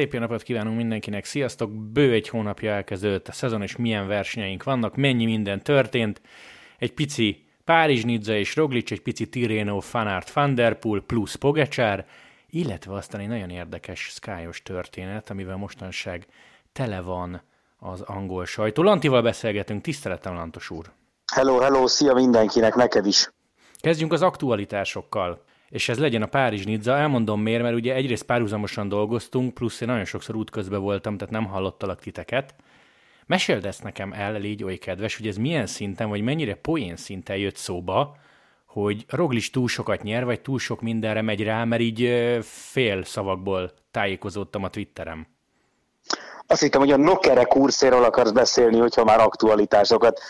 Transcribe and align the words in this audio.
Szép 0.00 0.12
jó 0.12 0.20
napot 0.20 0.42
kívánunk 0.42 0.76
mindenkinek, 0.76 1.24
sziasztok! 1.24 1.70
Bő 1.70 2.12
egy 2.12 2.28
hónapja 2.28 2.72
elkezdődött 2.72 3.28
a 3.28 3.32
szezon, 3.32 3.62
és 3.62 3.76
milyen 3.76 4.06
versenyeink 4.06 4.62
vannak, 4.62 4.96
mennyi 4.96 5.24
minden 5.24 5.62
történt. 5.62 6.20
Egy 6.78 6.92
pici 6.92 7.44
Párizs, 7.64 8.04
Nizza 8.04 8.34
és 8.34 8.56
Roglic, 8.56 8.90
egy 8.90 9.02
pici 9.02 9.28
Tirreno, 9.28 9.80
Fanart, 9.80 10.32
Van 10.32 10.54
Der 10.54 10.78
Poel 10.78 11.00
plusz 11.00 11.34
Pogacsár, 11.34 12.06
illetve 12.50 12.94
aztán 12.94 13.20
egy 13.20 13.28
nagyon 13.28 13.50
érdekes 13.50 14.00
skyos 14.00 14.62
történet, 14.62 15.30
amivel 15.30 15.56
mostanság 15.56 16.26
tele 16.72 17.00
van 17.00 17.42
az 17.78 18.00
angol 18.00 18.44
sajtó. 18.44 18.82
Lantival 18.82 19.22
beszélgetünk, 19.22 19.82
tiszteletem 19.82 20.34
Lantos 20.34 20.70
úr! 20.70 20.90
Hello, 21.32 21.58
hello, 21.58 21.86
szia 21.86 22.14
mindenkinek, 22.14 22.74
neked 22.74 23.06
is! 23.06 23.30
Kezdjünk 23.80 24.12
az 24.12 24.22
aktualitásokkal 24.22 25.44
és 25.70 25.88
ez 25.88 25.98
legyen 25.98 26.22
a 26.22 26.26
Párizs-Nizza. 26.26 26.96
Elmondom 26.96 27.40
miért, 27.40 27.62
mert 27.62 27.74
ugye 27.74 27.94
egyrészt 27.94 28.22
párhuzamosan 28.22 28.88
dolgoztunk, 28.88 29.54
plusz 29.54 29.80
én 29.80 29.88
nagyon 29.88 30.04
sokszor 30.04 30.36
útközben 30.36 30.80
voltam, 30.80 31.16
tehát 31.16 31.34
nem 31.34 31.46
hallottalak 31.46 32.00
titeket. 32.00 32.54
Meséld 33.26 33.66
ezt 33.66 33.82
nekem 33.82 34.12
el, 34.12 34.32
légy 34.32 34.64
oly 34.64 34.76
kedves, 34.76 35.16
hogy 35.16 35.26
ez 35.26 35.36
milyen 35.36 35.66
szinten, 35.66 36.08
vagy 36.08 36.20
mennyire 36.20 36.54
poén 36.54 36.96
szinten 36.96 37.36
jött 37.36 37.56
szóba, 37.56 38.16
hogy 38.66 39.04
Roglis 39.08 39.50
túl 39.50 39.68
sokat 39.68 40.02
nyer, 40.02 40.24
vagy 40.24 40.40
túl 40.40 40.58
sok 40.58 40.80
mindenre 40.80 41.22
megy 41.22 41.42
rá, 41.42 41.64
mert 41.64 41.82
így 41.82 42.08
fél 42.42 43.04
szavakból 43.04 43.70
tájékozódtam 43.90 44.64
a 44.64 44.70
Twitterem. 44.70 45.26
Azt 46.46 46.60
hittem, 46.60 46.80
hogy 46.80 46.92
a 46.92 46.96
Nokere 46.96 47.44
kurszéről 47.44 48.04
akarsz 48.04 48.30
beszélni, 48.30 48.78
hogyha 48.78 49.04
már 49.04 49.20
aktualitásokat, 49.20 50.20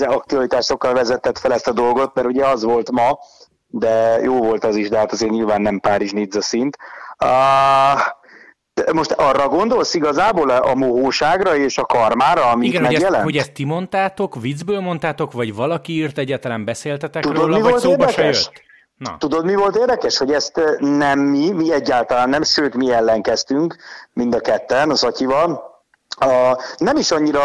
aktualitásokkal 0.00 0.94
vezetett 0.94 1.38
fel 1.38 1.52
ezt 1.52 1.68
a 1.68 1.72
dolgot, 1.72 2.14
mert 2.14 2.26
ugye 2.26 2.46
az 2.46 2.62
volt 2.62 2.90
ma, 2.90 3.18
de 3.68 4.20
jó 4.22 4.36
volt 4.36 4.64
az 4.64 4.76
is, 4.76 4.88
de 4.88 4.98
hát 4.98 5.12
azért 5.12 5.30
nyilván 5.30 5.62
nem 5.62 5.78
Párizs-Nizza 5.78 6.40
szint. 6.40 6.76
Uh, 7.24 8.00
most 8.92 9.12
arra 9.12 9.48
gondolsz 9.48 9.94
igazából 9.94 10.50
a 10.50 10.74
mohóságra 10.74 11.56
és 11.56 11.78
a 11.78 11.84
karmára, 11.84 12.50
amit 12.50 12.68
Igen, 12.68 12.82
megjelent? 12.82 13.06
Hogy 13.08 13.14
ezt, 13.14 13.24
hogy 13.24 13.36
ezt 13.36 13.52
ti 13.52 13.64
mondtátok, 13.64 14.40
viccből 14.40 14.80
mondtátok, 14.80 15.32
vagy 15.32 15.54
valaki 15.54 15.92
írt, 15.92 16.18
egyáltalán 16.18 16.64
beszéltetek 16.64 17.22
Tudod, 17.22 17.42
róla, 17.42 17.56
mi 17.56 17.62
vagy 17.62 17.70
volt 17.70 17.82
szóba 17.82 18.08
érdekes? 18.08 18.16
se 18.16 18.24
jött? 18.24 18.62
Na. 18.96 19.16
Tudod, 19.18 19.44
mi 19.44 19.54
volt 19.54 19.76
érdekes? 19.76 20.18
Hogy 20.18 20.32
ezt 20.32 20.60
nem 20.78 21.18
mi, 21.18 21.50
mi 21.50 21.72
egyáltalán 21.72 22.28
nem, 22.28 22.42
sőt, 22.42 22.74
mi 22.74 22.92
ellenkeztünk 22.92 23.76
mind 24.12 24.34
a 24.34 24.40
ketten, 24.40 24.90
az 24.90 25.04
Atyival, 25.04 25.67
a, 26.20 26.58
nem 26.76 26.96
is 26.96 27.10
annyira, 27.10 27.40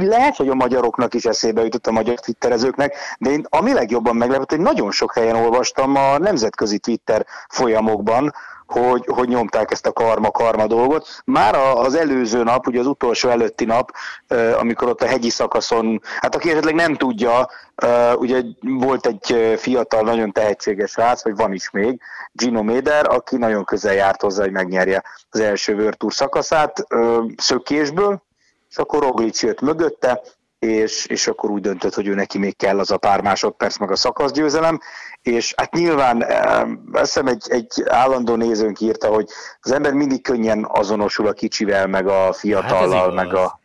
lehet, 0.00 0.36
hogy 0.36 0.48
a 0.48 0.54
magyaroknak 0.54 1.14
is 1.14 1.24
eszébe 1.24 1.62
jutott 1.62 1.86
a 1.86 1.92
magyar 1.92 2.20
twitterezőknek, 2.20 2.96
de 3.18 3.30
én 3.30 3.46
ami 3.48 3.72
legjobban 3.72 4.16
meglepett, 4.16 4.50
hogy 4.50 4.60
nagyon 4.60 4.90
sok 4.90 5.14
helyen 5.14 5.36
olvastam 5.36 5.96
a 5.96 6.18
nemzetközi 6.18 6.78
Twitter 6.78 7.26
folyamokban, 7.48 8.32
hogy, 8.66 9.04
hogy 9.06 9.28
nyomták 9.28 9.70
ezt 9.70 9.86
a 9.86 9.92
karma-karma 9.92 10.66
dolgot. 10.66 11.08
Már 11.24 11.54
az 11.54 11.94
előző 11.94 12.42
nap, 12.42 12.66
ugye 12.66 12.80
az 12.80 12.86
utolsó 12.86 13.28
előtti 13.28 13.64
nap, 13.64 13.90
amikor 14.58 14.88
ott 14.88 15.02
a 15.02 15.06
hegyi 15.06 15.30
szakaszon, 15.30 16.00
hát 16.20 16.34
aki 16.34 16.50
esetleg 16.50 16.74
nem 16.74 16.94
tudja, 16.94 17.48
ugye 18.16 18.42
volt 18.60 19.06
egy 19.06 19.54
fiatal, 19.56 20.02
nagyon 20.02 20.32
tehetséges 20.32 20.96
rác, 20.96 21.24
vagy 21.24 21.36
van 21.36 21.52
is 21.52 21.70
még, 21.70 22.00
Gino 22.32 22.62
Méder, 22.62 23.06
aki 23.08 23.36
nagyon 23.36 23.64
közel 23.64 23.94
járt 23.94 24.22
hozzá, 24.22 24.42
hogy 24.42 24.52
megnyerje 24.52 25.02
az 25.30 25.40
első 25.40 25.74
World 25.74 25.96
Tour 25.96 26.12
szakaszát 26.12 26.86
szökésből, 27.36 28.22
és 28.70 28.76
akkor 28.76 29.02
Roglic 29.02 29.42
jött 29.42 29.60
mögötte, 29.60 30.22
és, 30.64 31.06
és 31.06 31.26
akkor 31.26 31.50
úgy 31.50 31.60
döntött, 31.60 31.94
hogy 31.94 32.06
ő 32.06 32.14
neki 32.14 32.38
még 32.38 32.56
kell 32.56 32.78
az 32.78 32.90
a 32.90 32.96
pár 32.96 33.20
másodperc 33.20 33.78
meg 33.78 33.90
a 33.90 33.96
szakaszgyőzelem, 33.96 34.80
és 35.22 35.54
hát 35.56 35.72
nyilván 35.72 36.22
azt 36.92 37.04
hiszem 37.12 37.26
egy, 37.26 37.46
egy 37.48 37.82
állandó 37.86 38.34
nézőnk 38.34 38.80
írta, 38.80 39.08
hogy 39.08 39.28
az 39.60 39.72
ember 39.72 39.92
mindig 39.92 40.22
könnyen 40.22 40.66
azonosul 40.68 41.26
a 41.26 41.32
kicsivel, 41.32 41.86
meg 41.86 42.06
a 42.06 42.32
fiatallal, 42.32 43.16
hát 43.16 43.24
meg, 43.24 43.34
a, 43.34 43.60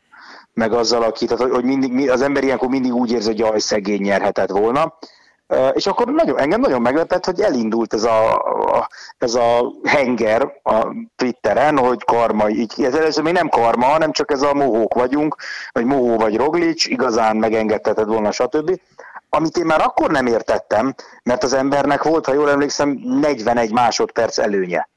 meg 0.53 0.73
azzal, 0.73 1.03
aki, 1.03 1.25
tehát 1.25 1.53
hogy 1.53 1.63
mindig, 1.63 2.09
az 2.09 2.21
ember 2.21 2.43
ilyenkor 2.43 2.67
mindig 2.67 2.93
úgy 2.93 3.11
érzi, 3.11 3.27
hogy 3.27 3.39
jaj, 3.39 3.59
szegény 3.59 4.01
nyerhetett 4.01 4.49
volna, 4.49 4.97
és 5.73 5.87
akkor 5.87 6.07
nagyon, 6.07 6.39
engem 6.39 6.59
nagyon 6.59 6.81
meglepett, 6.81 7.25
hogy 7.25 7.41
elindult 7.41 7.93
ez 7.93 8.03
a, 8.03 8.45
ez 9.17 9.35
a 9.35 9.73
henger 9.83 10.41
a 10.63 10.87
Twitteren, 11.15 11.77
hogy 11.77 12.03
karma, 12.03 12.49
így, 12.49 12.73
ez 12.83 12.95
először 12.95 13.23
még 13.23 13.33
nem 13.33 13.49
karma, 13.49 13.85
hanem 13.85 14.11
csak 14.11 14.31
ez 14.31 14.41
a 14.41 14.53
mohók 14.53 14.93
vagyunk, 14.93 15.35
vagy 15.71 15.85
mohó 15.85 16.17
vagy 16.17 16.37
roglics, 16.37 16.85
igazán 16.85 17.35
megengedheted 17.35 18.07
volna, 18.07 18.31
stb. 18.31 18.79
Amit 19.29 19.57
én 19.57 19.65
már 19.65 19.81
akkor 19.81 20.11
nem 20.11 20.25
értettem, 20.25 20.95
mert 21.23 21.43
az 21.43 21.53
embernek 21.53 22.03
volt, 22.03 22.25
ha 22.25 22.33
jól 22.33 22.49
emlékszem, 22.49 22.89
41 22.89 23.71
másodperc 23.71 24.37
előnye. 24.37 24.89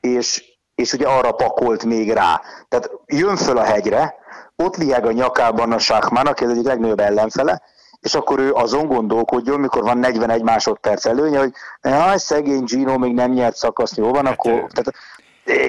És, 0.00 0.44
és 0.74 0.92
ugye 0.92 1.06
arra 1.08 1.32
pakolt 1.32 1.84
még 1.84 2.12
rá. 2.12 2.40
Tehát 2.68 2.90
jön 3.06 3.36
föl 3.36 3.58
a 3.58 3.62
hegyre, 3.62 4.14
ott 4.56 4.76
lieg 4.76 5.06
a 5.06 5.12
nyakában 5.12 5.72
a 5.72 5.78
Sákmán, 5.78 6.26
aki 6.26 6.44
az 6.44 6.50
egyik 6.50 6.66
legnagyobb 6.66 7.00
ellenfele, 7.00 7.62
és 8.06 8.14
akkor 8.14 8.38
ő 8.38 8.52
azon 8.52 8.86
gondolkodjon, 8.86 9.60
mikor 9.60 9.82
van 9.82 9.98
41 9.98 10.42
másodperc 10.42 11.06
előnye, 11.06 11.38
hogy 11.38 11.52
jaj, 11.82 12.18
szegény 12.18 12.64
Gino 12.64 12.98
még 12.98 13.14
nem 13.14 13.32
nyert 13.32 13.56
szakaszt, 13.56 13.96
jó 13.96 14.10
van, 14.10 14.24
hát 14.24 14.34
akkor... 14.34 14.52
Ő... 14.52 14.66
Tehát, 14.72 14.94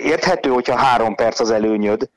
érthető, 0.03 0.49
hogyha 0.49 0.75
három 0.75 1.15
perc 1.15 1.39
az 1.39 1.51
előnyöd, 1.51 2.09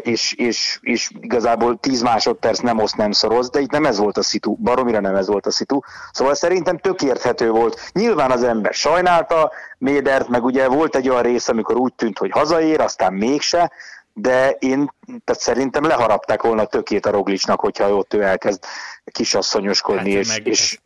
és, 0.00 0.32
és, 0.32 0.78
és 0.82 1.10
igazából 1.20 1.78
10 1.78 2.02
másodperc 2.02 2.58
nem 2.58 2.78
oszt, 2.78 2.96
nem 2.96 3.12
szoroz, 3.12 3.50
de 3.50 3.60
itt 3.60 3.70
nem 3.70 3.84
ez 3.84 3.98
volt 3.98 4.18
a 4.18 4.22
szitu, 4.22 4.56
baromira 4.56 5.00
nem 5.00 5.14
ez 5.14 5.26
volt 5.26 5.46
a 5.46 5.50
szitu. 5.50 5.80
Szóval 6.12 6.34
szerintem 6.34 6.78
tök 6.78 7.02
érthető 7.02 7.50
volt. 7.50 7.90
Nyilván 7.92 8.30
az 8.30 8.42
ember 8.42 8.72
sajnálta 8.74 9.52
Médert, 9.78 10.28
meg 10.28 10.44
ugye 10.44 10.68
volt 10.68 10.96
egy 10.96 11.08
olyan 11.08 11.22
rész, 11.22 11.48
amikor 11.48 11.76
úgy 11.76 11.94
tűnt, 11.94 12.18
hogy 12.18 12.30
hazaér, 12.30 12.80
aztán 12.80 13.12
mégse, 13.12 13.72
de 14.20 14.50
én 14.50 14.90
tehát 15.24 15.42
szerintem 15.42 15.84
leharapták 15.84 16.42
volna 16.42 16.62
a 16.62 16.66
tökét 16.66 17.06
a 17.06 17.10
Roglicsnak, 17.10 17.60
hogyha 17.60 17.94
ott 17.94 18.14
ő 18.14 18.22
elkezd 18.22 18.64
kisasszonyoskodni. 19.04 20.10
Hát, 20.10 20.20
és, 20.20 20.28
meg, 20.28 20.46
és... 20.46 20.78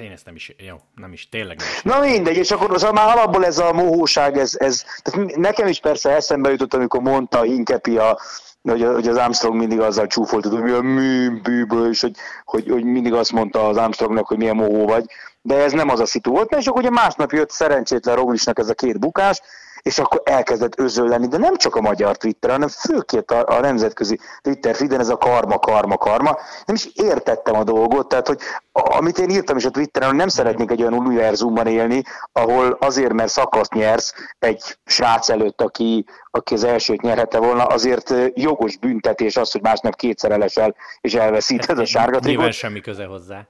Én 0.00 0.10
ezt 0.10 0.24
nem 0.24 0.34
is, 0.34 0.54
jó, 0.58 0.76
nem 0.94 1.12
is, 1.12 1.28
tényleg 1.28 1.56
nem 1.56 1.66
is. 1.74 1.82
Na 1.82 2.00
mindegy, 2.00 2.36
és 2.36 2.50
akkor 2.50 2.72
az 2.72 2.82
már 2.82 3.16
alapból 3.16 3.46
ez 3.46 3.58
a 3.58 3.72
mohóság, 3.72 4.38
ez, 4.38 4.54
ez 4.58 4.84
tehát 5.02 5.36
nekem 5.36 5.66
is 5.66 5.80
persze 5.80 6.10
eszembe 6.10 6.50
jutott, 6.50 6.74
amikor 6.74 7.00
mondta 7.00 7.42
Hinkepi 7.42 7.96
a, 7.98 8.18
hogy, 8.62 8.82
hogy 8.82 9.08
az 9.08 9.16
Armstrong 9.16 9.56
mindig 9.56 9.80
azzal 9.80 10.06
csúfolt, 10.06 10.46
hogy 10.46 10.62
milyen 10.62 10.84
műből, 10.84 11.88
és 11.90 12.00
hogy, 12.00 12.16
hogy, 12.44 12.68
hogy, 12.70 12.84
mindig 12.84 13.12
azt 13.12 13.32
mondta 13.32 13.68
az 13.68 13.76
Armstrongnak, 13.76 14.26
hogy 14.26 14.36
milyen 14.36 14.56
mohó 14.56 14.86
vagy, 14.86 15.04
de 15.42 15.54
ez 15.54 15.72
nem 15.72 15.88
az 15.88 16.00
a 16.00 16.06
szitu 16.06 16.30
volt, 16.30 16.54
és 16.54 16.66
akkor 16.66 16.80
ugye 16.80 16.90
másnap 16.90 17.32
jött 17.32 17.50
szerencsétlen 17.50 18.16
Roglicsnak 18.16 18.58
ez 18.58 18.68
a 18.68 18.74
két 18.74 18.98
bukás, 18.98 19.40
és 19.84 19.98
akkor 19.98 20.20
elkezdett 20.24 20.78
özölleni, 20.78 21.26
de 21.26 21.38
nem 21.38 21.56
csak 21.56 21.76
a 21.76 21.80
magyar 21.80 22.16
Twitter, 22.16 22.50
hanem 22.50 22.68
főként 22.68 23.30
a, 23.30 23.44
a 23.46 23.60
nemzetközi 23.60 24.18
Twitter 24.42 24.74
feeden 24.74 25.00
ez 25.00 25.08
a 25.08 25.16
karma, 25.16 25.58
karma, 25.58 25.96
karma. 25.96 26.38
Nem 26.66 26.74
is 26.74 26.88
értettem 26.94 27.54
a 27.54 27.64
dolgot, 27.64 28.08
tehát 28.08 28.26
hogy 28.26 28.38
amit 28.72 29.18
én 29.18 29.30
írtam 29.30 29.56
is 29.56 29.64
a 29.64 29.70
Twitteren, 29.70 30.08
hogy 30.08 30.18
nem 30.18 30.28
szeretnék 30.28 30.70
egy 30.70 30.80
olyan 30.80 30.94
univerzumban 30.94 31.66
élni, 31.66 32.02
ahol 32.32 32.76
azért, 32.80 33.12
mert 33.12 33.30
szakaszt 33.30 33.72
nyersz 33.72 34.14
egy 34.38 34.76
srác 34.84 35.28
előtt, 35.28 35.60
aki, 35.60 36.04
aki 36.30 36.54
az 36.54 36.64
elsőt 36.64 37.00
nyerhette 37.00 37.38
volna, 37.38 37.64
azért 37.64 38.14
jogos 38.34 38.76
büntetés 38.76 39.36
az, 39.36 39.52
hogy 39.52 39.62
másnap 39.62 39.96
kétszer 39.96 40.30
elesel 40.30 40.76
és 41.00 41.14
elveszíted 41.14 41.78
a 41.78 41.84
sárga 41.84 42.18
trikot. 42.18 42.26
Nyilván 42.28 42.50
semmi 42.50 42.80
köze 42.80 43.04
hozzá. 43.04 43.46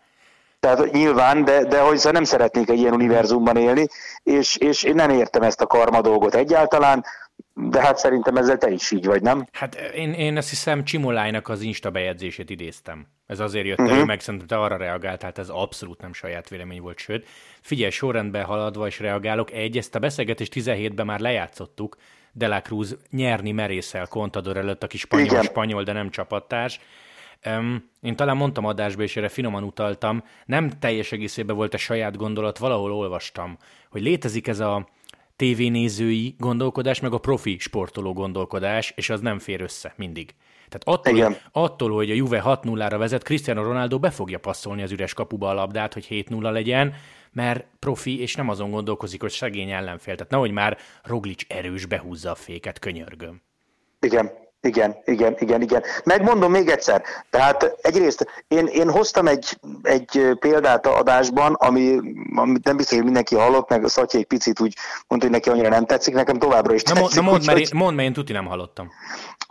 Tehát 0.64 0.92
nyilván, 0.92 1.44
de, 1.44 1.64
de 1.64 1.80
hogy 1.80 2.00
nem 2.12 2.24
szeretnék 2.24 2.68
egy 2.68 2.78
ilyen 2.78 2.92
univerzumban 2.92 3.56
élni, 3.56 3.86
és, 4.22 4.56
és 4.56 4.82
én 4.82 4.94
nem 4.94 5.10
értem 5.10 5.42
ezt 5.42 5.60
a 5.60 5.66
karma 5.66 6.00
dolgot 6.00 6.34
egyáltalán, 6.34 7.04
de 7.54 7.80
hát 7.80 7.98
szerintem 7.98 8.36
ezzel 8.36 8.58
te 8.58 8.70
is 8.70 8.90
így 8.90 9.06
vagy, 9.06 9.22
nem? 9.22 9.46
Hát 9.52 9.74
én, 9.74 10.12
én 10.12 10.36
azt 10.36 10.48
hiszem 10.48 10.84
Csimolájnak 10.84 11.48
az 11.48 11.60
Insta 11.60 11.90
bejegyzését 11.90 12.50
idéztem. 12.50 13.06
Ez 13.26 13.40
azért 13.40 13.66
jött 13.66 13.78
uh-huh. 13.78 13.94
elő, 13.94 14.04
meg 14.04 14.20
szerintem 14.20 14.48
te 14.48 14.56
arra 14.56 14.76
reagáltál, 14.76 15.32
ez 15.36 15.48
abszolút 15.48 16.00
nem 16.00 16.12
saját 16.12 16.48
vélemény 16.48 16.80
volt, 16.80 16.98
sőt. 16.98 17.26
Figyelj, 17.60 17.90
sorrendben 17.90 18.44
haladva 18.44 18.86
is 18.86 19.00
reagálok. 19.00 19.52
Egy, 19.52 19.76
ezt 19.76 19.94
a 19.94 19.98
beszélgetést 19.98 20.52
17-ben 20.54 21.06
már 21.06 21.20
lejátszottuk, 21.20 21.96
De 22.32 22.46
La 22.46 22.62
Cruz 22.62 22.96
nyerni 23.10 23.52
merészel 23.52 24.06
Contador 24.06 24.56
előtt, 24.56 24.82
aki 24.82 24.96
spanyol-spanyol, 24.96 25.82
de 25.82 25.92
nem 25.92 26.10
csapattárs. 26.10 26.80
Um, 27.46 27.90
én 28.00 28.16
talán 28.16 28.36
mondtam 28.36 28.64
adásba, 28.64 29.02
és 29.02 29.16
erre 29.16 29.28
finoman 29.28 29.62
utaltam, 29.62 30.24
nem 30.46 30.70
teljes 30.78 31.12
egészében 31.12 31.56
volt 31.56 31.74
a 31.74 31.78
saját 31.78 32.16
gondolat, 32.16 32.58
valahol 32.58 32.92
olvastam, 32.92 33.58
hogy 33.90 34.02
létezik 34.02 34.46
ez 34.46 34.60
a 34.60 34.88
tévénézői 35.36 36.34
gondolkodás, 36.38 37.00
meg 37.00 37.12
a 37.12 37.18
profi 37.18 37.58
sportoló 37.58 38.12
gondolkodás, 38.12 38.92
és 38.96 39.10
az 39.10 39.20
nem 39.20 39.38
fér 39.38 39.60
össze 39.60 39.92
mindig. 39.96 40.34
Tehát 40.68 40.98
attól, 40.98 41.16
Igen. 41.16 41.36
attól 41.52 41.90
hogy 41.90 42.10
a 42.10 42.14
Juve 42.14 42.42
6-0-ra 42.44 42.94
vezet, 42.98 43.22
Cristiano 43.22 43.62
Ronaldo 43.62 43.98
be 43.98 44.10
fogja 44.10 44.38
passzolni 44.38 44.82
az 44.82 44.92
üres 44.92 45.14
kapuba 45.14 45.48
a 45.48 45.54
labdát, 45.54 45.92
hogy 45.92 46.06
7-0 46.10 46.52
legyen, 46.52 46.94
mert 47.32 47.66
profi, 47.78 48.20
és 48.20 48.34
nem 48.34 48.48
azon 48.48 48.70
gondolkozik, 48.70 49.20
hogy 49.20 49.30
szegény 49.30 49.70
ellenfél. 49.70 50.14
Tehát 50.14 50.30
nehogy 50.30 50.50
már 50.50 50.78
Roglic 51.02 51.42
erős 51.48 51.86
behúzza 51.86 52.30
a 52.30 52.34
féket, 52.34 52.78
könyörgöm. 52.78 53.42
Igen, 54.00 54.32
Igen, 54.64 54.96
igen, 55.04 55.36
igen, 55.38 55.62
igen. 55.62 55.82
Megmondom 56.04 56.50
még 56.50 56.68
egyszer. 56.68 57.02
Tehát 57.30 57.76
egyrészt 57.82 58.44
én, 58.48 58.66
én 58.66 58.90
hoztam 58.90 59.26
egy, 59.26 59.58
egy 59.82 60.36
példát 60.38 60.86
a 60.86 60.98
adásban, 60.98 61.54
ami, 61.54 62.00
amit 62.34 62.64
nem 62.64 62.76
biztos, 62.76 62.96
hogy 62.96 63.04
mindenki 63.04 63.34
hallott, 63.34 63.68
meg 63.68 63.84
a 63.84 63.88
Szatya 63.88 64.18
egy 64.18 64.26
picit 64.26 64.60
úgy 64.60 64.76
mondta, 65.08 65.28
hogy 65.28 65.36
neki 65.36 65.48
annyira 65.48 65.68
nem 65.68 65.86
tetszik, 65.86 66.14
nekem 66.14 66.38
továbbra 66.38 66.74
is 66.74 66.82
na, 66.82 66.94
tetszik. 66.94 67.14
Na 67.14 67.22
mondd, 67.22 67.40
úgy, 67.40 67.46
mert, 67.46 67.72
mondd, 67.72 67.94
mert 67.94 68.08
én 68.08 68.14
tuti 68.14 68.32
nem 68.32 68.46
hallottam. 68.46 68.90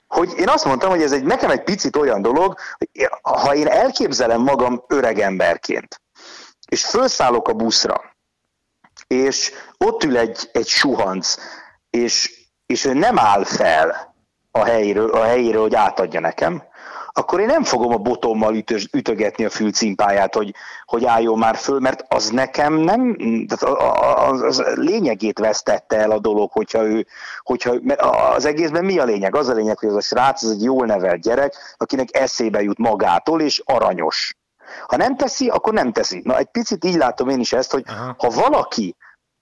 Hogy 0.08 0.34
én 0.38 0.50
azt 0.50 0.66
mondtam, 0.66 0.90
hogy 0.90 1.02
ez 1.02 1.12
egy, 1.12 1.24
nekem 1.24 1.50
egy 1.50 1.64
picit 1.64 1.96
olyan 1.96 2.22
dolog, 2.22 2.56
hogy 2.78 3.10
ha 3.22 3.56
én 3.56 3.68
elképzelem 3.68 4.42
magam 4.42 4.84
öreg 4.88 5.20
emberként, 5.20 6.02
és 6.68 6.86
felszállok 6.86 7.48
a 7.48 7.54
buszra, 7.54 8.02
és 9.08 9.52
ott 9.78 10.04
ül 10.04 10.18
egy, 10.18 10.50
egy 10.52 10.68
suhanc, 10.68 11.36
és, 11.90 12.32
és 12.66 12.86
ő 12.86 12.94
nem 12.94 13.20
áll 13.20 13.44
fel, 13.44 14.13
a 14.56 14.64
helyéről, 14.64 15.10
a 15.10 15.24
helyéről, 15.24 15.62
hogy 15.62 15.76
átadja 15.76 16.20
nekem, 16.20 16.64
akkor 17.16 17.40
én 17.40 17.46
nem 17.46 17.64
fogom 17.64 17.94
a 17.94 17.98
botommal 17.98 18.56
ütös, 18.56 18.88
ütögetni 18.92 19.46
a 19.46 19.50
fülcimpáját, 19.50 20.36
hogy, 20.36 20.54
hogy 20.86 21.06
álljon 21.06 21.38
már 21.38 21.56
föl, 21.56 21.80
mert 21.80 22.06
az 22.08 22.30
nekem 22.30 22.74
nem, 22.74 23.16
tehát 23.48 23.78
az, 24.30 24.42
az 24.42 24.64
lényegét 24.76 25.40
vesztette 25.40 25.98
el 25.98 26.12
a 26.12 26.20
dolog, 26.20 26.52
hogyha 26.52 26.84
ő, 26.84 27.06
hogyha, 27.44 27.74
mert 27.82 28.02
az 28.36 28.46
egészben 28.46 28.86
mi 28.86 29.00
a 29.00 29.04
lényeg? 29.04 29.36
Az 29.36 29.48
a 29.48 29.54
lényeg, 29.54 29.78
hogy 29.78 29.90
az 29.90 29.96
a 29.96 30.02
srác, 30.02 30.44
az 30.44 30.52
egy 30.52 30.64
jól 30.64 30.86
nevelt 30.86 31.22
gyerek, 31.22 31.76
akinek 31.78 32.08
eszébe 32.18 32.62
jut 32.62 32.78
magától, 32.78 33.42
és 33.42 33.62
aranyos. 33.66 34.38
Ha 34.88 34.98
nem 34.98 35.16
teszi, 35.16 35.50
akkor 35.50 35.74
nem 35.74 35.92
teszi. 35.92 36.22
Na, 36.24 36.38
egy 36.38 36.50
picit 36.52 36.86
így 36.86 36.98
látom 36.98 37.30
én 37.30 37.40
is 37.40 37.54
ezt, 37.54 37.72
hogy 37.72 37.84
Aha. 37.88 38.16
ha 38.18 38.30
valaki 38.30 38.96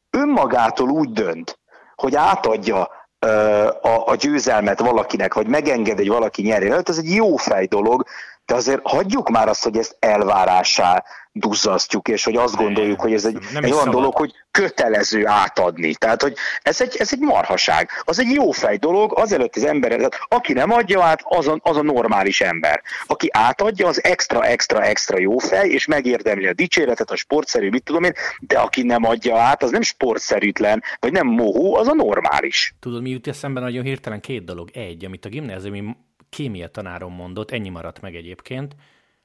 önmagától 0.10 0.90
úgy 0.90 1.12
dönt, 1.12 1.60
hogy 1.96 2.16
átadja 2.16 2.90
a, 3.26 4.04
a 4.06 4.16
győzelmet 4.16 4.80
valakinek, 4.80 5.34
vagy 5.34 5.48
megenged, 5.48 5.98
hogy 5.98 6.08
valaki 6.08 6.42
nyerjen, 6.42 6.72
hát 6.72 6.90
ez 6.90 6.98
egy 6.98 7.16
jó 7.16 7.36
fej 7.36 7.66
dolog, 7.66 8.06
de 8.52 8.58
azért 8.58 8.80
hagyjuk 8.84 9.30
már 9.30 9.48
azt, 9.48 9.64
hogy 9.64 9.78
ezt 9.78 9.96
elvárásá 10.00 11.04
duzzasztjuk, 11.32 12.08
és 12.08 12.24
hogy 12.24 12.36
azt 12.36 12.56
gondoljuk, 12.56 13.02
hogy 13.02 13.14
ez 13.14 13.26
egy, 13.26 13.34
nem 13.54 13.64
egy 13.64 13.72
olyan 13.72 13.84
szabad. 13.84 13.94
dolog, 13.94 14.18
hogy 14.18 14.34
kötelező 14.52 15.28
átadni. 15.28 15.96
Tehát, 15.96 16.22
hogy 16.22 16.36
ez 16.62 16.82
egy, 16.82 16.96
ez 16.98 17.14
egy 17.14 17.20
marhaság. 17.20 17.90
Az 18.04 18.20
egy 18.20 18.32
jó 18.32 18.52
fej 18.52 18.78
dolog, 18.78 19.20
azelőtt 19.20 19.56
az 19.56 19.64
ember, 19.64 19.90
tehát 19.90 20.20
aki 20.28 20.54
nem 20.54 20.72
adja 20.72 21.04
át, 21.04 21.22
az 21.24 21.48
a, 21.48 21.60
az 21.62 21.78
a 21.78 21.82
normális 21.82 22.42
ember. 22.42 22.82
Aki 23.06 23.30
átadja, 23.32 23.88
az 23.88 24.04
extra, 24.04 24.44
extra, 24.44 24.84
extra 24.84 25.20
jó 25.20 25.38
fej, 25.38 25.70
és 25.70 25.86
megérdemli 25.86 26.48
a 26.48 26.54
dicséretet, 26.54 27.12
a 27.12 27.16
sportszerű, 27.16 27.70
mit 27.70 27.84
tudom 27.84 28.04
én, 28.04 28.14
de 28.40 28.60
aki 28.60 28.84
nem 28.84 29.04
adja 29.04 29.38
át, 29.38 29.64
az 29.64 29.72
nem 29.72 29.82
sportszerűtlen, 29.82 30.84
vagy 31.00 31.12
nem 31.12 31.28
mohó, 31.28 31.76
az 31.76 31.88
a 31.88 31.94
normális. 31.94 32.76
Tudod, 32.80 33.02
mi 33.02 33.10
jut 33.10 33.28
eszembe 33.28 33.60
nagyon 33.60 33.84
hirtelen 33.84 34.20
két 34.20 34.44
dolog. 34.44 34.70
Egy, 34.74 35.06
amit 35.06 35.26
a 35.26 35.30
gimnáziumi 35.30 35.96
kémia 36.32 36.68
tanárom 36.68 37.14
mondott, 37.14 37.52
ennyi 37.52 37.70
maradt 37.70 38.02
meg 38.02 38.16
egyébként, 38.16 38.76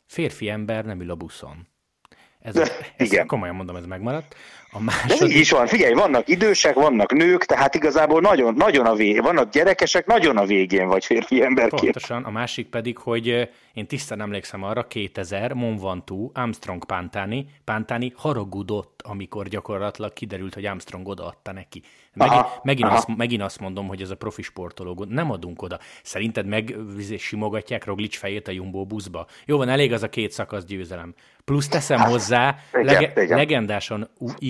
férfi 0.05 0.49
ember 0.49 0.85
nem 0.85 1.01
ül 1.01 1.11
a 1.11 1.15
buszon. 1.15 1.69
Ez, 2.39 2.57
ez 2.97 3.13
Igen. 3.13 3.27
komolyan 3.27 3.55
mondom, 3.55 3.77
ez 3.77 3.87
megmaradt. 3.87 4.35
A 4.71 4.81
második... 4.81 5.19
De 5.19 5.27
így 5.27 5.41
is 5.41 5.51
van, 5.51 5.67
figyelj, 5.67 5.93
vannak 5.93 6.29
idősek, 6.29 6.75
vannak 6.75 7.13
nők, 7.13 7.45
tehát 7.45 7.75
igazából 7.75 8.21
nagyon, 8.21 8.55
nagyon 8.55 8.87
a 8.87 8.95
végén, 8.95 9.23
vannak 9.23 9.51
gyerekesek, 9.51 10.07
nagyon 10.07 10.37
a 10.37 10.45
végén 10.45 10.87
vagy 10.87 11.05
férfi 11.05 11.43
emberként. 11.43 11.81
Pontosan, 11.81 12.25
a 12.25 12.31
másik 12.31 12.67
pedig, 12.67 12.99
hogy 12.99 13.27
én 13.73 13.87
tisztán 13.87 14.21
emlékszem 14.21 14.63
arra, 14.63 14.87
2000, 14.87 15.53
Mont 15.53 15.81
Ventoux, 15.81 16.39
Armstrong 16.39 16.85
Pantani, 16.85 17.47
Pantani 17.65 18.13
haragudott, 18.17 19.03
amikor 19.05 19.49
gyakorlatilag 19.49 20.13
kiderült, 20.13 20.55
hogy 20.55 20.65
Armstrong 20.65 21.09
odaadta 21.09 21.53
neki. 21.53 21.83
Megint, 22.15 22.41
aha, 22.41 22.61
megint, 22.63 22.89
aha. 22.89 22.97
Azt, 22.97 23.17
megint 23.17 23.43
azt 23.43 23.61
mondom, 23.61 23.87
hogy 23.87 24.03
ez 24.03 24.11
a 24.11 24.17
profi 24.17 24.43
sportoló, 24.43 25.07
nem 25.09 25.31
adunk 25.31 25.63
oda. 25.63 25.79
Szerinted 26.03 26.47
meg 26.47 26.75
simogatják 27.19 27.85
Roglic 27.85 28.17
fejét 28.17 28.49
a 28.49 28.51
Jumbo 28.51 28.85
buszba? 28.85 29.27
Jó 29.47 29.57
van, 29.57 29.69
elég 29.69 29.93
az 29.93 30.03
a 30.03 30.09
két 30.09 30.33
szakasz 30.33 30.65
győzelem. 30.65 31.15
Plusz 31.45 31.69
teszem 31.69 32.01
hozzá, 32.01 32.57
lege- 32.73 33.23
igen. 33.23 33.37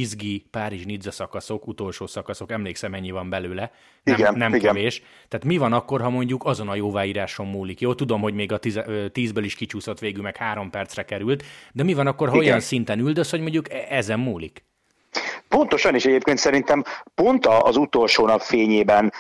Izgi 0.07 0.47
Párizs-Nizza 0.51 1.11
szakaszok, 1.11 1.67
utolsó 1.67 2.07
szakaszok, 2.07 2.51
emlékszem 2.51 2.95
ennyi 2.95 3.11
van 3.11 3.31
belőle, 3.31 3.73
nem, 4.03 4.19
igen, 4.19 4.35
nem 4.37 4.55
igen. 4.55 4.75
kevés. 4.75 5.03
Tehát 5.29 5.47
mi 5.47 5.57
van 5.57 5.73
akkor, 5.73 6.01
ha 6.01 6.11
mondjuk 6.11 6.45
azon 6.45 6.69
a 6.69 6.75
jóváíráson 6.75 7.47
múlik? 7.47 7.81
Jó, 7.81 7.95
tudom, 7.95 8.21
hogy 8.21 8.35
még 8.35 8.53
a 8.53 8.59
tíz, 8.59 8.81
tízből 9.13 9.45
is 9.45 9.55
kicsúszott 9.55 9.99
végül, 9.99 10.23
meg 10.23 10.37
három 10.37 10.71
percre 10.71 11.05
került, 11.05 11.45
de 11.73 11.83
mi 11.83 11.95
van 11.95 12.07
akkor, 12.07 12.29
ha 12.29 12.35
igen. 12.35 12.47
olyan 12.47 12.61
szinten 12.61 12.99
üldöz, 12.99 13.31
hogy 13.31 13.41
mondjuk 13.41 13.73
e- 13.73 13.87
ezen 13.89 14.21
múlik? 14.21 14.65
Pontosan, 15.49 15.95
és 15.95 16.05
egyébként 16.05 16.39
szerintem 16.39 16.85
pont 17.15 17.47
az 17.47 17.77
utolsó 17.77 18.27
nap 18.27 18.41
fényében 18.41 19.13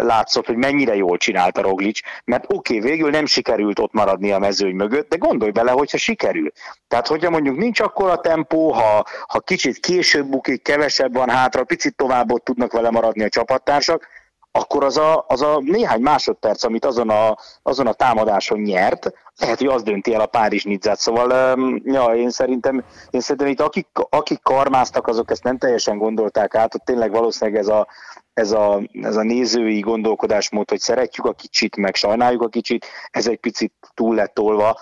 látszott, 0.00 0.46
hogy 0.46 0.56
mennyire 0.56 0.96
jól 0.96 1.16
csinálta 1.16 1.62
Roglic, 1.62 2.00
mert 2.24 2.44
oké, 2.52 2.76
okay, 2.76 2.90
végül 2.90 3.10
nem 3.10 3.26
sikerült 3.26 3.78
ott 3.78 3.92
maradni 3.92 4.32
a 4.32 4.38
mezőny 4.38 4.74
mögött, 4.74 5.08
de 5.08 5.16
gondolj 5.16 5.50
bele, 5.50 5.70
hogyha 5.70 5.98
sikerül. 5.98 6.50
Tehát, 6.88 7.06
hogyha 7.06 7.30
mondjuk 7.30 7.56
nincs 7.56 7.80
akkor 7.80 8.10
a 8.10 8.20
tempó, 8.20 8.72
ha, 8.72 9.04
ha 9.26 9.40
kicsit 9.40 9.78
később 9.78 10.26
bukik, 10.26 10.62
kevesebb 10.62 11.14
van 11.14 11.30
hátra, 11.30 11.64
picit 11.64 11.96
tovább 11.96 12.32
ott 12.32 12.44
tudnak 12.44 12.72
vele 12.72 12.90
maradni 12.90 13.24
a 13.24 13.28
csapattársak, 13.28 14.08
akkor 14.56 14.84
az 14.84 14.96
a, 14.96 15.24
az 15.28 15.42
a 15.42 15.60
néhány 15.60 16.00
másodperc, 16.00 16.64
amit 16.64 16.84
azon 16.84 17.10
a, 17.10 17.36
azon 17.62 17.86
a 17.86 17.92
támadáson 17.92 18.60
nyert, 18.60 19.12
lehet, 19.36 19.58
hogy 19.58 19.66
az 19.66 19.82
dönti 19.82 20.14
el 20.14 20.20
a 20.20 20.26
Párizs 20.26 20.64
Nidzát. 20.64 20.98
Szóval 20.98 21.56
ja, 21.84 22.04
én 22.04 22.30
szerintem, 22.30 22.84
én 23.10 23.20
szerintem 23.20 23.46
itt 23.46 23.60
akik, 23.60 23.86
akik 24.08 24.42
karmáztak, 24.42 25.06
azok 25.06 25.30
ezt 25.30 25.42
nem 25.42 25.58
teljesen 25.58 25.98
gondolták 25.98 26.54
át, 26.54 26.74
ott 26.74 26.84
tényleg 26.84 27.10
valószínűleg 27.10 27.60
ez 27.60 27.68
a, 27.68 27.86
ez 28.34 28.52
a, 28.52 28.82
ez 28.92 29.16
a 29.16 29.22
nézői 29.22 29.80
gondolkodásmód, 29.80 30.70
hogy 30.70 30.80
szeretjük 30.80 31.26
a 31.26 31.32
kicsit, 31.32 31.76
meg 31.76 31.94
sajnáljuk 31.94 32.42
a 32.42 32.48
kicsit, 32.48 32.86
ez 33.10 33.28
egy 33.28 33.38
picit 33.38 33.72
túl 33.94 34.14
lett 34.14 34.34
tolva. 34.34 34.78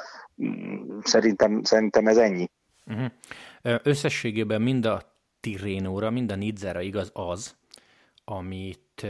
Szerintem, 1.02 1.62
szerintem 1.62 2.06
ez 2.06 2.16
ennyi. 2.16 2.50
Uh-huh. 2.86 3.80
Összességében 3.82 4.62
mind 4.62 4.86
a 4.86 5.02
Tirénóra, 5.40 6.10
mind 6.10 6.32
a 6.32 6.36
Nidzára 6.36 6.80
igaz 6.80 7.10
az, 7.12 7.54
amit 8.24 9.06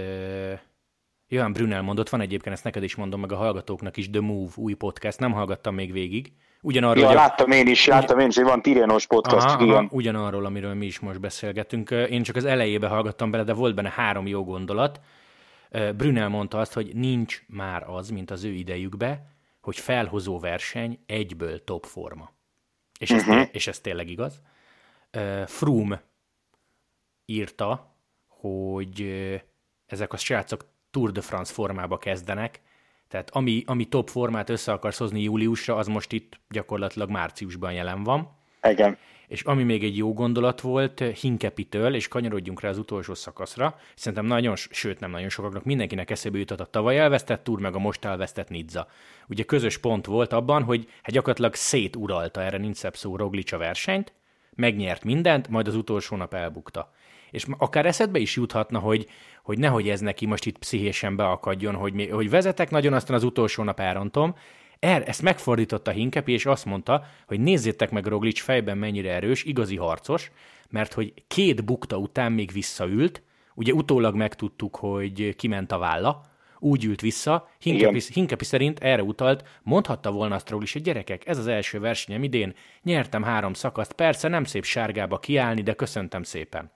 Johan 1.29 1.53
Brunel 1.53 1.83
mondott, 1.83 2.09
van 2.09 2.21
egyébként, 2.21 2.55
ezt 2.55 2.65
neked 2.65 2.83
is 2.83 2.95
mondom, 2.95 3.21
meg 3.21 3.33
a 3.33 3.37
hallgatóknak 3.37 3.97
is, 3.97 4.11
The 4.11 4.21
Move 4.21 4.53
új 4.57 4.75
podcast, 4.75 5.19
nem 5.19 5.33
hallgattam 5.33 5.75
még 5.75 5.93
végig. 5.93 6.33
Ugyanarról, 6.65 7.05
ja, 7.05 7.13
láttam 7.13 7.51
én 7.51 7.67
is, 7.67 7.87
láttam 7.87 8.19
én 8.19 8.29
is, 8.29 8.37
hogy 8.37 8.45
van 8.45 8.63
Tirénos 8.63 9.07
podcast, 9.07 9.47
aha, 9.47 9.65
igen. 9.65 9.77
Aha, 9.77 9.89
ugyanarról, 9.91 10.45
amiről 10.45 10.75
mi 10.75 10.87
is 10.87 10.99
most 10.99 11.21
beszélgetünk. 11.21 11.91
Én 11.91 12.23
csak 12.23 12.37
az 12.37 12.45
elejébe 12.45 12.89
hallgattam 12.89 13.31
bele, 13.31 13.45
de 13.45 13.53
volt 13.53 13.75
benne 13.75 13.91
három 13.91 14.27
jó 14.27 14.45
gondolat. 14.45 15.01
Brunel 15.97 16.29
mondta 16.29 16.59
azt, 16.59 16.73
hogy 16.73 16.95
nincs 16.95 17.43
már 17.47 17.89
az, 17.89 18.11
mint 18.11 18.31
az 18.31 18.45
ő 18.45 18.53
idejükbe, 18.53 19.27
hogy 19.61 19.79
felhozó 19.79 20.39
verseny 20.39 20.99
egyből 21.07 21.65
top 21.65 21.87
forma. 21.87 22.33
És 22.99 23.11
ez, 23.11 23.27
uh-huh. 23.27 23.49
és 23.53 23.67
ez 23.67 23.81
tényleg 23.81 24.11
igaz. 24.11 24.41
Froome 25.47 26.03
írta, 27.25 27.92
hogy 28.43 29.07
ezek 29.87 30.13
a 30.13 30.17
srácok 30.17 30.65
Tour 30.91 31.13
de 31.13 31.21
France 31.21 31.53
formába 31.53 31.99
kezdenek, 31.99 32.61
tehát 33.09 33.31
ami, 33.31 33.63
ami 33.67 33.85
top 33.85 34.09
formát 34.09 34.51
össze 34.51 34.73
akarsz 34.73 34.99
hozni 34.99 35.23
júliusra, 35.23 35.77
az 35.77 35.87
most 35.87 36.13
itt 36.13 36.41
gyakorlatilag 36.49 37.11
márciusban 37.11 37.73
jelen 37.73 38.03
van. 38.03 38.31
Igen. 38.69 38.99
És 39.27 39.43
ami 39.43 39.63
még 39.63 39.85
egy 39.85 39.97
jó 39.97 40.13
gondolat 40.13 40.61
volt 40.61 41.01
Hinkepitől, 41.01 41.95
és 41.95 42.09
kanyarodjunk 42.09 42.61
rá 42.61 42.69
az 42.69 42.79
utolsó 42.79 43.15
szakaszra, 43.15 43.77
szerintem 43.95 44.27
nagyon, 44.27 44.57
sőt 44.57 45.01
nem 45.01 45.11
nagyon 45.11 45.29
sokaknak, 45.29 45.65
mindenkinek 45.65 46.11
eszébe 46.11 46.39
jutott 46.39 46.61
a 46.61 46.65
tavaly 46.65 46.99
elvesztett 46.99 47.45
túr, 47.45 47.61
meg 47.61 47.75
a 47.75 47.79
most 47.79 48.05
elvesztett 48.05 48.49
Nizza. 48.49 48.87
Ugye 49.29 49.43
közös 49.43 49.79
pont 49.79 50.07
volt 50.07 50.33
abban, 50.33 50.63
hogy 50.63 50.89
hát 51.03 51.13
gyakorlatilag 51.13 51.55
széturalta, 51.55 52.43
erre 52.43 52.59
nincs 52.59 52.77
szebb 52.77 52.97
szó, 52.97 53.17
Roglic 53.17 53.53
a 53.53 53.59
versenyt, 53.59 54.13
megnyert 54.55 55.05
mindent, 55.05 55.49
majd 55.49 55.69
az 55.69 55.77
utolsó 55.77 56.17
nap 56.17 56.35
elbukta 56.35 56.93
és 57.33 57.47
akár 57.59 57.87
eszedbe 57.87 58.19
is 58.19 58.37
juthatna, 58.37 58.79
hogy, 58.79 59.07
hogy 59.43 59.59
nehogy 59.59 59.89
ez 59.89 60.01
neki 60.01 60.27
most 60.27 60.47
itt 60.47 60.59
pszichésen 60.59 61.17
beakadjon, 61.17 61.75
hogy, 61.75 62.09
hogy 62.11 62.31
vezetek 62.31 62.71
nagyon, 62.71 62.93
aztán 62.93 63.17
az 63.17 63.25
utolsó 63.25 63.63
nap 63.63 63.81
elrontom. 63.81 64.35
Er, 64.79 65.03
ezt 65.07 65.23
megfordította 65.23 65.91
Hinkepi, 65.91 66.33
és 66.33 66.47
azt 66.47 66.65
mondta, 66.65 67.05
hogy 67.27 67.41
nézzétek 67.41 67.91
meg 67.91 68.07
Roglic 68.07 68.41
fejben 68.41 68.79
mennyire 68.79 69.13
erős, 69.13 69.45
igazi 69.45 69.77
harcos, 69.77 70.31
mert 70.69 70.93
hogy 70.93 71.13
két 71.29 71.65
bukta 71.65 71.97
után 71.97 72.33
még 72.33 72.53
visszaült, 72.53 73.23
ugye 73.55 73.73
utólag 73.73 74.15
megtudtuk, 74.15 74.77
hogy 74.77 75.37
kiment 75.37 75.73
a 75.73 75.79
válla, 75.79 76.31
úgy 76.59 76.85
ült 76.85 77.01
vissza, 77.01 77.49
Hinkepi, 77.59 78.01
Hinkepi 78.13 78.45
szerint 78.45 78.79
erre 78.79 79.03
utalt, 79.03 79.61
mondhatta 79.63 80.11
volna 80.11 80.35
azt 80.35 80.51
Roglic, 80.51 80.73
hogy 80.73 80.83
gyerekek, 80.83 81.27
ez 81.27 81.39
az 81.39 81.47
első 81.47 81.81
versenyem 81.81 82.23
idén, 82.23 82.55
nyertem 82.83 83.23
három 83.23 83.53
szakaszt, 83.53 83.93
persze 83.93 84.29
nem 84.29 84.45
szép 84.45 84.65
sárgába 84.65 85.19
kiállni, 85.19 85.63
de 85.63 85.73
köszöntem 85.73 86.23
szépen. 86.23 86.73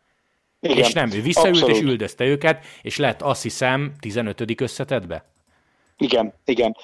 Igen. 0.71 0.85
És 0.85 0.93
nem, 0.93 1.11
ő 1.13 1.23
visszaült 1.23 1.55
Abszolút. 1.55 1.77
és 1.77 1.83
üldözte 1.83 2.25
őket, 2.25 2.65
és 2.83 2.97
lett 2.97 3.23
azt 3.23 3.43
hiszem 3.43 3.93
15. 4.01 4.61
összetetbe. 4.61 5.25
Igen, 5.99 6.35
igen. 6.45 6.77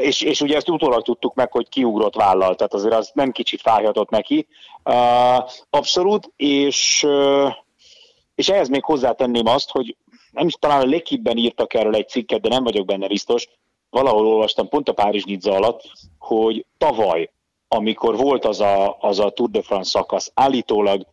És, 0.00 0.20
és 0.20 0.40
ugye 0.40 0.56
ezt 0.56 0.68
utólag 0.68 1.02
tudtuk 1.02 1.34
meg, 1.34 1.52
hogy 1.52 1.68
kiugrott 1.68 2.14
vállal, 2.14 2.54
tehát 2.54 2.74
azért 2.74 2.94
az 2.94 3.10
nem 3.14 3.32
kicsit 3.32 3.60
fájhatott 3.60 4.10
neki. 4.10 4.46
Abszolút, 5.70 6.32
és, 6.36 7.06
és 8.34 8.48
ehhez 8.48 8.68
még 8.68 8.84
hozzátenném 8.84 9.46
azt, 9.46 9.70
hogy 9.70 9.96
nem 10.30 10.46
is 10.46 10.54
talán 10.58 10.80
a 10.80 10.86
legkibben 10.86 11.36
írtak 11.36 11.74
erről 11.74 11.94
egy 11.94 12.08
cikket, 12.08 12.40
de 12.40 12.48
nem 12.48 12.64
vagyok 12.64 12.86
benne 12.86 13.06
biztos, 13.06 13.48
valahol 13.90 14.26
olvastam 14.26 14.68
pont 14.68 14.88
a 14.88 14.92
Párizs 14.92 15.24
Nizza 15.24 15.54
alatt, 15.54 15.82
hogy 16.18 16.64
tavaly, 16.78 17.30
amikor 17.68 18.16
volt 18.16 18.44
az 18.44 18.60
a, 18.60 18.96
az 19.00 19.18
a 19.18 19.30
Tour 19.30 19.50
de 19.50 19.62
France 19.62 19.90
szakasz, 19.90 20.30
állítólag 20.34 21.06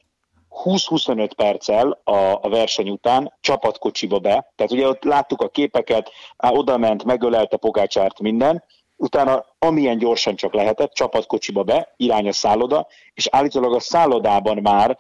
20-25 0.64 1.32
perccel 1.36 2.02
a, 2.04 2.40
a 2.42 2.50
verseny 2.50 2.90
után 2.90 3.34
csapatkocsiba 3.42 4.20
be, 4.20 4.52
tehát 4.56 4.72
ugye 4.72 4.88
ott 4.88 5.04
láttuk 5.04 5.42
a 5.42 5.50
képeket, 5.50 6.12
á, 6.38 6.52
oda 6.52 6.78
ment, 6.78 7.04
megölelte 7.04 7.58
Pogácsárt 7.58 8.20
minden, 8.20 8.64
utána 8.96 9.46
amilyen 9.60 9.98
gyorsan 9.98 10.36
csak 10.36 10.54
lehetett, 10.54 10.94
csapatkocsiba 10.94 11.64
be, 11.64 11.94
irány 11.98 12.28
a 12.28 12.32
szálloda, 12.32 12.88
és 13.14 13.28
állítólag 13.32 13.74
a 13.74 13.80
szállodában 13.80 14.58
már 14.62 14.98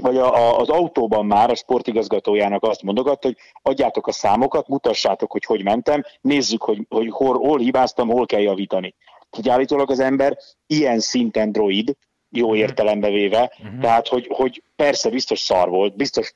vagy 0.00 0.16
a, 0.16 0.34
a, 0.34 0.58
az 0.58 0.68
autóban 0.68 1.26
már 1.26 1.50
a 1.50 1.54
sportigazgatójának 1.54 2.62
azt 2.62 2.82
mondogatta, 2.82 3.26
hogy 3.26 3.36
adjátok 3.62 4.06
a 4.06 4.12
számokat, 4.12 4.68
mutassátok, 4.68 5.32
hogy 5.32 5.44
hogy 5.44 5.62
mentem, 5.62 6.04
nézzük, 6.20 6.62
hogy, 6.62 6.86
hogy 6.88 7.10
hol, 7.10 7.38
hol 7.38 7.58
hibáztam, 7.58 8.08
hol 8.08 8.26
kell 8.26 8.40
javítani. 8.40 8.94
Hogy 9.30 9.48
állítólag 9.48 9.90
az 9.90 10.00
ember 10.00 10.38
ilyen 10.66 11.00
szinten 11.00 11.52
droid, 11.52 11.96
jó 12.30 12.48
mhm. 12.48 12.56
értelembe 12.56 13.08
véve, 13.08 13.52
uh-huh. 13.58 13.80
tehát 13.80 14.08
hogy, 14.08 14.26
hogy 14.30 14.62
persze 14.76 15.10
biztos 15.10 15.40
szar 15.40 15.68
volt, 15.68 15.96
biztos 15.96 16.34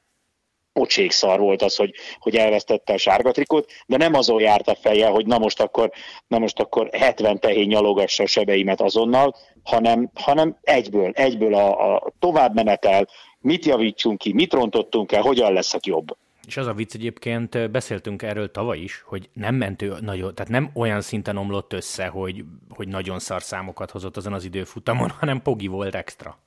pocsék 0.74 1.10
szar 1.10 1.40
volt 1.40 1.62
az, 1.62 1.76
hogy, 1.76 1.94
hogy 2.18 2.36
elvesztette 2.36 2.92
a 2.92 2.98
sárga 2.98 3.30
trikót, 3.30 3.70
de 3.86 3.96
nem 3.96 4.14
azon 4.14 4.40
járt 4.40 4.68
a 4.68 4.74
feje, 4.74 5.08
hogy 5.08 5.26
na 5.26 5.38
most 5.38 5.60
akkor, 5.60 5.90
na 6.26 6.38
most 6.38 6.60
akkor 6.60 6.88
70 6.92 7.38
tehén 7.38 7.66
nyalogassa 7.66 8.22
a 8.22 8.26
sebeimet 8.26 8.80
azonnal, 8.80 9.34
hanem, 9.62 10.10
hanem 10.14 10.58
egyből, 10.62 11.10
egyből 11.14 11.54
a, 11.54 11.94
a 11.94 12.12
továbbmenetel, 12.18 13.08
mit 13.38 13.64
javítsunk 13.64 14.18
ki, 14.18 14.32
mit 14.32 14.52
rontottunk 14.52 15.12
el, 15.12 15.22
hogyan 15.22 15.52
leszek 15.52 15.86
jobb. 15.86 16.16
És 16.46 16.56
az 16.56 16.66
a 16.66 16.72
vicc 16.72 16.94
egyébként, 16.94 17.70
beszéltünk 17.70 18.22
erről 18.22 18.50
tavaly 18.50 18.78
is, 18.78 19.02
hogy 19.06 19.28
nem 19.32 19.54
mentő 19.54 19.96
nagyon, 20.00 20.34
tehát 20.34 20.50
nem 20.50 20.70
olyan 20.74 21.00
szinten 21.00 21.36
omlott 21.36 21.72
össze, 21.72 22.06
hogy, 22.06 22.44
hogy 22.68 22.88
nagyon 22.88 23.18
szar 23.18 23.42
számokat 23.42 23.90
hozott 23.90 24.16
azon 24.16 24.32
az 24.32 24.44
időfutamon, 24.44 25.10
hanem 25.20 25.42
Pogi 25.42 25.66
volt 25.66 25.94
extra. 25.94 26.38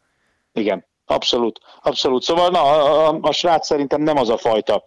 Igen, 0.54 0.86
abszolút, 1.06 1.60
abszolút. 1.82 2.24
Szóval 2.24 2.50
na, 2.50 2.62
a, 2.62 3.08
a, 3.08 3.18
a 3.22 3.32
srác 3.32 3.66
szerintem 3.66 4.01
nem 4.01 4.18
az 4.18 4.30
a 4.30 4.38
fajta, 4.38 4.84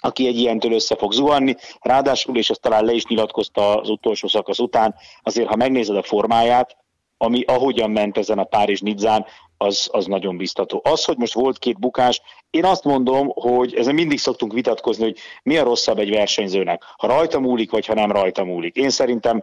aki 0.00 0.26
egy 0.26 0.38
ilyentől 0.38 0.72
össze 0.72 0.96
fog 0.96 1.12
zuhanni, 1.12 1.54
ráadásul, 1.80 2.36
és 2.36 2.50
ezt 2.50 2.60
talán 2.60 2.84
le 2.84 2.92
is 2.92 3.06
nyilatkozta 3.06 3.80
az 3.80 3.88
utolsó 3.88 4.28
szakasz 4.28 4.58
után, 4.58 4.94
azért 5.22 5.48
ha 5.48 5.56
megnézed 5.56 5.96
a 5.96 6.02
formáját, 6.02 6.76
ami 7.16 7.42
ahogyan 7.42 7.90
ment 7.90 8.18
ezen 8.18 8.38
a 8.38 8.44
Párizs 8.44 8.80
Nidzán, 8.80 9.26
az, 9.58 9.88
az 9.92 10.06
nagyon 10.06 10.36
biztató. 10.36 10.80
Az, 10.84 11.04
hogy 11.04 11.16
most 11.16 11.34
volt 11.34 11.58
két 11.58 11.78
bukás, 11.78 12.20
én 12.50 12.64
azt 12.64 12.84
mondom, 12.84 13.32
hogy 13.34 13.74
ezen 13.74 13.94
mindig 13.94 14.18
szoktunk 14.18 14.52
vitatkozni, 14.52 15.04
hogy 15.04 15.18
mi 15.42 15.56
a 15.56 15.62
rosszabb 15.62 15.98
egy 15.98 16.10
versenyzőnek, 16.10 16.82
ha 16.96 17.06
rajta 17.06 17.40
múlik, 17.40 17.70
vagy 17.70 17.86
ha 17.86 17.94
nem 17.94 18.12
rajta 18.12 18.44
múlik. 18.44 18.76
Én 18.76 18.90
szerintem 18.90 19.42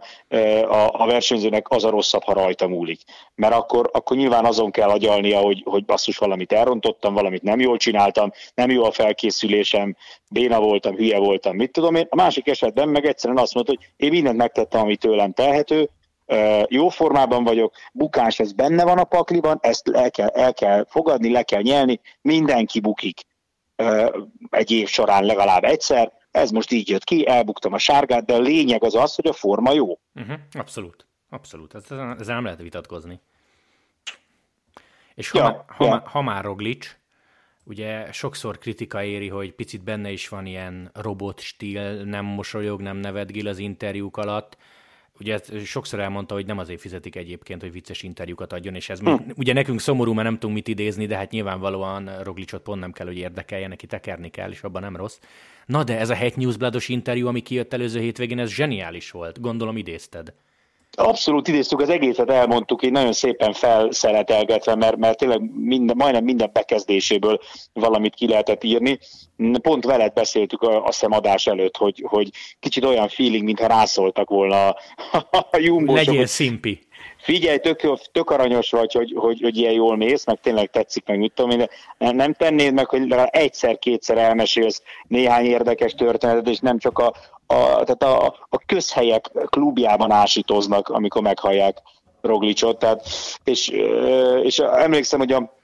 a, 0.68 1.02
a 1.02 1.06
versenyzőnek 1.06 1.70
az 1.70 1.84
a 1.84 1.90
rosszabb, 1.90 2.22
ha 2.22 2.32
rajta 2.32 2.68
múlik. 2.68 3.00
Mert 3.34 3.54
akkor, 3.54 3.90
akkor 3.92 4.16
nyilván 4.16 4.44
azon 4.44 4.70
kell 4.70 4.88
agyalnia, 4.88 5.38
hogy, 5.38 5.62
hogy 5.64 5.84
basszus 5.84 6.18
valamit 6.18 6.52
elrontottam, 6.52 7.14
valamit 7.14 7.42
nem 7.42 7.60
jól 7.60 7.76
csináltam, 7.76 8.32
nem 8.54 8.70
jó 8.70 8.84
a 8.84 8.92
felkészülésem, 8.92 9.96
béna 10.30 10.60
voltam, 10.60 10.96
hülye 10.96 11.18
voltam, 11.18 11.56
mit 11.56 11.72
tudom 11.72 11.94
én. 11.94 12.06
A 12.08 12.16
másik 12.16 12.48
esetben 12.48 12.88
meg 12.88 13.06
egyszerűen 13.06 13.38
azt 13.38 13.54
mondta, 13.54 13.74
hogy 13.78 13.88
én 13.96 14.10
mindent 14.10 14.36
megtettem, 14.36 14.80
ami 14.80 14.96
tőlem 14.96 15.32
telhető, 15.32 15.90
jó 16.68 16.88
formában 16.88 17.44
vagyok, 17.44 17.74
bukás 17.92 18.38
ez 18.38 18.52
benne 18.52 18.84
van 18.84 18.98
a 18.98 19.04
pakliban, 19.04 19.58
ezt 19.60 19.88
el 19.88 20.10
kell, 20.10 20.28
el 20.28 20.54
kell 20.54 20.86
fogadni, 20.88 21.30
le 21.30 21.42
kell 21.42 21.62
nyelni, 21.62 22.00
mindenki 22.20 22.80
bukik 22.80 23.20
egy 24.50 24.70
év 24.70 24.88
során 24.88 25.24
legalább 25.24 25.64
egyszer, 25.64 26.12
ez 26.30 26.50
most 26.50 26.70
így 26.70 26.88
jött 26.88 27.04
ki, 27.04 27.28
elbuktam 27.28 27.72
a 27.72 27.78
sárgát, 27.78 28.24
de 28.24 28.34
a 28.34 28.40
lényeg 28.40 28.84
az 28.84 28.94
az, 28.94 29.14
hogy 29.14 29.26
a 29.26 29.32
forma 29.32 29.72
jó. 29.72 29.98
Uh-huh, 30.14 30.38
abszolút, 30.52 31.06
abszolút, 31.30 31.74
ezzel, 31.74 32.16
ezzel 32.18 32.34
nem 32.34 32.44
lehet 32.44 32.62
vitatkozni. 32.62 33.20
És 35.14 35.30
ha, 35.30 35.38
ja, 35.38 35.64
ha, 35.68 35.84
ja. 35.84 36.02
ha 36.06 36.22
már 36.22 36.44
Roglic, 36.44 36.96
ugye 37.64 38.12
sokszor 38.12 38.58
kritika 38.58 39.02
éri, 39.02 39.28
hogy 39.28 39.52
picit 39.52 39.84
benne 39.84 40.10
is 40.10 40.28
van 40.28 40.46
ilyen 40.46 40.90
robot 40.94 41.40
stíl, 41.40 42.04
nem 42.04 42.24
mosolyog, 42.24 42.80
nem 42.80 42.96
nevetgél 42.96 43.48
az 43.48 43.58
interjúk 43.58 44.16
alatt, 44.16 44.56
ugye 45.20 45.34
ezt 45.34 45.64
sokszor 45.64 46.00
elmondta, 46.00 46.34
hogy 46.34 46.46
nem 46.46 46.58
azért 46.58 46.80
fizetik 46.80 47.16
egyébként, 47.16 47.60
hogy 47.60 47.72
vicces 47.72 48.02
interjúkat 48.02 48.52
adjon, 48.52 48.74
és 48.74 48.88
ez 48.88 48.98
hm. 48.98 49.14
ugye 49.36 49.52
nekünk 49.52 49.80
szomorú, 49.80 50.12
mert 50.12 50.26
nem 50.26 50.38
tudunk 50.38 50.54
mit 50.54 50.68
idézni, 50.68 51.06
de 51.06 51.16
hát 51.16 51.30
nyilvánvalóan 51.30 52.22
Roglicot 52.22 52.62
pont 52.62 52.80
nem 52.80 52.92
kell, 52.92 53.06
hogy 53.06 53.16
érdekelje, 53.16 53.68
neki 53.68 53.86
tekerni 53.86 54.30
kell, 54.30 54.50
és 54.50 54.62
abban 54.62 54.82
nem 54.82 54.96
rossz. 54.96 55.18
Na 55.66 55.84
de 55.84 55.98
ez 55.98 56.10
a 56.10 56.14
Het 56.14 56.36
Newsblados 56.36 56.88
interjú, 56.88 57.26
ami 57.26 57.40
kijött 57.40 57.72
előző 57.72 58.00
hétvégén, 58.00 58.38
ez 58.38 58.50
zseniális 58.50 59.10
volt. 59.10 59.40
Gondolom 59.40 59.76
idézted. 59.76 60.34
Abszolút 60.96 61.48
idéztük, 61.48 61.80
az 61.80 61.88
egészet 61.88 62.30
elmondtuk, 62.30 62.84
így 62.84 62.90
nagyon 62.90 63.12
szépen 63.12 63.52
felszeletelgetve, 63.52 64.74
mert, 64.74 64.96
mert 64.96 65.18
tényleg 65.18 65.40
minden, 65.54 65.96
majdnem 65.96 66.24
minden 66.24 66.50
bekezdéséből 66.52 67.40
valamit 67.72 68.14
ki 68.14 68.28
lehetett 68.28 68.64
írni. 68.64 68.98
Pont 69.62 69.84
veled 69.84 70.12
beszéltük 70.12 70.62
a, 70.62 70.84
a 70.84 70.92
szemadás 70.92 71.46
előtt, 71.46 71.76
hogy, 71.76 72.04
hogy 72.06 72.30
kicsit 72.60 72.84
olyan 72.84 73.08
feeling, 73.08 73.44
mintha 73.44 73.66
rászóltak 73.66 74.28
volna 74.28 74.68
a, 74.68 74.76
a 75.50 75.58
jumbósok. 75.58 76.06
Legyél 76.06 76.26
szimpi. 76.26 76.86
Figyelj, 77.18 77.58
tök, 77.58 77.98
tök 78.12 78.30
aranyos 78.30 78.70
vagy, 78.70 78.92
hogy, 78.92 79.14
hogy, 79.16 79.40
hogy 79.40 79.56
ilyen 79.56 79.72
jól 79.72 79.96
mész, 79.96 80.26
meg 80.26 80.40
tényleg 80.40 80.70
tetszik, 80.70 81.06
meg 81.06 81.18
mit 81.18 81.32
tudom 81.34 81.50
én, 81.50 81.66
de 81.98 82.12
nem 82.12 82.32
tennéd 82.32 82.72
meg, 82.72 82.88
hogy 82.88 83.14
egyszer-kétszer 83.30 84.18
elmesélsz 84.18 84.82
néhány 85.08 85.44
érdekes 85.44 85.92
történetet, 85.92 86.48
és 86.48 86.58
nem 86.58 86.78
csak 86.78 86.98
a, 86.98 87.12
a, 87.46 87.54
tehát 87.54 88.02
a, 88.02 88.26
a 88.48 88.58
közhelyek 88.66 89.30
klubjában 89.46 90.10
ásítoznak, 90.10 90.88
amikor 90.88 91.22
meghallják 91.22 91.82
Roglicot. 92.20 92.78
Tehát, 92.78 93.06
és, 93.44 93.68
és 94.42 94.58
emlékszem, 94.58 95.18
hogy 95.18 95.32
a, 95.32 95.54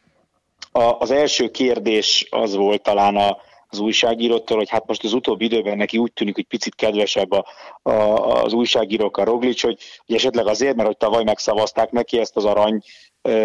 a, 0.72 0.96
az 0.98 1.10
első 1.10 1.50
kérdés 1.50 2.26
az 2.30 2.54
volt 2.54 2.82
talán 2.82 3.16
a, 3.16 3.36
az 3.68 3.78
újságírótól, 3.78 4.56
hogy 4.56 4.68
hát 4.68 4.86
most 4.86 5.04
az 5.04 5.12
utóbbi 5.12 5.44
időben 5.44 5.76
neki 5.76 5.98
úgy 5.98 6.12
tűnik, 6.12 6.34
hogy 6.34 6.46
picit 6.46 6.74
kedvesebb 6.74 7.32
a, 7.32 7.44
a, 7.82 7.92
az 8.42 8.52
újságírók 8.52 9.16
a 9.16 9.24
Roglic, 9.24 9.62
hogy, 9.62 9.78
hogy 10.06 10.14
esetleg 10.14 10.46
azért, 10.46 10.74
mert 10.74 10.88
hogy 10.88 10.96
tavaly 10.96 11.24
megszavazták 11.24 11.90
neki 11.90 12.18
ezt 12.18 12.36
az 12.36 12.44
arany 12.44 12.82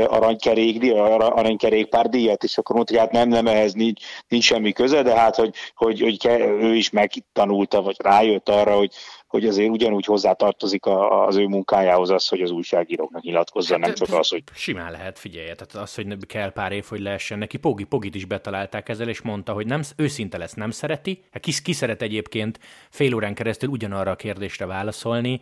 aranykerék, 0.07 0.93
aranykerékpár 0.93 2.09
díjat, 2.09 2.43
és 2.43 2.57
akkor 2.57 2.75
mondta, 2.75 2.93
hogy 2.93 3.03
hát 3.03 3.11
nem, 3.11 3.29
nem, 3.29 3.47
ehhez 3.47 3.73
nincs, 3.73 4.01
nincs 4.27 4.43
semmi 4.43 4.71
köze, 4.71 5.01
de 5.01 5.15
hát, 5.15 5.35
hogy, 5.35 5.55
hogy, 5.75 6.01
hogy 6.01 6.25
ő 6.39 6.75
is 6.75 6.89
megtanulta, 6.89 7.81
vagy 7.81 7.95
rájött 7.99 8.49
arra, 8.49 8.75
hogy, 8.75 8.93
hogy 9.27 9.45
azért 9.45 9.69
ugyanúgy 9.69 10.05
hozzátartozik 10.05 10.85
az 11.27 11.35
ő 11.35 11.47
munkájához 11.47 12.09
az, 12.09 12.27
hogy 12.27 12.41
az 12.41 12.51
újságíróknak 12.51 13.21
nyilatkozza, 13.21 13.73
hát, 13.73 13.81
nem 13.81 13.93
csak 13.93 14.19
az, 14.19 14.29
hogy... 14.29 14.43
Simán 14.53 14.91
lehet, 14.91 15.19
figyelje, 15.19 15.55
tehát 15.55 15.87
az, 15.87 15.95
hogy 15.95 16.25
kell 16.25 16.51
pár 16.51 16.71
év, 16.71 16.85
hogy 16.89 16.99
lehessen 16.99 17.37
neki. 17.37 17.57
Pogi, 17.57 17.83
Pogit 17.83 18.15
is 18.15 18.25
betalálták 18.25 18.89
ezzel, 18.89 19.09
és 19.09 19.21
mondta, 19.21 19.53
hogy 19.53 19.65
nem, 19.65 19.81
őszinte 19.95 20.37
lesz, 20.37 20.53
nem 20.53 20.71
szereti. 20.71 21.23
Hát 21.31 21.41
ki, 21.41 21.51
ki 21.63 21.73
szeret 21.73 22.01
egyébként 22.01 22.59
fél 22.89 23.13
órán 23.13 23.33
keresztül 23.33 23.69
ugyanarra 23.69 24.11
a 24.11 24.15
kérdésre 24.15 24.65
válaszolni, 24.65 25.39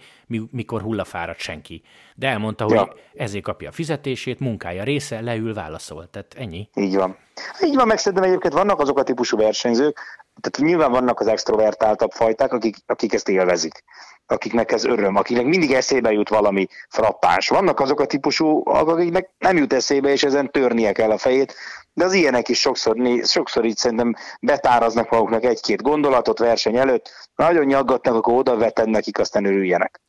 mikor 0.51 0.81
hullafáradt 0.81 1.39
senki. 1.39 1.81
De 2.15 2.27
elmondta, 2.27 2.63
hogy 2.63 2.73
ja. 2.73 2.95
ezért 3.13 3.43
kapja 3.43 3.69
a 3.69 3.71
fizetését, 3.71 4.39
munkája 4.39 4.83
része, 4.83 5.21
leül, 5.21 5.53
válaszol. 5.53 6.09
Tehát 6.09 6.33
ennyi. 6.37 6.69
Így 6.75 6.95
van. 6.95 7.17
Így 7.61 7.75
van, 7.75 7.87
meg 7.87 7.97
szerintem 7.97 8.23
egyébként 8.23 8.53
vannak 8.53 8.79
azok 8.79 8.97
a 8.97 9.03
típusú 9.03 9.37
versenyzők, 9.37 9.99
tehát 10.41 10.69
nyilván 10.69 10.91
vannak 10.91 11.19
az 11.19 11.27
extrovertáltabb 11.27 12.11
fajták, 12.11 12.53
akik, 12.53 12.75
akik 12.85 13.13
ezt 13.13 13.29
élvezik, 13.29 13.83
akiknek 14.25 14.71
ez 14.71 14.83
öröm, 14.83 15.15
akiknek 15.15 15.45
mindig 15.45 15.71
eszébe 15.71 16.11
jut 16.11 16.29
valami 16.29 16.67
frappáns. 16.89 17.47
Vannak 17.47 17.79
azok 17.79 17.99
a 17.99 18.05
típusú, 18.05 18.61
akiknek 18.69 19.29
nem 19.37 19.57
jut 19.57 19.73
eszébe, 19.73 20.09
és 20.09 20.23
ezen 20.23 20.51
törnie 20.51 20.91
kell 20.91 21.11
a 21.11 21.17
fejét, 21.17 21.55
de 21.93 22.05
az 22.05 22.13
ilyenek 22.13 22.49
is 22.49 22.59
sokszor, 22.59 22.97
sokszor 23.23 23.65
így 23.65 23.77
szerintem 23.77 24.13
betáraznak 24.41 25.09
maguknak 25.09 25.43
egy-két 25.43 25.81
gondolatot 25.81 26.39
verseny 26.39 26.77
előtt, 26.77 27.09
nagyon 27.35 27.65
nyaggatnak, 27.65 28.15
akkor 28.15 28.33
oda 28.33 28.57
veted 28.57 28.89
nekik, 28.89 29.19
aztán 29.19 29.45
örüljenek. 29.45 30.04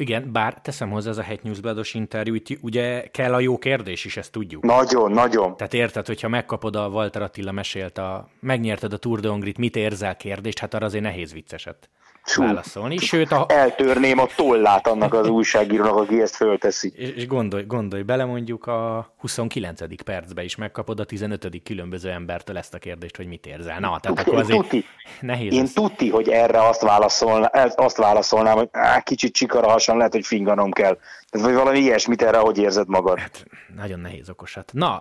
Igen, 0.00 0.32
bár 0.32 0.60
teszem 0.60 0.90
hozzá 0.90 1.10
ez 1.10 1.18
a 1.18 1.22
Het 1.22 1.42
Newsblados 1.42 1.94
interjú, 1.94 2.34
itt 2.34 2.58
ugye 2.60 3.02
kell 3.02 3.34
a 3.34 3.40
jó 3.40 3.58
kérdés 3.58 4.04
is, 4.04 4.16
ezt 4.16 4.32
tudjuk. 4.32 4.62
Nagyon, 4.62 5.12
nagyon. 5.12 5.56
Tehát 5.56 5.74
érted, 5.74 6.06
hogyha 6.06 6.28
megkapod 6.28 6.76
a 6.76 6.88
Walter 6.88 7.22
Attila 7.22 7.52
mesélt, 7.52 7.98
a, 7.98 8.28
megnyerted 8.40 8.92
a 8.92 8.96
Tour 8.96 9.20
de 9.20 9.28
Hongrit, 9.28 9.58
mit 9.58 9.76
érzel 9.76 10.16
kérdést, 10.16 10.58
hát 10.58 10.74
arra 10.74 10.86
azért 10.86 11.04
nehéz 11.04 11.32
vicceset. 11.32 11.88
Válaszolni. 12.36 12.96
Sőt, 12.96 13.32
a... 13.32 13.44
Eltörném 13.48 14.18
a 14.18 14.26
tollát 14.36 14.86
annak 14.86 15.14
az 15.14 15.28
újságírónak, 15.28 15.96
aki 15.96 16.20
ezt 16.20 16.34
fölteszi. 16.34 16.92
És, 16.96 17.08
és 17.08 17.26
gondolj, 17.26 17.64
gondolj 17.64 18.02
bele, 18.02 18.24
mondjuk 18.24 18.66
a 18.66 19.12
29. 19.16 20.02
percbe 20.04 20.44
is 20.44 20.56
megkapod 20.56 21.00
a 21.00 21.04
15. 21.04 21.62
különböző 21.64 22.10
embertől 22.10 22.56
ezt 22.58 22.74
a 22.74 22.78
kérdést, 22.78 23.16
hogy 23.16 23.26
mit 23.26 23.46
érzel. 23.46 23.80
Na, 23.80 23.98
tehát 24.00 24.18
akkor 24.18 24.34
azért 24.34 24.60
tuti. 24.60 24.84
nehéz. 25.20 25.52
Én 25.52 25.66
tuti, 25.74 26.10
hogy 26.10 26.28
erre 26.28 26.68
azt, 26.68 26.82
válaszolná, 26.82 27.46
azt 27.76 27.96
válaszolnám, 27.96 28.56
hogy 28.56 28.68
á, 28.72 29.00
kicsit 29.00 29.34
csikarahasan 29.34 29.96
lehet, 29.96 30.12
hogy 30.12 30.26
finganom 30.26 30.70
kell. 30.70 30.98
Vagy 31.30 31.54
valami 31.54 31.78
ilyesmit 31.78 32.22
erre, 32.22 32.38
hogy 32.38 32.58
érzed 32.58 32.88
magad. 32.88 33.18
Hát, 33.18 33.46
nagyon 33.76 34.00
nehéz 34.00 34.30
okosat. 34.30 34.70
Na, 34.74 35.00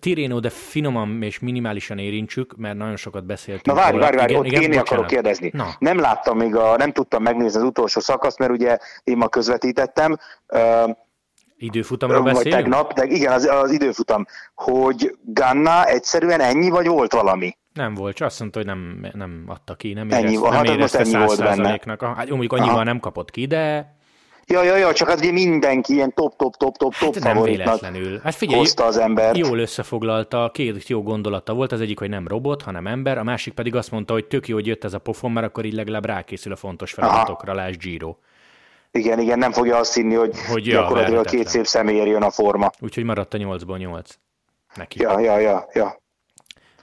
Tireno, 0.00 0.40
de 0.40 0.50
finoman 0.50 1.22
és 1.22 1.38
minimálisan 1.38 1.98
érintsük, 1.98 2.56
mert 2.56 2.76
nagyon 2.76 2.96
sokat 2.96 3.24
beszéltünk. 3.24 3.76
Na 3.76 3.82
várj, 3.82 3.98
várj, 3.98 4.16
várj, 4.16 4.34
ott 4.34 4.46
igen, 4.46 4.62
én 4.62 4.78
akarok 4.78 5.06
kérdezni. 5.06 5.50
Na. 5.52 5.74
Nem 5.78 5.98
láttam 5.98 6.36
még 6.36 6.55
a, 6.56 6.76
nem 6.76 6.92
tudtam 6.92 7.22
megnézni 7.22 7.58
az 7.58 7.66
utolsó 7.66 8.00
szakaszt, 8.00 8.38
mert 8.38 8.50
ugye 8.50 8.78
én 9.04 9.16
ma 9.16 9.28
közvetítettem. 9.28 10.16
Időfutamról 11.56 12.22
beszélünk? 12.22 12.54
Vagy 12.54 12.62
tegnap, 12.62 12.92
de 12.92 13.04
igen, 13.04 13.32
az, 13.32 13.44
az 13.44 13.70
időfutam, 13.70 14.26
hogy 14.54 15.16
Ganna 15.22 15.84
egyszerűen 15.84 16.40
ennyi, 16.40 16.68
vagy 16.68 16.86
volt 16.86 17.12
valami? 17.12 17.56
Nem 17.72 17.94
volt, 17.94 18.16
csak 18.16 18.26
azt 18.26 18.40
mondta, 18.40 18.58
hogy 18.58 18.68
nem, 18.68 19.06
nem 19.12 19.44
adta 19.46 19.74
ki, 19.74 19.92
nem 19.92 20.10
ennyi, 20.10 20.32
érezte, 20.32 20.50
hát 20.50 20.64
nem 20.64 20.74
érezte 20.74 20.98
ennyi 20.98 21.24
volt 21.24 21.38
benne. 21.38 21.80
Hát 22.00 22.28
mondjuk 22.28 22.52
annyival 22.52 22.74
Aha. 22.74 22.84
nem 22.84 23.00
kapott 23.00 23.30
ki, 23.30 23.46
de 23.46 23.95
Ja, 24.48 24.62
ja, 24.62 24.76
ja, 24.76 24.92
csak 24.92 25.08
az 25.08 25.20
ugye 25.20 25.32
mindenki 25.32 25.92
ilyen 25.92 26.14
top, 26.14 26.36
top, 26.36 26.56
top, 26.56 26.76
top, 26.76 26.94
top 26.94 27.14
hát 27.14 27.34
nem 27.34 27.42
véletlenül. 27.42 28.20
Hát 28.22 28.34
figyelj, 28.34 28.58
hozta 28.58 28.84
az 28.84 28.96
ember. 28.96 29.36
Jól 29.36 29.58
összefoglalta, 29.58 30.50
két 30.52 30.88
jó 30.88 31.02
gondolata 31.02 31.54
volt, 31.54 31.72
az 31.72 31.80
egyik, 31.80 31.98
hogy 31.98 32.08
nem 32.08 32.28
robot, 32.28 32.62
hanem 32.62 32.86
ember, 32.86 33.18
a 33.18 33.22
másik 33.22 33.54
pedig 33.54 33.74
azt 33.74 33.90
mondta, 33.90 34.12
hogy 34.12 34.26
tök 34.26 34.48
jó, 34.48 34.54
hogy 34.54 34.66
jött 34.66 34.84
ez 34.84 34.94
a 34.94 34.98
pofon, 34.98 35.32
mert 35.32 35.46
akkor 35.46 35.64
így 35.64 35.72
legalább 35.72 36.04
rákészül 36.04 36.52
a 36.52 36.56
fontos 36.56 36.92
feladatokra, 36.92 37.54
lásd 37.54 37.80
Giro. 37.80 38.16
Igen, 38.90 39.18
igen, 39.18 39.38
nem 39.38 39.52
fogja 39.52 39.76
azt 39.76 39.94
hinni, 39.94 40.14
hogy, 40.14 40.34
hogy 40.48 40.66
ja, 40.66 40.80
gyakorlatilag 40.80 41.26
a 41.26 41.30
két 41.30 41.46
szép 41.46 41.66
személyért 41.66 42.08
jön 42.08 42.22
a 42.22 42.30
forma. 42.30 42.70
Úgyhogy 42.80 43.04
maradt 43.04 43.34
a 43.34 43.38
8-ból 43.38 43.78
8. 43.78 44.10
Neki. 44.74 45.00
Ja, 45.00 45.20
ja, 45.20 45.38
ja, 45.38 45.68
ja. 45.72 46.00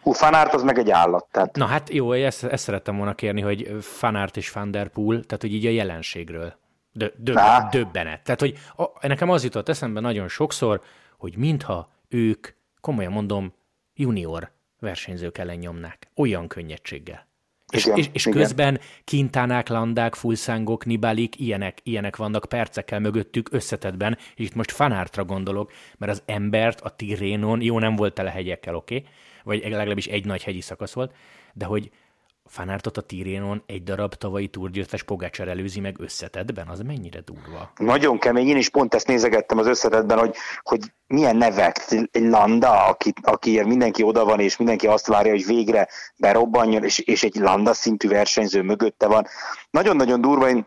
Hú, 0.01 0.12
Fanárt 0.12 0.53
az 0.53 0.63
meg 0.63 0.77
egy 0.77 0.89
állat. 0.89 1.27
Tehát... 1.32 1.55
Na 1.55 1.65
hát 1.65 1.89
jó, 1.89 2.12
ezt, 2.12 2.43
ezt 2.43 2.63
szerettem 2.63 2.98
volna 2.98 3.13
kérni, 3.13 3.41
hogy 3.41 3.75
Fanárt 3.82 4.38
és 4.38 4.51
Van 4.51 4.72
der 4.72 4.88
Poel, 4.88 5.24
tehát 5.24 5.41
hogy 5.41 5.53
így 5.53 5.65
a 5.65 5.70
jelenségről. 5.70 6.62
Dö, 6.93 7.07
dö, 7.17 7.33
döbbenet. 7.71 8.23
Tehát, 8.23 8.39
hogy 8.39 8.57
a, 8.75 9.07
nekem 9.07 9.29
az 9.29 9.43
jutott 9.43 9.69
eszembe 9.69 10.00
nagyon 10.00 10.27
sokszor, 10.27 10.81
hogy 11.17 11.38
mintha 11.38 11.91
ők, 12.09 12.47
komolyan 12.81 13.12
mondom, 13.12 13.53
junior 13.95 14.51
versenyzők 14.79 15.38
ellen 15.38 15.57
nyomnák. 15.57 16.07
Olyan 16.15 16.47
könnyedséggel. 16.47 17.27
És, 17.71 17.85
igen, 17.85 17.97
és, 17.97 18.09
és 18.12 18.25
igen. 18.25 18.39
közben 18.39 18.79
kintánák, 19.03 19.67
landák, 19.67 20.15
fulszángok, 20.15 20.85
nibalik, 20.85 21.39
ilyenek, 21.39 21.77
ilyenek 21.83 22.15
vannak 22.15 22.45
percekkel 22.50 23.00
mögöttük 23.00 23.50
összetetben, 23.51 24.17
és 24.35 24.45
itt 24.45 24.55
most 24.55 24.71
fanártra 24.71 25.25
gondolok, 25.25 25.71
mert 25.97 26.12
az 26.12 26.21
embert 26.25 26.81
a 26.81 26.89
Tirénon, 26.89 27.62
jó, 27.62 27.79
nem 27.79 27.95
volt 27.95 28.13
tele 28.13 28.29
hegyekkel, 28.29 28.75
oké, 28.75 28.95
okay? 28.95 29.09
vagy 29.43 29.71
legalábbis 29.71 30.07
egy 30.07 30.25
nagy 30.25 30.43
hegyi 30.43 30.62
szakasz 30.62 30.93
volt, 30.93 31.15
de 31.53 31.65
hogy 31.65 31.91
Fanártot 32.45 32.97
a 32.97 33.01
Tirénon 33.01 33.63
egy 33.65 33.83
darab 33.83 34.13
tavalyi 34.13 34.47
túrgyőztes 34.47 35.03
Pogácsár 35.03 35.47
előzi 35.47 35.79
meg 35.79 35.95
összetetben, 36.00 36.67
az 36.67 36.79
mennyire 36.79 37.19
durva? 37.19 37.71
Nagyon 37.77 38.19
kemény, 38.19 38.47
én 38.47 38.57
is 38.57 38.69
pont 38.69 38.93
ezt 38.93 39.07
nézegettem 39.07 39.57
az 39.57 39.67
összetetben, 39.67 40.19
hogy, 40.19 40.35
hogy 40.62 40.79
milyen 41.07 41.35
nevek, 41.35 41.85
egy 41.89 42.09
Landa, 42.23 42.85
aki, 42.85 43.13
akiért 43.21 43.67
mindenki 43.67 44.03
oda 44.03 44.25
van, 44.25 44.39
és 44.39 44.57
mindenki 44.57 44.88
azt 44.88 45.07
várja, 45.07 45.31
hogy 45.31 45.45
végre 45.45 45.88
berobbanjon, 46.17 46.83
és, 46.83 47.00
és 47.00 47.23
egy 47.23 47.35
Landa 47.35 47.73
szintű 47.73 48.07
versenyző 48.07 48.62
mögötte 48.62 49.07
van. 49.07 49.27
Nagyon-nagyon 49.69 50.21
durva, 50.21 50.50
én 50.50 50.65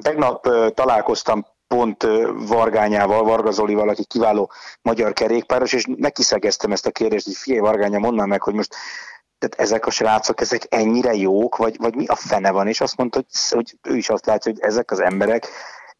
tegnap 0.00 0.48
találkoztam 0.74 1.46
pont 1.66 2.06
Vargányával, 2.48 3.22
Varga 3.22 3.50
Zolival, 3.50 3.88
aki 3.88 4.04
kiváló 4.04 4.50
magyar 4.82 5.12
kerékpáros, 5.12 5.72
és 5.72 5.86
megkiszegeztem 5.96 6.72
ezt 6.72 6.86
a 6.86 6.90
kérdést, 6.90 7.24
hogy 7.24 7.34
figyelj 7.34 7.60
Vargánya, 7.60 7.98
mondd 7.98 8.28
meg, 8.28 8.42
hogy 8.42 8.54
most 8.54 8.74
tehát 9.38 9.60
ezek 9.60 9.86
a 9.86 9.90
srácok, 9.90 10.40
ezek 10.40 10.66
ennyire 10.68 11.14
jók, 11.14 11.56
vagy, 11.56 11.76
vagy 11.78 11.94
mi 11.94 12.06
a 12.06 12.14
fene 12.14 12.50
van? 12.50 12.68
És 12.68 12.80
azt 12.80 12.96
mondta, 12.96 13.18
hogy, 13.18 13.50
hogy 13.50 13.92
ő 13.92 13.96
is 13.96 14.08
azt 14.08 14.26
látja, 14.26 14.52
hogy 14.52 14.60
ezek 14.60 14.90
az 14.90 15.00
emberek 15.00 15.48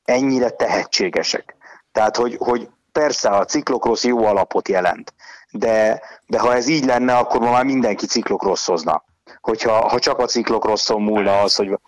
ennyire 0.05 0.51
tehetségesek. 0.51 1.57
Tehát, 1.93 2.17
hogy, 2.17 2.37
hogy 2.39 2.69
persze 2.93 3.29
a 3.29 3.45
ciklokrosz 3.45 4.05
jó 4.05 4.25
alapot 4.25 4.69
jelent, 4.69 5.15
de, 5.51 6.03
de 6.27 6.39
ha 6.39 6.55
ez 6.55 6.69
így 6.69 6.85
lenne, 6.85 7.17
akkor 7.17 7.41
ma 7.41 7.51
már 7.51 7.65
mindenki 7.65 8.07
ciklokrosszozna. 8.07 9.05
Hogyha 9.41 9.89
ha 9.89 9.99
csak 9.99 10.19
a 10.19 10.27
ciklokrosszon 10.27 11.03
múlna 11.03 11.41
az, 11.41 11.57
hogy... 11.57 11.79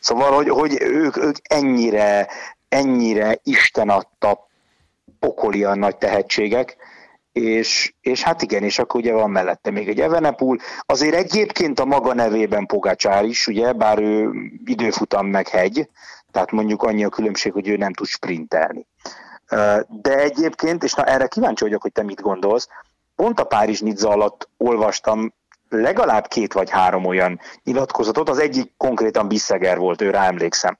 Szóval, 0.00 0.32
hogy, 0.32 0.48
hogy 0.48 0.82
ők, 0.82 1.16
ők 1.16 1.36
ennyire, 1.42 2.28
ennyire 2.68 3.38
Isten 3.42 3.88
adta 3.88 4.48
pokolian 5.18 5.78
nagy 5.78 5.96
tehetségek, 5.96 6.76
és, 7.32 7.94
és 8.00 8.22
hát 8.22 8.42
igen, 8.42 8.62
és 8.62 8.78
akkor 8.78 9.00
ugye 9.00 9.12
van 9.12 9.30
mellette 9.30 9.70
még 9.70 9.88
egy 9.88 10.00
Evenepul, 10.00 10.58
azért 10.86 11.14
egyébként 11.14 11.80
a 11.80 11.84
maga 11.84 12.14
nevében 12.14 12.66
Pogácsár 12.66 13.24
is, 13.24 13.46
ugye, 13.46 13.72
bár 13.72 13.98
ő 13.98 14.30
időfutam 14.64 15.26
meg 15.26 15.48
hegy, 15.48 15.88
tehát 16.30 16.50
mondjuk 16.50 16.82
annyi 16.82 17.04
a 17.04 17.08
különbség, 17.08 17.52
hogy 17.52 17.68
ő 17.68 17.76
nem 17.76 17.92
tud 17.92 18.06
sprintelni. 18.06 18.86
De 19.88 20.16
egyébként, 20.16 20.82
és 20.82 20.94
na 20.94 21.04
erre 21.04 21.26
kíváncsi 21.26 21.64
vagyok, 21.64 21.82
hogy 21.82 21.92
te 21.92 22.02
mit 22.02 22.20
gondolsz, 22.20 22.68
pont 23.14 23.40
a 23.40 23.44
Párizs 23.44 23.80
Nizza 23.80 24.08
alatt 24.08 24.48
olvastam 24.56 25.32
legalább 25.68 26.26
két 26.26 26.52
vagy 26.52 26.70
három 26.70 27.04
olyan 27.04 27.40
nyilatkozatot, 27.64 28.28
az 28.28 28.38
egyik 28.38 28.72
konkrétan 28.76 29.28
Bisszeger 29.28 29.78
volt, 29.78 30.02
őre 30.02 30.18
emlékszem 30.18 30.78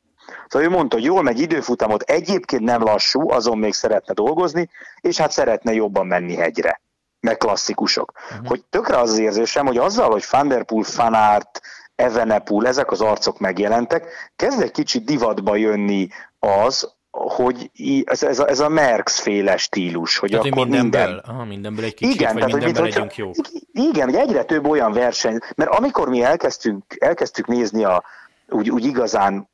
Szóval 0.49 0.69
ő 0.69 0.71
mondta, 0.71 0.97
hogy 0.97 1.05
jól 1.05 1.23
megy 1.23 1.41
időfutamot, 1.41 2.03
egyébként 2.03 2.63
nem 2.63 2.83
lassú, 2.83 3.31
azon 3.31 3.59
még 3.59 3.73
szeretne 3.73 4.15
dolgozni, 4.15 4.69
és 5.01 5.17
hát 5.17 5.31
szeretne 5.31 5.73
jobban 5.73 6.07
menni 6.07 6.35
hegyre 6.35 6.81
meg 7.21 7.37
klasszikusok. 7.37 8.13
Uh-huh. 8.31 8.47
Hogy 8.47 8.65
tökre 8.71 8.97
az, 8.97 9.19
érzésem, 9.19 9.67
hogy 9.67 9.77
azzal, 9.77 10.11
hogy 10.11 10.25
Van 10.31 10.49
der 10.49 10.65
Poel, 10.65 10.83
Fanart, 10.83 11.61
Evenepoel, 11.95 12.67
ezek 12.67 12.91
az 12.91 13.01
arcok 13.01 13.39
megjelentek, 13.39 14.33
kezd 14.37 14.63
egy 14.63 14.71
kicsit 14.71 15.05
divatba 15.05 15.57
jönni 15.57 16.09
az, 16.39 16.95
hogy 17.11 17.71
ez, 18.05 18.23
ez, 18.23 18.39
a, 18.39 18.49
ez 18.49 18.61
a 18.61 18.69
Merckx 18.69 19.21
féle 19.21 19.57
stílus, 19.57 20.19
hogy 20.19 20.31
tehát, 20.31 20.47
akkor 20.47 20.67
mindenből, 20.67 21.01
minden... 21.01 21.23
Aha, 21.27 21.45
mindenből 21.45 21.85
egy 21.85 21.95
kicsit, 21.95 22.15
igen, 22.15 22.33
vagy 22.33 22.43
tehát, 22.43 22.55
mindenből 22.55 22.83
hogy, 22.83 22.93
legyünk 22.93 23.17
jó. 23.17 23.31
Igen, 23.73 24.05
hogy 24.05 24.15
egyre 24.15 24.45
több 24.45 24.67
olyan 24.67 24.93
verseny, 24.93 25.39
mert 25.55 25.71
amikor 25.71 26.09
mi 26.09 26.23
elkezdtünk, 26.23 26.85
elkezdtük 26.99 27.47
nézni 27.47 27.85
a, 27.85 28.05
úgy, 28.49 28.71
úgy 28.71 28.85
igazán, 28.85 29.49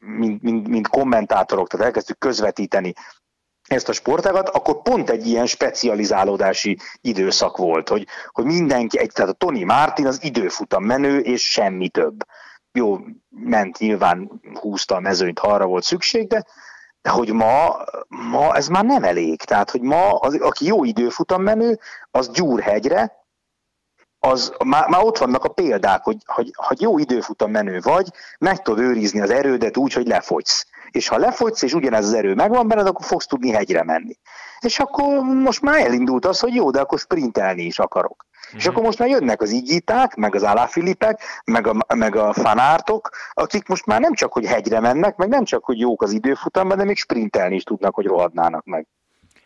mint, 0.00 0.42
mint, 0.42 0.68
mint 0.68 0.88
kommentátorok, 0.88 1.68
tehát 1.68 1.86
elkezdtük 1.86 2.18
közvetíteni 2.18 2.94
ezt 3.66 3.88
a 3.88 3.92
sportágat, 3.92 4.48
akkor 4.48 4.82
pont 4.82 5.10
egy 5.10 5.26
ilyen 5.26 5.46
specializálódási 5.46 6.78
időszak 7.00 7.56
volt, 7.56 7.88
hogy, 7.88 8.06
hogy 8.30 8.44
mindenki, 8.44 8.98
egy, 8.98 9.10
tehát 9.12 9.30
a 9.30 9.34
Tony 9.34 9.64
Martin 9.64 10.06
az 10.06 10.24
időfutam 10.24 10.84
menő, 10.84 11.18
és 11.18 11.50
semmi 11.50 11.88
több. 11.88 12.26
Jó, 12.72 12.98
ment 13.28 13.78
nyilván, 13.78 14.40
húzta 14.60 14.94
a 14.94 15.00
mezőnyt, 15.00 15.38
ha 15.38 15.48
arra 15.48 15.66
volt 15.66 15.84
szükség, 15.84 16.26
de, 16.26 16.44
de 17.02 17.10
hogy 17.10 17.32
ma, 17.32 17.76
ma 18.08 18.54
ez 18.56 18.68
már 18.68 18.84
nem 18.84 19.04
elég. 19.04 19.42
Tehát, 19.42 19.70
hogy 19.70 19.80
ma, 19.80 20.14
az, 20.14 20.34
aki 20.34 20.66
jó 20.66 20.84
időfutam 20.84 21.42
menő, 21.42 21.78
az 22.10 22.30
Gyúrhegyre, 22.30 23.25
az 24.30 24.52
már, 24.64 24.88
már 24.88 25.04
ott 25.04 25.18
vannak 25.18 25.44
a 25.44 25.48
példák, 25.48 26.02
hogy, 26.02 26.16
hogy 26.24 26.50
ha 26.56 26.74
jó 26.78 26.98
időfutam 26.98 27.50
menő 27.50 27.80
vagy, 27.80 28.08
meg 28.38 28.62
tudod 28.62 28.84
őrizni 28.84 29.20
az 29.20 29.30
erődet 29.30 29.76
úgy, 29.76 29.92
hogy 29.92 30.06
lefogysz. 30.06 30.66
És 30.90 31.08
ha 31.08 31.18
lefogysz, 31.18 31.62
és 31.62 31.74
ugyanez 31.74 32.06
az 32.06 32.14
erő 32.14 32.34
megvan 32.34 32.68
benned, 32.68 32.86
akkor 32.86 33.04
fogsz 33.04 33.26
tudni 33.26 33.50
hegyre 33.50 33.84
menni. 33.84 34.18
És 34.60 34.78
akkor 34.78 35.22
most 35.22 35.60
már 35.60 35.80
elindult 35.80 36.24
az, 36.24 36.40
hogy 36.40 36.54
jó, 36.54 36.70
de 36.70 36.80
akkor 36.80 36.98
sprintelni 36.98 37.62
is 37.62 37.78
akarok. 37.78 38.24
Mm-hmm. 38.24 38.56
És 38.58 38.64
mhm. 38.64 38.72
akkor 38.72 38.86
most 38.86 38.98
már 38.98 39.08
jönnek 39.08 39.42
az 39.42 39.50
igíták, 39.50 40.14
meg 40.14 40.34
az 40.34 40.44
álláfilipek, 40.44 41.20
meg 41.44 41.66
a, 41.66 41.74
meg 41.94 42.16
a 42.16 42.32
fanártok, 42.32 43.10
akik 43.32 43.68
most 43.68 43.86
már 43.86 44.00
nem 44.00 44.12
csak, 44.12 44.32
hogy 44.32 44.46
hegyre 44.46 44.80
mennek, 44.80 45.16
meg 45.16 45.28
nem 45.28 45.44
csak, 45.44 45.64
hogy 45.64 45.78
jók 45.78 46.02
az 46.02 46.12
időfutamban, 46.12 46.76
de 46.76 46.84
még 46.84 46.96
sprintelni 46.96 47.54
is 47.54 47.62
tudnak, 47.62 47.94
hogy 47.94 48.06
rohadnának 48.06 48.64
meg. 48.64 48.86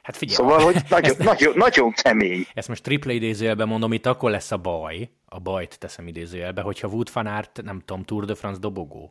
Hát 0.03 0.17
figyelj. 0.17 0.37
Szóval, 0.37 0.61
hogy 0.61 0.83
nagyon, 0.89 1.17
nagyon, 1.19 1.53
nagyon 1.57 1.93
kemény. 1.93 2.47
Ezt 2.55 2.69
most 2.69 2.83
triple 2.83 3.13
idézőjelben 3.13 3.69
mondom, 3.69 3.93
itt 3.93 4.07
akkor 4.07 4.31
lesz 4.31 4.51
a 4.51 4.57
baj, 4.57 5.11
a 5.25 5.39
bajt 5.39 5.79
teszem 5.79 6.07
idézőjelbe, 6.07 6.63
hogyha 6.63 6.89
Wood 6.89 7.11
van 7.13 7.27
Aert, 7.27 7.61
nem 7.65 7.83
tudom, 7.85 8.05
Tour 8.05 8.25
de 8.25 8.35
France 8.35 8.61
dobogó. 8.61 9.11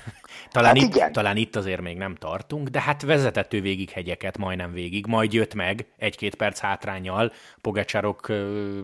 talán, 0.52 0.76
hát 0.76 0.84
itt, 0.84 0.94
igen. 0.94 1.12
talán 1.12 1.36
itt 1.36 1.56
azért 1.56 1.80
még 1.80 1.96
nem 1.96 2.14
tartunk, 2.14 2.68
de 2.68 2.80
hát 2.80 3.02
vezetett 3.02 3.52
ő 3.52 3.60
végig 3.60 3.90
hegyeket, 3.90 4.38
majdnem 4.38 4.72
végig, 4.72 5.06
majd 5.06 5.32
jött 5.32 5.54
meg 5.54 5.86
egy-két 5.96 6.34
perc 6.34 6.58
hátrányjal, 6.58 7.32
Pogacsárok 7.60 8.32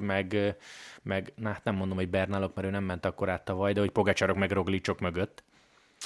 meg, 0.00 0.56
meg, 1.02 1.32
na 1.36 1.48
hát 1.48 1.64
nem 1.64 1.74
mondom, 1.74 1.96
hogy 1.96 2.08
Bernálok, 2.08 2.54
mert 2.54 2.66
ő 2.66 2.70
nem 2.70 2.84
ment 2.84 3.06
akkor 3.06 3.28
át 3.28 3.44
tavaly, 3.44 3.72
de 3.72 3.80
hogy 3.80 3.90
Pogacsárok 3.90 4.36
meg 4.36 4.50
Roglicsok 4.50 5.00
mögött. 5.00 5.44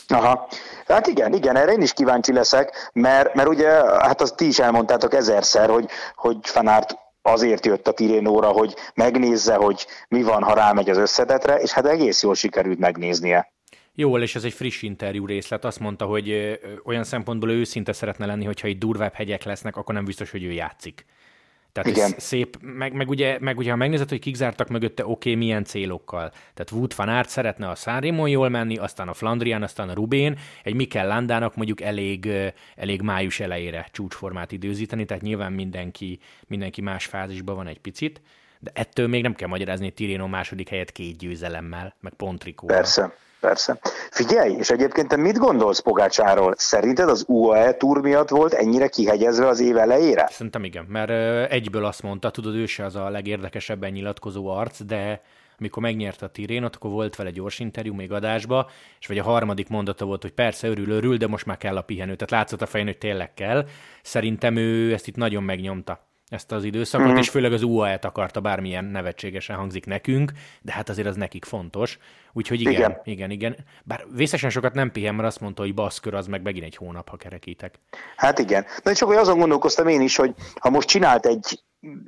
Aha. 0.09 0.49
Hát 0.87 1.07
igen, 1.07 1.33
igen, 1.33 1.57
erre 1.57 1.73
én 1.73 1.83
is 1.83 1.93
kíváncsi 1.93 2.33
leszek, 2.33 2.91
mert, 2.93 3.35
mert 3.35 3.49
ugye, 3.49 3.69
hát 4.01 4.21
azt 4.21 4.37
ti 4.37 4.47
is 4.47 4.59
elmondtátok 4.59 5.15
ezerszer, 5.15 5.69
hogy, 5.69 5.89
hogy 6.15 6.37
Fanárt 6.43 6.99
azért 7.23 7.67
jött 7.67 7.89
a 7.89 7.93
Tirénóra, 7.93 8.49
hogy 8.49 8.75
megnézze, 8.95 9.55
hogy 9.55 9.87
mi 10.09 10.23
van, 10.23 10.43
ha 10.43 10.55
rámegy 10.55 10.91
az 10.91 10.97
összetetre, 10.97 11.57
és 11.57 11.71
hát 11.71 11.87
egész 11.87 12.23
jól 12.23 12.35
sikerült 12.35 12.79
megnéznie. 12.79 13.53
Jól, 13.95 14.23
és 14.23 14.35
ez 14.35 14.45
egy 14.45 14.53
friss 14.53 14.83
interjú 14.83 15.27
részlet. 15.27 15.65
Azt 15.65 15.81
mondta, 15.81 16.05
hogy 16.05 16.59
olyan 16.85 17.05
szempontból 17.05 17.51
őszinte 17.51 17.93
szeretne 17.93 18.27
lenni, 18.27 18.45
hogyha 18.45 18.69
itt 18.69 18.79
durvább 18.79 19.15
hegyek 19.15 19.45
lesznek, 19.45 19.77
akkor 19.77 19.95
nem 19.95 20.05
biztos, 20.05 20.31
hogy 20.31 20.45
ő 20.45 20.53
játszik. 20.53 21.05
Tehát 21.73 21.91
Igen. 21.91 22.13
ez 22.17 22.23
szép, 22.23 22.57
meg, 22.61 22.93
meg, 22.93 23.09
ugye, 23.09 23.39
meg 23.41 23.59
ugye 23.59 23.71
ha 23.71 23.77
megnézed, 23.77 24.09
hogy 24.09 24.19
kik 24.19 24.35
zártak 24.35 24.69
mögötte, 24.69 25.03
oké, 25.03 25.13
okay, 25.13 25.35
milyen 25.35 25.65
célokkal. 25.65 26.31
Tehát 26.31 26.71
Wood 26.71 26.97
van 26.97 27.09
Aert 27.09 27.29
szeretne 27.29 27.69
a 27.69 27.75
Sanremo 27.75 28.27
jól 28.27 28.49
menni, 28.49 28.77
aztán 28.77 29.09
a 29.09 29.15
Flandrián, 29.15 29.63
aztán 29.63 29.89
a 29.89 29.95
Rubén, 29.95 30.39
egy 30.63 30.75
Mikel 30.75 31.07
Landának 31.07 31.57
mondjuk 31.57 31.81
elég, 31.81 32.29
elég 32.77 33.03
május 33.03 33.41
elejére 33.41 33.89
csúcsformát 33.93 34.53
időzíteni, 34.53 35.05
tehát 35.05 35.23
nyilván 35.23 35.53
mindenki, 35.53 36.19
mindenki 36.47 36.81
más 36.81 37.07
fázisban 37.07 37.57
van 37.57 37.67
egy 37.67 37.81
picit, 37.81 38.21
de 38.59 38.71
ettől 38.75 39.09
még 39.09 39.23
nem 39.23 39.35
kell 39.35 39.49
magyarázni 39.49 39.91
Tireno 39.91 40.27
második 40.27 40.69
helyet 40.69 40.93
két 40.93 41.17
győzelemmel, 41.17 41.95
meg 42.01 42.13
pontrikóval. 42.13 42.77
Persze. 42.77 43.13
Persze. 43.41 43.79
Figyelj, 44.11 44.55
és 44.55 44.71
egyébként 44.71 45.09
te 45.09 45.17
mit 45.17 45.39
gondolsz 45.39 45.79
Pogácsáról? 45.79 46.55
Szerinted 46.57 47.09
az 47.09 47.25
UAE 47.29 47.73
túr 47.73 48.01
miatt 48.01 48.29
volt 48.29 48.53
ennyire 48.53 48.89
kihegyezve 48.89 49.47
az 49.47 49.61
év 49.61 49.77
elejére? 49.77 50.29
Szerintem 50.31 50.65
igen, 50.65 50.85
mert 50.89 51.11
egyből 51.51 51.85
azt 51.85 52.03
mondta, 52.03 52.31
tudod, 52.31 52.55
ő 52.55 52.67
se 52.67 52.85
az 52.85 52.97
a 52.97 53.09
legérdekesebben 53.09 53.91
nyilatkozó 53.91 54.49
arc, 54.49 54.83
de 54.85 55.23
amikor 55.59 55.83
megnyerte 55.83 56.27
a 56.27 56.29
Tirénot, 56.29 56.77
akkor 56.77 56.91
volt 56.91 57.17
vele 57.17 57.31
gyors 57.31 57.59
interjú 57.59 57.95
még 57.95 58.13
adásba, 58.13 58.71
és 59.01 59.07
vagy 59.07 59.19
a 59.19 59.23
harmadik 59.23 59.69
mondata 59.69 60.05
volt, 60.05 60.23
hogy 60.23 60.33
persze 60.33 60.69
örül, 60.69 60.91
örül, 60.91 61.17
de 61.17 61.27
most 61.27 61.47
már 61.47 61.57
kell 61.57 61.77
a 61.77 61.83
pihenő. 61.83 62.15
Tehát 62.15 62.31
látszott 62.31 62.63
a 62.63 62.67
fején, 62.67 62.87
hogy 62.87 62.99
tényleg 62.99 63.35
kell. 63.35 63.67
Szerintem 64.03 64.57
ő 64.57 64.93
ezt 64.93 65.07
itt 65.07 65.17
nagyon 65.17 65.43
megnyomta 65.43 66.10
ezt 66.31 66.53
az 66.53 66.65
időszakot, 66.65 67.13
mm. 67.13 67.17
és 67.17 67.29
főleg 67.29 67.53
az 67.53 67.63
UAE-t 67.63 68.05
akarta, 68.05 68.41
bármilyen 68.41 68.85
nevetségesen 68.85 69.57
hangzik 69.57 69.87
nekünk, 69.87 70.33
de 70.63 70.73
hát 70.73 70.89
azért 70.89 71.09
az 71.09 71.17
nekik 71.17 71.45
fontos. 71.45 71.99
Úgyhogy 72.33 72.61
igen, 72.61 72.75
igen, 72.75 73.01
igen. 73.05 73.31
igen. 73.31 73.57
Bár 73.85 74.05
vészesen 74.15 74.51
sokat 74.51 74.75
nem 74.75 74.93
pihen, 74.93 75.15
mert 75.15 75.29
azt 75.29 75.41
mondta, 75.41 75.63
hogy 75.63 75.75
baszkör 75.75 76.15
az 76.15 76.27
meg 76.27 76.43
megint 76.43 76.65
egy 76.65 76.77
hónap, 76.77 77.09
ha 77.09 77.17
kerekítek. 77.17 77.75
Hát 78.17 78.39
igen. 78.39 78.67
De 78.83 78.93
csak 78.93 79.09
hogy 79.09 79.17
azon 79.17 79.39
gondolkoztam 79.39 79.89
én 79.89 80.01
is, 80.01 80.17
hogy 80.17 80.35
ha 80.61 80.71
most 80.71 80.89
csinált 80.89 81.27
egy 81.27 81.63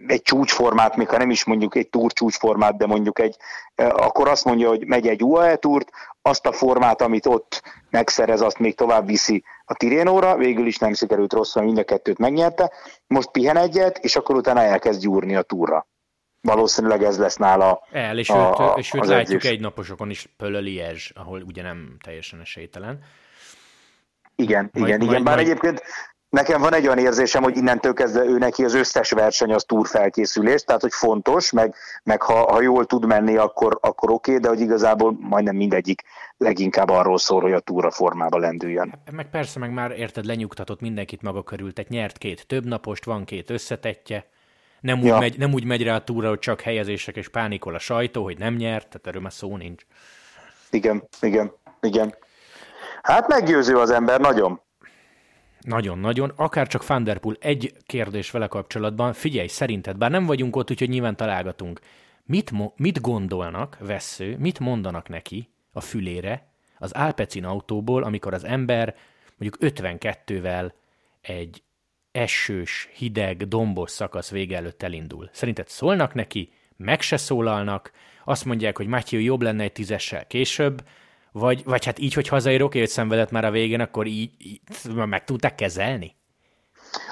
egy 0.07 0.23
csúcsformát, 0.23 0.97
még 0.97 1.09
ha 1.09 1.19
nem 1.19 1.31
is 1.31 1.45
mondjuk 1.45 1.75
egy 1.75 1.89
túr 1.89 2.13
csúcsformát, 2.13 2.77
de 2.77 2.87
mondjuk 2.87 3.19
egy, 3.19 3.37
akkor 3.77 4.29
azt 4.29 4.45
mondja, 4.45 4.69
hogy 4.69 4.87
megy 4.87 5.07
egy 5.07 5.23
UAE 5.23 5.57
túrt, 5.57 5.91
azt 6.23 6.47
a 6.47 6.53
formát, 6.53 7.03
amit 7.03 7.27
ott 7.27 7.63
megszerez, 7.91 8.41
azt 8.41 8.59
még 8.59 8.75
tovább 8.75 9.07
viszi 9.07 9.45
a 9.65 9.75
Tirénóra, 9.75 10.37
végül 10.37 10.67
is 10.67 10.79
nem 10.79 10.95
sikerült 10.95 11.33
rosszul, 11.33 11.63
mind 11.63 11.79
a 11.79 11.85
kettőt 11.85 12.19
megnyerte, 12.19 12.73
most 13.07 13.31
pihen 13.31 13.57
egyet, 13.57 13.99
és 13.99 14.17
akkor 14.17 14.37
utána 14.37 14.61
elkezd 14.61 15.01
gyúrni 15.01 15.37
a 15.37 15.43
túra. 15.43 15.87
Valószínűleg 16.41 17.03
ez 17.03 17.19
lesz 17.19 17.37
nála 17.37 17.87
El, 17.91 18.19
és 18.19 18.31
a, 18.31 18.49
őt, 18.49 18.59
a, 18.59 18.75
és 18.77 18.95
őt 18.95 19.07
látjuk 19.07 19.45
egy 19.45 19.61
naposokon 19.61 20.11
is 20.11 20.29
Pölöliezs, 20.37 21.11
ahol 21.15 21.43
ugye 21.43 21.63
nem 21.63 21.97
teljesen 22.03 22.41
esélytelen. 22.41 23.03
Igen, 24.37 24.71
majd, 24.73 24.87
igen, 24.87 24.99
majd, 24.99 25.11
igen, 25.11 25.25
bár 25.25 25.35
majd... 25.35 25.49
egyébként 25.49 25.83
Nekem 26.33 26.61
van 26.61 26.75
egy 26.75 26.87
olyan 26.87 26.99
érzésem, 26.99 27.43
hogy 27.43 27.57
innentől 27.57 27.93
kezdve 27.93 28.25
ő 28.25 28.39
neki 28.39 28.65
az 28.65 28.75
összes 28.75 29.11
verseny 29.11 29.53
az 29.53 29.65
túrfelkészülés, 29.65 30.63
tehát 30.63 30.81
hogy 30.81 30.93
fontos, 30.93 31.51
meg, 31.51 31.75
meg 32.03 32.23
ha, 32.23 32.53
ha 32.53 32.63
jól 32.63 32.87
tud 32.87 33.07
menni, 33.07 33.37
akkor, 33.37 33.79
akkor 33.81 34.11
oké, 34.11 34.31
okay, 34.31 34.43
de 34.43 34.49
hogy 34.49 34.61
igazából 34.61 35.17
majdnem 35.21 35.57
mindegyik 35.57 36.03
leginkább 36.37 36.89
arról 36.89 37.19
szól, 37.19 37.41
hogy 37.41 37.53
a 37.53 37.61
túra 37.61 37.91
formába 37.91 38.39
lendüljön. 38.39 38.95
Meg 39.11 39.31
persze, 39.31 39.59
meg 39.59 39.73
már 39.73 39.91
érted, 39.91 40.25
lenyugtatott 40.25 40.81
mindenkit 40.81 41.23
maga 41.23 41.43
körül, 41.43 41.73
tehát 41.73 41.91
nyert 41.91 42.19
két 42.19 42.47
több 42.47 42.65
napost, 42.65 43.05
van 43.05 43.25
két 43.25 43.51
összetetje, 43.51 44.27
nem 44.81 44.99
úgy, 44.99 45.05
ja. 45.05 45.19
megy, 45.19 45.39
nem 45.39 45.53
úgy 45.53 45.65
megy 45.65 45.83
rá 45.83 45.95
a 45.95 46.05
túra, 46.05 46.29
hogy 46.29 46.39
csak 46.39 46.61
helyezések 46.61 47.17
és 47.17 47.29
pánikol 47.29 47.75
a 47.75 47.79
sajtó, 47.79 48.23
hogy 48.23 48.39
nem 48.39 48.55
nyert, 48.55 48.89
tehát 48.89 49.07
erről 49.07 49.23
már 49.23 49.33
szó 49.33 49.57
nincs. 49.57 49.83
Igen, 50.71 51.09
igen, 51.21 51.53
igen. 51.81 52.15
Hát 53.03 53.29
meggyőző 53.29 53.77
az 53.77 53.91
ember, 53.91 54.21
nagyon. 54.21 54.61
Nagyon-nagyon. 55.63 56.33
Akár 56.37 56.67
csak 56.67 56.83
Fanderpool 56.83 57.37
egy 57.41 57.75
kérdés 57.87 58.31
vele 58.31 58.47
kapcsolatban. 58.47 59.13
Figyelj, 59.13 59.47
szerinted, 59.47 59.97
bár 59.97 60.11
nem 60.11 60.27
vagyunk 60.27 60.57
ott, 60.57 60.71
úgyhogy 60.71 60.89
nyilván 60.89 61.17
találgatunk. 61.17 61.81
Mit, 62.25 62.51
mo- 62.51 62.79
mit 62.79 63.01
gondolnak, 63.01 63.77
vesző, 63.81 64.37
mit 64.39 64.59
mondanak 64.59 65.09
neki 65.09 65.49
a 65.73 65.81
fülére 65.81 66.51
az 66.79 66.93
Alpecin 66.93 67.45
autóból, 67.45 68.03
amikor 68.03 68.35
az 68.35 68.45
ember 68.45 68.97
mondjuk 69.37 69.75
52-vel 69.77 70.73
egy 71.21 71.63
esős, 72.13 72.89
hideg, 72.93 73.49
dombos 73.49 73.91
szakasz 73.91 74.31
vége 74.31 74.57
előtt 74.57 74.83
elindul. 74.83 75.29
Szerinted 75.33 75.69
szólnak 75.69 76.15
neki, 76.15 76.53
meg 76.77 77.01
se 77.01 77.17
szólalnak, 77.17 77.93
azt 78.25 78.45
mondják, 78.45 78.77
hogy 78.77 78.87
Matthew 78.87 79.21
jobb 79.21 79.43
lenne 79.43 79.63
egy 79.63 79.73
tízessel 79.73 80.27
később, 80.27 80.85
vagy, 81.33 81.65
vagy 81.65 81.85
hát 81.85 81.99
így, 81.99 82.15
hogy 82.15 82.29
hazaérok, 82.29 82.75
egy 82.75 82.89
szenvedett 82.89 83.31
már 83.31 83.45
a 83.45 83.51
végén, 83.51 83.81
akkor 83.81 84.07
így, 84.07 84.31
így 84.39 84.61
meg 84.95 85.25
tudták 85.25 85.55
kezelni? 85.55 86.17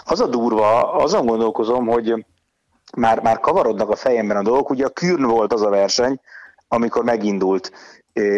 Az 0.05 0.21
a 0.21 0.27
durva, 0.27 0.93
azon 0.93 1.27
gondolkozom, 1.27 1.87
hogy 1.87 2.27
már, 2.97 3.23
már 3.23 3.41
kavarodnak 3.41 3.91
a 3.91 3.97
fejemben 3.97 4.37
a 4.37 4.43
dolgok. 4.43 4.71
Ugye 4.71 4.85
a 4.85 4.91
Kürn 4.91 5.23
volt 5.23 5.53
az 5.53 5.63
a 5.63 5.69
verseny, 5.69 6.21
amikor 6.69 7.05
megindult, 7.05 7.73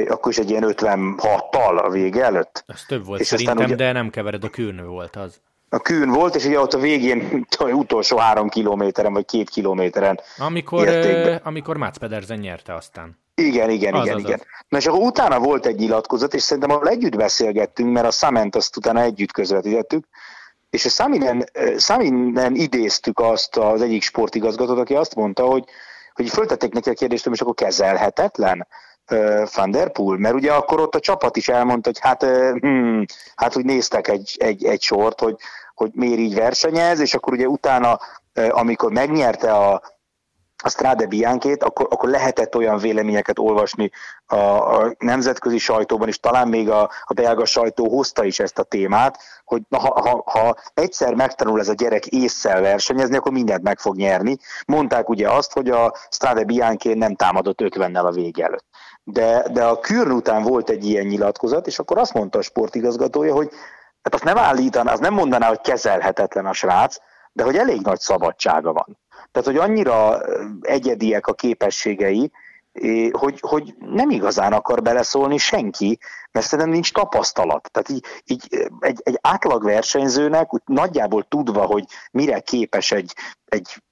akkor 0.09 0.33
is 0.33 0.39
egy 0.39 0.51
ilyen 0.51 0.65
56-tal 0.67 1.85
a 1.85 1.91
vége 1.91 2.25
előtt. 2.25 2.65
Az 2.67 2.85
több 2.89 3.05
volt 3.05 3.21
és 3.21 3.27
szerintem, 3.27 3.57
ugye, 3.57 3.75
de 3.75 3.93
nem 3.93 4.11
kevered, 4.11 4.45
a 4.45 4.49
Kürn 4.49 4.87
volt 4.87 5.17
az. 5.17 5.41
A 5.69 5.79
Kürn 5.79 6.11
volt, 6.11 6.35
és 6.35 6.45
ugye 6.45 6.61
ott 6.61 6.73
a 6.73 6.79
végén 6.79 7.47
utolsó 7.59 8.17
három 8.17 8.49
kilométeren, 8.49 9.13
vagy 9.13 9.25
két 9.25 9.51
kilométeren 9.51 10.21
Amikor, 10.39 10.89
amikor 11.43 11.77
Mats 11.77 11.99
Pedersen 11.99 12.39
nyerte 12.39 12.75
aztán. 12.75 13.22
Igen, 13.35 13.71
igen, 13.71 13.95
az, 13.95 14.05
igen, 14.05 14.17
az, 14.17 14.23
igen. 14.23 14.39
Az. 14.39 14.47
Na 14.69 14.79
és 14.79 14.87
akkor 14.87 15.01
utána 15.01 15.39
volt 15.39 15.67
egy 15.67 15.79
nyilatkozat, 15.79 16.35
és 16.35 16.43
szerintem 16.43 16.71
ahol 16.71 16.89
együtt 16.89 17.17
beszélgettünk, 17.17 17.93
mert 17.93 18.07
a 18.07 18.11
Szament 18.11 18.57
azt 18.57 18.77
utána 18.77 19.01
együtt 19.01 19.33
közvetítettük, 19.33 20.05
és 20.71 20.85
a 20.85 20.89
Száminen, 20.89 21.45
Száminen 21.77 22.55
idéztük 22.55 23.21
azt 23.21 23.57
az 23.57 23.83
egyik 23.83 24.03
sportigazgatót, 24.03 24.79
aki 24.79 24.95
azt 24.95 25.15
mondta, 25.15 25.45
hogy, 25.45 25.65
hogy 26.13 26.29
föltették 26.29 26.73
neki 26.73 26.91
a 26.91 26.95
kérdést, 26.95 27.25
hogy 27.25 27.39
akkor 27.41 27.55
kezelhetetlen 27.55 28.67
uh, 29.11 29.43
Van 29.55 29.71
der 29.71 29.93
Poel, 29.93 30.19
mert 30.19 30.35
ugye 30.35 30.53
akkor 30.53 30.81
ott 30.81 30.95
a 30.95 31.01
csapat 31.01 31.37
is 31.37 31.49
elmondta, 31.49 31.89
hogy 31.89 31.99
hát, 32.01 32.23
uh, 32.23 32.59
hmm, 32.59 33.05
hát 33.35 33.53
hogy 33.53 33.65
néztek 33.65 34.09
egy, 34.09 34.37
egy, 34.39 34.65
egy 34.65 34.83
sort, 34.83 35.21
hogy, 35.21 35.37
hogy 35.75 35.91
miért 35.95 36.19
így 36.19 36.35
versenyez, 36.35 37.01
és 37.01 37.15
akkor 37.15 37.33
ugye 37.33 37.47
utána, 37.47 38.01
uh, 38.35 38.49
amikor 38.51 38.93
megnyerte 38.93 39.53
a, 39.53 39.83
a 40.63 40.69
Strade 40.69 41.07
Biancét, 41.07 41.63
akkor, 41.63 41.87
akkor 41.91 42.09
lehetett 42.09 42.57
olyan 42.57 42.79
véleményeket 42.79 43.39
olvasni 43.39 43.91
a, 44.27 44.37
a 44.37 44.95
nemzetközi 44.99 45.59
sajtóban, 45.59 46.09
és 46.09 46.19
talán 46.19 46.49
még 46.49 46.71
a, 46.71 46.91
a 47.05 47.13
belga 47.13 47.45
sajtó 47.45 47.89
hozta 47.89 48.25
is 48.25 48.41
ezt 48.41 48.59
a 48.59 48.63
témát, 48.63 49.19
hogy 49.45 49.63
ha, 49.71 50.01
ha, 50.01 50.23
ha 50.27 50.57
egyszer 50.75 51.15
megtanul 51.15 51.61
ez 51.61 51.69
a 51.69 51.75
gyerek 51.75 52.07
észszel 52.07 52.61
versenyezni, 52.61 53.17
akkor 53.17 53.33
mindent 53.33 53.63
meg 53.63 53.79
fog 53.79 53.97
nyerni. 53.97 54.37
Mondták 54.67 55.09
ugye 55.09 55.31
azt, 55.31 55.53
hogy 55.53 55.71
a 55.71 55.95
Strade 56.11 56.45
Bianchi 56.45 56.95
nem 56.95 57.15
támadott 57.15 57.59
50-nel 57.63 58.05
a 58.05 58.11
vége 58.11 58.45
előtt. 58.45 58.65
De, 59.05 59.49
de 59.53 59.65
a 59.65 59.79
Kürn 59.79 60.11
után 60.11 60.43
volt 60.43 60.71
egy 60.71 60.85
ilyen 60.85 61.07
nyilatkozat, 61.07 61.67
és 61.67 61.79
akkor 61.79 61.99
azt 61.99 62.15
mondta 62.15 62.39
a 62.39 62.43
sportigazgatója, 62.43 63.35
hogy 63.35 63.51
hát 64.03 64.15
azt 64.15 64.25
nem 64.25 64.39
állítaná, 64.39 64.93
az 64.93 65.01
nem 65.01 65.15
mondaná, 65.15 65.49
hogy 65.49 65.61
kezelhetetlen 65.61 66.47
a 66.47 66.53
srác, 66.53 66.97
de 67.33 67.43
hogy 67.43 67.57
elég 67.57 67.81
nagy 67.81 68.01
szabadsága 68.01 68.73
van. 68.73 68.99
Tehát, 69.31 69.49
hogy 69.49 69.57
annyira 69.57 70.21
egyediek 70.61 71.27
a 71.27 71.35
képességei, 71.35 72.31
hogy, 73.11 73.39
hogy 73.41 73.75
nem 73.79 74.11
igazán 74.11 74.53
akar 74.53 74.83
beleszólni 74.83 75.37
senki, 75.37 75.99
mert 76.31 76.47
szerintem 76.47 76.75
nincs 76.75 76.93
tapasztalat. 76.93 77.71
Tehát 77.73 77.89
így, 77.89 78.05
így 78.25 78.69
egy, 78.81 79.01
egy 79.05 79.19
átlag 79.21 79.65
versenyzőnek 79.65 80.55
úgy 80.55 80.63
nagyjából 80.65 81.23
tudva, 81.23 81.67
hogy 81.67 81.85
mire 82.13 82.41
képes 82.41 82.93
egy, 82.93 83.15
egy 83.45 83.83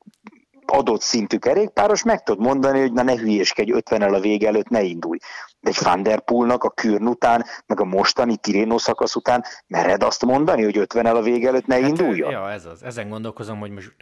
adott 0.70 1.00
szintű 1.00 1.38
kerékpáros, 1.38 2.02
meg 2.02 2.22
tudod 2.22 2.44
mondani, 2.44 2.80
hogy 2.80 2.92
na 2.92 3.02
ne 3.02 3.16
hülyéskedj 3.16 3.72
50 3.72 4.02
el 4.02 4.14
a 4.14 4.20
vége 4.20 4.48
előtt, 4.48 4.68
ne 4.68 4.82
indulj. 4.82 5.18
De 5.60 5.68
egy 5.68 5.78
Van 5.82 6.02
der 6.02 6.20
Poolnak 6.20 6.64
a 6.64 6.70
Kürn 6.70 7.06
után, 7.06 7.44
meg 7.66 7.80
a 7.80 7.84
mostani 7.84 8.36
Tireno 8.36 8.78
szakasz 8.78 9.14
után 9.14 9.44
mered 9.66 10.02
azt 10.02 10.24
mondani, 10.24 10.64
hogy 10.64 10.76
50 10.76 11.06
el 11.06 11.16
a 11.16 11.22
vége 11.22 11.48
előtt 11.48 11.66
ne 11.66 11.80
hát, 11.80 11.88
induljon? 11.88 12.30
Ja, 12.30 12.50
ez 12.50 12.64
az. 12.64 12.82
Ezen 12.82 13.08
gondolkozom, 13.08 13.58
hogy 13.58 13.70
most 13.70 13.94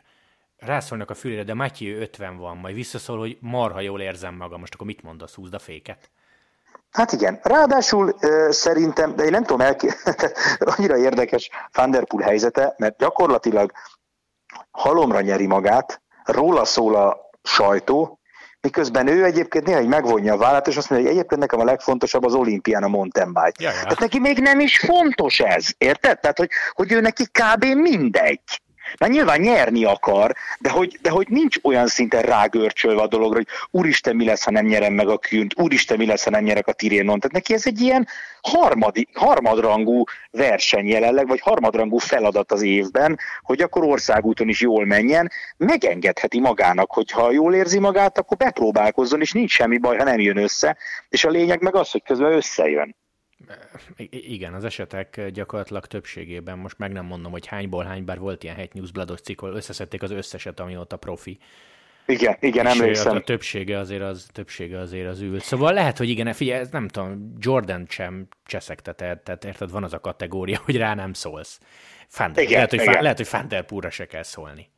rászólnak 0.59 1.11
a 1.11 1.15
fülére, 1.15 1.43
de 1.43 1.55
Matyi 1.55 1.93
50 1.93 2.37
van, 2.37 2.57
majd 2.57 2.75
visszaszól, 2.75 3.19
hogy 3.19 3.39
marha 3.41 3.81
jól 3.81 4.01
érzem 4.01 4.35
magam, 4.35 4.61
most 4.61 4.75
akkor 4.75 4.87
mit 4.87 5.03
mondasz, 5.03 5.35
húzd 5.35 5.55
a 5.55 5.59
féket? 5.59 6.11
Hát 6.91 7.13
igen, 7.13 7.41
ráadásul 7.43 8.09
uh, 8.09 8.51
szerintem, 8.51 9.17
de 9.17 9.25
én 9.25 9.31
nem 9.31 9.43
tudom, 9.43 9.61
elké... 9.61 9.89
annyira 10.77 10.97
érdekes 10.97 11.51
Van 11.73 11.91
der 11.91 12.05
Poel 12.05 12.27
helyzete, 12.29 12.75
mert 12.79 12.99
gyakorlatilag 12.99 13.73
halomra 14.71 15.21
nyeri 15.21 15.47
magát, 15.47 16.03
róla 16.29 16.65
szól 16.65 16.95
a 16.95 17.17
sajtó, 17.43 18.19
miközben 18.61 19.07
ő 19.07 19.25
egyébként 19.25 19.67
néha 19.67 19.83
megvonja 19.83 20.33
a 20.35 20.37
vállát, 20.37 20.67
és 20.67 20.77
azt 20.77 20.91
mondja, 20.91 21.09
hogy 21.09 21.17
egyébként 21.17 21.41
nekem 21.41 21.61
a 21.61 21.65
legfontosabb 21.65 22.25
az 22.25 22.35
olimpián 22.35 22.83
a 22.83 22.89
mountain 22.89 23.33
bike. 23.33 23.53
Ja, 23.59 23.71
ja. 23.71 23.83
Tehát 23.83 23.99
neki 23.99 24.19
még 24.19 24.39
nem 24.39 24.61
is 24.61 24.79
fontos 24.79 25.41
ez, 25.41 25.67
érted? 25.79 26.21
Tehát, 26.21 26.39
hogy, 26.39 26.51
hogy 26.73 26.93
ő 26.93 27.01
neki 27.01 27.25
kb. 27.25 27.65
mindegy. 27.65 28.41
Már 28.99 29.11
nyilván 29.11 29.41
nyerni 29.41 29.85
akar, 29.85 30.35
de 30.61 30.71
hogy, 30.71 30.99
de 31.03 31.11
hogy 31.11 31.29
nincs 31.29 31.57
olyan 31.63 31.87
szinten 31.87 32.23
rágörcsölve 32.23 33.03
a 33.03 33.07
dologra, 33.07 33.37
hogy 33.37 33.47
úristen, 33.71 34.17
mi 34.17 34.25
lesz, 34.25 34.45
ha 34.45 34.51
nem 34.51 34.67
nyerem 34.67 34.93
meg 34.93 35.09
a 35.09 35.19
künt, 35.19 35.61
úristen, 35.61 35.97
mi 35.97 36.07
lesz, 36.07 36.25
ha 36.25 36.31
nem 36.31 36.45
nyerek 36.45 36.67
a 36.67 36.73
Tirénon. 36.73 37.19
Tehát 37.19 37.37
neki 37.37 37.55
ez 37.55 37.67
egy 37.67 37.81
ilyen 37.81 38.09
harmadi, 38.41 39.09
harmadrangú 39.13 40.05
verseny 40.31 40.87
jelenleg, 40.87 41.27
vagy 41.29 41.41
harmadrangú 41.41 41.99
feladat 41.99 42.53
az 42.53 42.63
évben, 42.63 43.19
hogy 43.43 43.63
akkor 43.63 43.85
országúton 43.85 44.49
is 44.49 44.61
jól 44.61 44.85
menjen, 44.85 45.31
megengedheti 45.57 46.41
magának, 46.41 46.93
hogy 46.93 47.11
ha 47.11 47.31
jól 47.31 47.55
érzi 47.55 47.79
magát, 47.79 48.19
akkor 48.19 48.37
bepróbálkozzon, 48.37 49.21
és 49.21 49.33
nincs 49.33 49.51
semmi 49.51 49.79
baj, 49.79 49.97
ha 49.97 50.05
nem 50.05 50.21
jön 50.21 50.37
össze, 50.37 50.77
és 51.09 51.25
a 51.25 51.31
lényeg 51.31 51.63
meg 51.63 51.75
az, 51.75 51.91
hogy 51.91 52.03
közben 52.03 52.33
összejön. 52.33 52.97
Igen, 54.11 54.55
az 54.55 54.65
esetek 54.65 55.31
gyakorlatilag 55.31 55.87
többségében, 55.87 56.59
most 56.59 56.79
meg 56.79 56.93
nem 56.93 57.05
mondom, 57.05 57.33
hogy 57.33 57.47
hányból 57.47 57.85
hány, 57.85 58.05
bár 58.05 58.19
volt 58.19 58.43
ilyen 58.43 58.57
Head 58.57 58.75
News 58.75 58.91
Bloodos 58.91 59.21
cikk, 59.21 59.43
összeszedték 59.43 60.03
az 60.03 60.11
összeset, 60.11 60.61
ami 60.61 60.77
ott 60.77 60.93
a 60.93 60.97
profi 60.97 61.39
Igen, 62.07 62.37
igen, 62.41 62.67
és 62.67 62.73
emlékszem. 62.73 63.17
A, 63.17 63.21
többsége 63.21 63.79
azért 63.79 64.03
az, 64.03 64.27
többsége 64.33 64.79
azért 64.79 65.09
az 65.09 65.21
ült. 65.21 65.43
Szóval 65.43 65.73
lehet, 65.73 65.99
hogy 65.99 66.09
igen, 66.09 66.33
figyelj, 66.33 66.61
ez 66.61 66.69
nem 66.71 66.89
tudom, 66.89 67.33
Jordan 67.39 67.87
sem 67.89 68.29
cseszegteted, 68.47 69.19
tehát 69.19 69.45
érted, 69.45 69.71
van 69.71 69.85
az 69.85 69.93
a 69.93 70.01
kategória, 70.01 70.61
hogy 70.65 70.77
rá 70.77 70.95
nem 70.95 71.13
szólsz. 71.13 71.59
Fander, 72.09 72.43
igen, 72.43 72.55
lehet, 72.55 72.71
hogy, 72.71 72.81
igen. 72.81 73.03
lehet, 73.03 73.17
hogy 73.17 73.29
Fanderpúra 73.29 73.91
se 73.91 74.07
kell 74.07 74.23
szólni. 74.23 74.71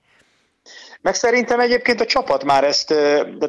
Meg 1.01 1.15
szerintem 1.15 1.61
egyébként 1.61 2.01
a 2.01 2.07
csapat 2.07 2.45
már 2.45 2.65
ezt, 2.65 2.91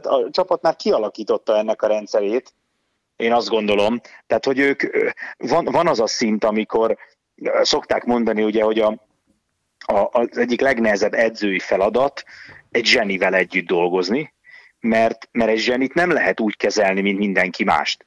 a 0.01 0.29
csapat 0.31 0.61
már 0.61 0.75
kialakította 0.75 1.57
ennek 1.57 1.81
a 1.81 1.87
rendszerét, 1.87 2.53
én 3.21 3.33
azt 3.33 3.49
gondolom. 3.49 4.01
Tehát, 4.27 4.45
hogy 4.45 4.59
ők, 4.59 4.83
van, 5.37 5.65
van 5.65 5.87
az 5.87 5.99
a 5.99 6.07
szint, 6.07 6.43
amikor 6.43 6.97
szokták 7.61 8.03
mondani, 8.03 8.43
ugye, 8.43 8.63
hogy 8.63 8.79
a, 8.79 8.87
a, 9.85 10.07
az 10.11 10.37
egyik 10.37 10.61
legnehezebb 10.61 11.13
edzői 11.13 11.59
feladat 11.59 12.23
egy 12.71 12.85
zsenivel 12.85 13.35
együtt 13.35 13.67
dolgozni, 13.67 14.33
mert, 14.79 15.29
mert 15.31 15.51
egy 15.51 15.59
zsenit 15.59 15.93
nem 15.93 16.11
lehet 16.11 16.39
úgy 16.39 16.57
kezelni, 16.57 17.01
mint 17.01 17.17
mindenki 17.17 17.63
mást. 17.63 18.05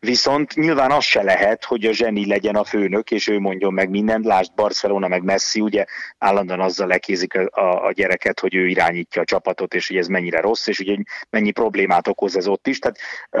Viszont 0.00 0.54
nyilván 0.54 0.90
az 0.90 1.04
se 1.04 1.22
lehet, 1.22 1.64
hogy 1.64 1.84
a 1.84 1.92
zseni 1.92 2.26
legyen 2.26 2.54
a 2.54 2.64
főnök, 2.64 3.10
és 3.10 3.28
ő 3.28 3.38
mondjon 3.38 3.72
meg 3.72 3.90
mindent. 3.90 4.24
Lásd, 4.24 4.54
Barcelona 4.54 5.08
meg 5.08 5.22
Messi, 5.22 5.60
ugye 5.60 5.84
állandóan 6.18 6.60
azzal 6.60 6.86
lekézik 6.86 7.34
a, 7.34 7.60
a, 7.60 7.86
a 7.86 7.92
gyereket, 7.92 8.40
hogy 8.40 8.54
ő 8.54 8.66
irányítja 8.66 9.22
a 9.22 9.24
csapatot, 9.24 9.74
és 9.74 9.88
hogy 9.88 9.96
ez 9.96 10.06
mennyire 10.06 10.40
rossz, 10.40 10.66
és 10.66 10.78
ugye 10.78 10.96
mennyi 11.30 11.50
problémát 11.50 12.08
okoz 12.08 12.36
ez 12.36 12.48
ott 12.48 12.66
is. 12.66 12.78
Tehát 12.78 12.98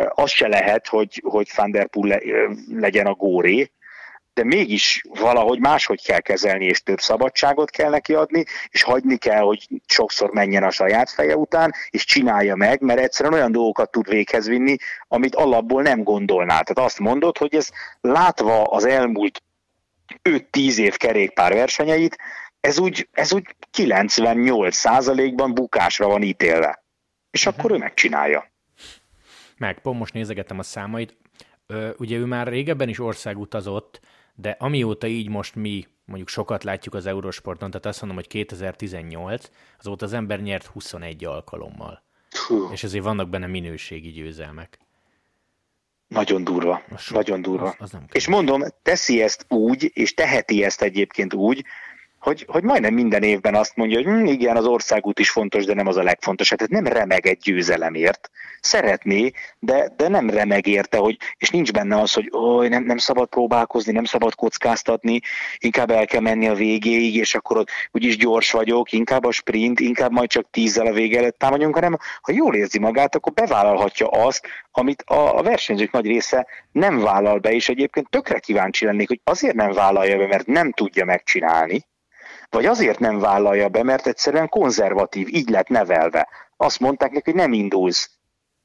az 0.08 0.30
se 0.30 0.48
lehet, 0.48 0.86
hogy, 0.86 1.22
hogy 1.24 1.48
Van 1.56 1.70
der 1.70 1.88
Poel 1.88 2.08
le, 2.08 2.20
legyen 2.68 3.06
a 3.06 3.14
góré, 3.14 3.70
de 4.38 4.44
mégis 4.44 5.02
valahogy 5.08 5.58
máshogy 5.58 6.04
kell 6.04 6.20
kezelni, 6.20 6.64
és 6.64 6.82
több 6.82 7.00
szabadságot 7.00 7.70
kell 7.70 7.90
neki 7.90 8.14
adni, 8.14 8.44
és 8.68 8.82
hagyni 8.82 9.16
kell, 9.16 9.40
hogy 9.40 9.68
sokszor 9.86 10.30
menjen 10.30 10.62
a 10.62 10.70
saját 10.70 11.10
feje 11.10 11.36
után, 11.36 11.72
és 11.90 12.04
csinálja 12.04 12.54
meg, 12.54 12.80
mert 12.80 13.00
egyszerűen 13.00 13.34
olyan 13.34 13.52
dolgokat 13.52 13.90
tud 13.90 14.08
véghez 14.08 14.48
vinni, 14.48 14.76
amit 15.08 15.34
alapból 15.34 15.82
nem 15.82 16.02
gondolnál. 16.02 16.62
Tehát 16.62 16.90
azt 16.90 16.98
mondod, 16.98 17.38
hogy 17.38 17.54
ez 17.54 17.68
látva 18.00 18.62
az 18.62 18.84
elmúlt 18.84 19.42
5-10 20.22 20.78
év 20.78 20.96
kerékpár 20.96 21.52
versenyeit, 21.52 22.16
ez 22.60 22.78
úgy, 22.78 23.08
ez 23.12 23.32
úgy 23.32 23.56
98 23.70 24.76
százalékban 24.76 25.54
bukásra 25.54 26.06
van 26.06 26.22
ítélve. 26.22 26.84
És 27.30 27.46
uh-huh. 27.46 27.58
akkor 27.58 27.76
ő 27.76 27.78
megcsinálja. 27.78 28.50
Meg, 29.56 29.78
pont 29.80 29.98
most 29.98 30.14
nézegettem 30.14 30.58
a 30.58 30.62
számait. 30.62 31.16
Ö, 31.66 31.90
ugye 31.96 32.16
ő 32.16 32.24
már 32.24 32.46
régebben 32.46 32.88
is 32.88 32.98
országutazott, 32.98 34.00
de 34.40 34.56
amióta 34.58 35.06
így 35.06 35.28
most 35.28 35.54
mi 35.54 35.86
mondjuk 36.04 36.28
sokat 36.28 36.64
látjuk 36.64 36.94
az 36.94 37.06
Eurosporton, 37.06 37.70
tehát 37.70 37.86
azt 37.86 38.00
mondom, 38.00 38.18
hogy 38.18 38.28
2018, 38.28 39.50
azóta 39.78 40.04
az 40.04 40.12
ember 40.12 40.40
nyert 40.40 40.66
21 40.66 41.24
alkalommal. 41.24 42.02
Hú. 42.46 42.68
És 42.72 42.84
ezért 42.84 43.04
vannak 43.04 43.28
benne 43.28 43.46
minőségi 43.46 44.10
győzelmek. 44.10 44.78
Nagyon 46.08 46.44
durva, 46.44 46.82
so, 46.98 47.14
nagyon 47.14 47.42
durva. 47.42 47.74
Az, 47.78 47.94
az 47.94 48.00
és 48.12 48.28
mondom, 48.28 48.62
teszi 48.82 49.22
ezt 49.22 49.44
úgy, 49.48 49.90
és 49.94 50.14
teheti 50.14 50.64
ezt 50.64 50.82
egyébként 50.82 51.34
úgy, 51.34 51.64
hogy, 52.20 52.44
hogy 52.48 52.62
majdnem 52.62 52.94
minden 52.94 53.22
évben 53.22 53.54
azt 53.54 53.76
mondja, 53.76 53.96
hogy 53.96 54.06
hm, 54.06 54.26
igen, 54.26 54.56
az 54.56 54.66
országút 54.66 55.18
is 55.18 55.30
fontos, 55.30 55.64
de 55.64 55.74
nem 55.74 55.86
az 55.86 55.96
a 55.96 56.02
legfontosabb. 56.02 56.58
Tehát 56.58 56.82
nem 56.82 56.92
remeg 56.92 57.26
egy 57.26 57.38
győzelemért. 57.38 58.30
Szeretné, 58.60 59.30
de, 59.58 59.92
de 59.96 60.08
nem 60.08 60.30
remeg 60.30 60.66
érte, 60.66 60.96
hogy, 60.96 61.16
és 61.36 61.50
nincs 61.50 61.72
benne 61.72 62.00
az, 62.00 62.12
hogy 62.12 62.30
oly, 62.32 62.68
nem, 62.68 62.84
nem 62.84 62.96
szabad 62.96 63.28
próbálkozni, 63.28 63.92
nem 63.92 64.04
szabad 64.04 64.34
kockáztatni, 64.34 65.20
inkább 65.58 65.90
el 65.90 66.06
kell 66.06 66.20
menni 66.20 66.48
a 66.48 66.54
végéig, 66.54 67.14
és 67.14 67.34
akkor 67.34 67.56
ott 67.56 67.70
úgyis 67.90 68.16
gyors 68.16 68.50
vagyok, 68.50 68.92
inkább 68.92 69.24
a 69.24 69.30
sprint, 69.30 69.80
inkább 69.80 70.10
majd 70.10 70.28
csak 70.28 70.50
tízzel 70.50 70.86
a 70.86 70.92
vége 70.92 71.18
előtt 71.18 71.38
támadjunk, 71.38 71.74
hanem 71.74 71.96
ha 72.20 72.32
jól 72.32 72.54
érzi 72.54 72.78
magát, 72.78 73.14
akkor 73.14 73.32
bevállalhatja 73.32 74.06
azt, 74.06 74.46
amit 74.70 75.02
a, 75.02 75.38
a 75.38 75.42
versenyzők 75.42 75.90
nagy 75.90 76.06
része 76.06 76.46
nem 76.72 76.98
vállal 76.98 77.38
be, 77.38 77.52
és 77.52 77.68
egyébként 77.68 78.10
tökre 78.10 78.38
kíváncsi 78.38 78.84
lennék, 78.84 79.08
hogy 79.08 79.20
azért 79.24 79.54
nem 79.54 79.72
vállalja 79.72 80.16
be, 80.16 80.26
mert 80.26 80.46
nem 80.46 80.72
tudja 80.72 81.04
megcsinálni, 81.04 81.86
vagy 82.50 82.66
azért 82.66 82.98
nem 82.98 83.18
vállalja 83.18 83.68
be, 83.68 83.82
mert 83.82 84.06
egyszerűen 84.06 84.48
konzervatív, 84.48 85.28
így 85.34 85.48
lett 85.48 85.68
nevelve. 85.68 86.28
Azt 86.56 86.80
mondták 86.80 87.10
neki, 87.10 87.30
hogy 87.30 87.40
nem 87.40 87.52
indulsz, 87.52 88.10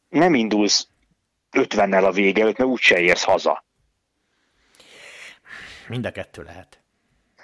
nem 0.10 0.34
indulsz 0.34 0.88
50-nel 1.52 2.06
a 2.06 2.12
vége 2.12 2.42
előtt, 2.42 2.58
mert 2.58 2.70
úgyse 2.70 3.00
érsz 3.00 3.24
haza. 3.24 3.64
Mind 5.88 6.06
a 6.06 6.12
kettő 6.12 6.44
lehet. 6.44 6.84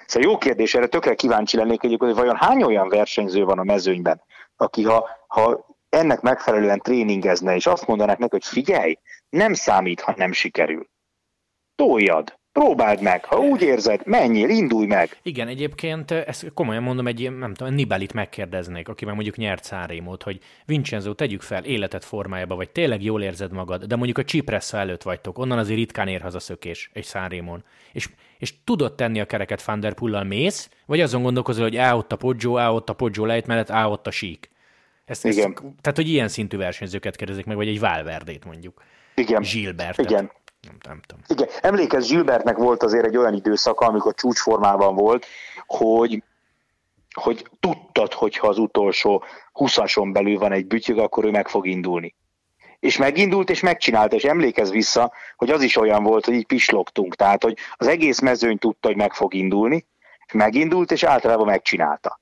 Szóval 0.06 0.30
jó 0.30 0.38
kérdés, 0.38 0.74
erre 0.74 0.86
tökre 0.86 1.14
kíváncsi 1.14 1.56
lennék 1.56 1.82
egyébként, 1.82 2.10
hogy 2.10 2.20
vajon 2.20 2.36
hány 2.36 2.62
olyan 2.62 2.88
versenyző 2.88 3.44
van 3.44 3.58
a 3.58 3.64
mezőnyben, 3.64 4.22
aki 4.56 4.82
ha, 4.82 5.08
ha 5.26 5.66
ennek 5.88 6.20
megfelelően 6.20 6.80
tréningezne, 6.80 7.54
és 7.54 7.66
azt 7.66 7.86
mondanák 7.86 8.18
neki, 8.18 8.30
hogy 8.30 8.44
figyelj, 8.44 8.98
nem 9.28 9.54
számít, 9.54 10.00
ha 10.00 10.14
nem 10.16 10.32
sikerül. 10.32 10.88
Toljad, 11.74 12.38
Próbáld 12.52 13.02
meg, 13.02 13.24
ha 13.24 13.38
úgy 13.38 13.62
érzed, 13.62 14.00
menjél, 14.06 14.48
indulj 14.48 14.86
meg. 14.86 15.18
Igen, 15.22 15.48
egyébként 15.48 16.10
ezt 16.10 16.52
komolyan 16.54 16.82
mondom, 16.82 17.06
egy 17.06 17.36
nem 17.38 17.54
tudom, 17.54 17.74
Nibelit 17.74 18.12
megkérdeznék, 18.12 18.88
aki 18.88 19.04
már 19.04 19.14
mondjuk 19.14 19.36
nyert 19.36 19.64
Szárémót, 19.64 20.22
hogy 20.22 20.38
Vincenzo, 20.66 21.14
tegyük 21.14 21.42
fel, 21.42 21.64
életet 21.64 22.04
formájába, 22.04 22.54
vagy 22.54 22.70
tényleg 22.70 23.02
jól 23.02 23.22
érzed 23.22 23.52
magad, 23.52 23.84
de 23.84 23.96
mondjuk 23.96 24.18
a 24.18 24.24
Cipressa 24.24 24.78
előtt 24.78 25.02
vagytok, 25.02 25.38
onnan 25.38 25.58
azért 25.58 25.78
ritkán 25.78 26.08
ér 26.08 26.20
haza 26.20 26.38
szökés 26.38 26.90
egy 26.92 27.04
Szárémon. 27.04 27.64
És, 27.92 28.08
és 28.38 28.64
tudod 28.64 28.94
tenni 28.94 29.20
a 29.20 29.26
kereket 29.26 29.62
Fanderpullal 29.62 30.24
mész, 30.24 30.70
vagy 30.86 31.00
azon 31.00 31.22
gondolkozol, 31.22 31.62
hogy 31.62 31.76
á, 31.76 31.94
ott 31.94 32.12
a 32.12 32.16
Poggio, 32.16 32.56
á, 32.56 32.70
ott 32.70 32.88
a 32.88 32.92
Poggio 32.92 33.24
lejt 33.24 33.46
mellett, 33.46 33.70
á, 33.70 33.86
ott 33.86 34.06
a 34.06 34.10
sík. 34.10 34.50
Ezt, 35.04 35.24
Igen. 35.24 35.50
Ezt, 35.50 35.62
tehát, 35.80 35.96
hogy 35.96 36.08
ilyen 36.08 36.28
szintű 36.28 36.56
versenyzőket 36.56 37.16
kérdezik 37.16 37.44
meg, 37.44 37.56
vagy 37.56 37.68
egy 37.68 37.80
Valverdét 37.80 38.44
mondjuk. 38.44 38.82
Igen. 39.14 39.42
Gilbert. 39.42 39.98
Igen. 39.98 40.30
Nem, 40.60 40.76
nem 40.86 41.00
tudom. 41.06 41.24
Igen, 41.28 41.48
emlékezz, 41.60 42.08
Gilbertnek 42.08 42.56
volt 42.56 42.82
azért 42.82 43.06
egy 43.06 43.16
olyan 43.16 43.34
időszaka, 43.34 43.86
amikor 43.86 44.14
csúcsformában 44.14 44.94
volt, 44.94 45.26
hogy 45.66 46.22
hogy 47.14 47.46
tudtad, 47.60 48.12
hogy 48.12 48.36
ha 48.36 48.48
az 48.48 48.58
utolsó 48.58 49.24
huszason 49.52 50.12
belül 50.12 50.38
van 50.38 50.52
egy 50.52 50.66
bütyög, 50.66 50.98
akkor 50.98 51.24
ő 51.24 51.30
meg 51.30 51.48
fog 51.48 51.66
indulni. 51.66 52.14
És 52.80 52.96
megindult, 52.96 53.50
és 53.50 53.60
megcsinálta, 53.60 54.16
és 54.16 54.24
emlékezz 54.24 54.70
vissza, 54.70 55.12
hogy 55.36 55.50
az 55.50 55.62
is 55.62 55.76
olyan 55.76 56.02
volt, 56.02 56.24
hogy 56.24 56.34
így 56.34 56.46
pislogtunk. 56.46 57.14
Tehát, 57.14 57.42
hogy 57.42 57.56
az 57.74 57.86
egész 57.86 58.20
mezőny 58.20 58.58
tudta, 58.58 58.88
hogy 58.88 58.96
meg 58.96 59.12
fog 59.12 59.34
indulni, 59.34 59.86
és 60.26 60.32
megindult, 60.32 60.90
és 60.90 61.02
általában 61.02 61.46
megcsinálta. 61.46 62.20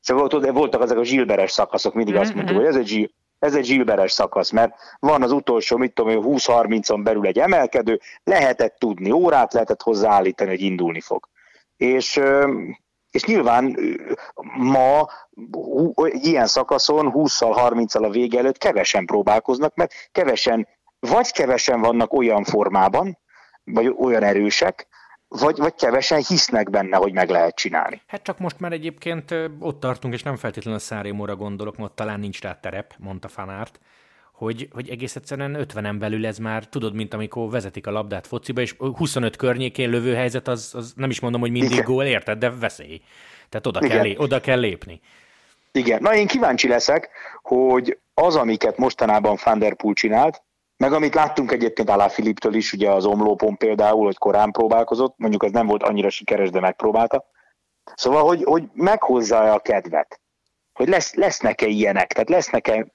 Szóval 0.00 0.52
voltak 0.52 0.80
azok 0.80 0.98
a 0.98 1.04
zsilberes 1.04 1.50
szakaszok, 1.50 1.94
mindig 1.94 2.16
azt 2.16 2.34
mondtuk, 2.34 2.56
mhm. 2.56 2.64
hogy 2.64 2.74
ez 2.74 2.80
egy 2.80 3.12
ez 3.42 3.54
egy 3.54 3.64
zsilberes 3.64 4.12
szakasz, 4.12 4.50
mert 4.50 4.74
van 4.98 5.22
az 5.22 5.32
utolsó, 5.32 5.76
mit 5.76 5.94
tudom 5.94 6.22
20-30-on 6.24 7.00
belül 7.02 7.26
egy 7.26 7.38
emelkedő, 7.38 8.00
lehetett 8.24 8.78
tudni, 8.78 9.10
órát 9.10 9.52
lehetett 9.52 9.82
hozzáállítani, 9.82 10.50
hogy 10.50 10.60
indulni 10.60 11.00
fog. 11.00 11.28
És, 11.76 12.20
és 13.10 13.24
nyilván 13.24 13.76
ma 14.56 15.08
ilyen 16.10 16.46
szakaszon 16.46 17.12
20-szal, 17.14 17.70
30-al 17.70 18.04
a 18.04 18.10
vége 18.10 18.38
előtt 18.38 18.58
kevesen 18.58 19.06
próbálkoznak, 19.06 19.74
mert 19.74 19.92
kevesen, 20.12 20.68
vagy 20.98 21.32
kevesen 21.32 21.80
vannak 21.80 22.12
olyan 22.12 22.44
formában, 22.44 23.18
vagy 23.64 23.94
olyan 23.98 24.22
erősek, 24.22 24.86
vagy, 25.40 25.58
vagy 25.58 25.74
kevesen 25.74 26.22
hisznek 26.28 26.70
benne, 26.70 26.96
hogy 26.96 27.12
meg 27.12 27.28
lehet 27.28 27.54
csinálni. 27.54 28.02
Hát 28.06 28.22
csak 28.22 28.38
most 28.38 28.60
már 28.60 28.72
egyébként 28.72 29.34
ott 29.58 29.80
tartunk, 29.80 30.14
és 30.14 30.22
nem 30.22 30.36
feltétlenül 30.36 30.78
a 30.78 30.82
Szárémóra 30.82 31.36
gondolok, 31.36 31.76
mert 31.76 31.92
talán 31.92 32.20
nincs 32.20 32.40
rá 32.40 32.60
terep, 32.60 32.94
mondta 32.98 33.28
Fanárt, 33.28 33.80
hogy, 34.32 34.68
hogy 34.72 34.88
egész 34.88 35.16
egyszerűen 35.16 35.54
50 35.54 35.98
belül 35.98 36.26
ez 36.26 36.38
már, 36.38 36.64
tudod, 36.64 36.94
mint 36.94 37.14
amikor 37.14 37.50
vezetik 37.50 37.86
a 37.86 37.90
labdát 37.90 38.26
fociba, 38.26 38.60
és 38.60 38.74
25 38.78 39.36
környékén 39.36 39.90
lövő 39.90 40.14
helyzet, 40.14 40.48
az, 40.48 40.70
az 40.74 40.92
nem 40.96 41.10
is 41.10 41.20
mondom, 41.20 41.40
hogy 41.40 41.50
mindig 41.50 41.70
Igen. 41.70 41.84
gól, 41.84 42.04
érted, 42.04 42.38
de 42.38 42.50
veszély. 42.50 43.00
Tehát 43.48 43.66
oda 43.66 43.80
kell, 43.80 44.14
oda 44.16 44.40
kell 44.40 44.58
lépni. 44.58 45.00
Igen, 45.72 46.02
na 46.02 46.14
én 46.14 46.26
kíváncsi 46.26 46.68
leszek, 46.68 47.10
hogy 47.42 47.98
az, 48.14 48.36
amiket 48.36 48.76
mostanában 48.76 49.38
Van 49.44 49.58
der 49.58 49.74
Poel 49.74 49.94
csinált, 49.94 50.42
meg 50.76 50.92
amit 50.92 51.14
láttunk 51.14 51.52
egyébként 51.52 51.90
Alá 51.90 52.08
Filiptől 52.08 52.54
is, 52.54 52.72
ugye 52.72 52.90
az 52.90 53.04
omlópon 53.04 53.56
például, 53.56 54.04
hogy 54.04 54.18
korán 54.18 54.50
próbálkozott, 54.50 55.14
mondjuk 55.16 55.42
az 55.42 55.50
nem 55.50 55.66
volt 55.66 55.82
annyira 55.82 56.10
sikeres, 56.10 56.50
de 56.50 56.60
megpróbálta. 56.60 57.24
Szóval, 57.94 58.24
hogy, 58.24 58.44
hogy 58.44 58.64
meghozza 58.72 59.52
a 59.52 59.58
kedvet, 59.58 60.20
hogy 60.72 60.88
lesz, 60.88 61.14
lesznek-e 61.14 61.66
ilyenek, 61.66 62.12
tehát 62.12 62.28
lesznek-e 62.28 62.86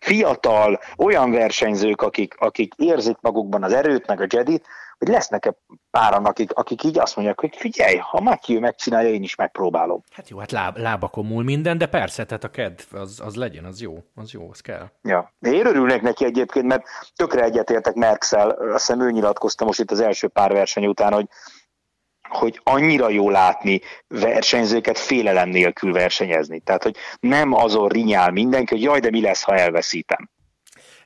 fiatal, 0.00 0.80
olyan 0.96 1.30
versenyzők, 1.30 2.02
akik, 2.02 2.34
akik 2.38 2.74
érzik 2.76 3.16
magukban 3.20 3.62
az 3.62 3.72
erőt, 3.72 4.06
meg 4.06 4.20
a 4.20 4.26
jedit, 4.28 4.66
hogy 4.98 5.08
lesznek-e 5.08 5.54
páran, 5.90 6.24
akik, 6.24 6.52
akik 6.52 6.82
így 6.82 6.98
azt 6.98 7.16
mondják, 7.16 7.40
hogy 7.40 7.56
figyelj, 7.56 7.96
ha 7.96 8.20
Matthew 8.20 8.60
megcsinálja, 8.60 9.10
én 9.10 9.22
is 9.22 9.34
megpróbálom. 9.34 10.02
Hát 10.10 10.28
jó, 10.28 10.38
hát 10.38 10.52
láb, 10.52 10.76
lábakon 10.76 11.26
múl 11.26 11.42
minden, 11.42 11.78
de 11.78 11.86
persze, 11.86 12.24
tehát 12.24 12.44
a 12.44 12.50
kedv, 12.50 12.94
az, 12.94 13.20
az 13.24 13.34
legyen, 13.34 13.64
az 13.64 13.80
jó, 13.80 14.04
az 14.14 14.32
jó, 14.32 14.50
az 14.50 14.60
kell. 14.60 14.90
Ja, 15.02 15.34
én 15.40 15.66
örülnék 15.66 16.02
neki 16.02 16.24
egyébként, 16.24 16.66
mert 16.66 16.84
tökre 17.16 17.42
egyetértek 17.42 17.94
Merkszel, 17.94 18.50
azt 18.50 18.86
hiszem 18.86 19.00
ő 19.00 19.10
nyilatkozta 19.10 19.64
most 19.64 19.80
itt 19.80 19.90
az 19.90 20.00
első 20.00 20.28
pár 20.28 20.52
verseny 20.52 20.86
után, 20.86 21.12
hogy 21.12 21.28
hogy 22.28 22.60
annyira 22.62 23.08
jó 23.08 23.30
látni 23.30 23.80
versenyzőket 24.08 24.98
félelem 24.98 25.48
nélkül 25.48 25.92
versenyezni. 25.92 26.60
Tehát, 26.60 26.82
hogy 26.82 26.96
nem 27.20 27.52
azon 27.52 27.88
rinyál 27.88 28.30
mindenki, 28.30 28.74
hogy 28.74 28.82
jaj, 28.82 29.00
de 29.00 29.10
mi 29.10 29.20
lesz, 29.20 29.42
ha 29.42 29.54
elveszítem. 29.54 30.30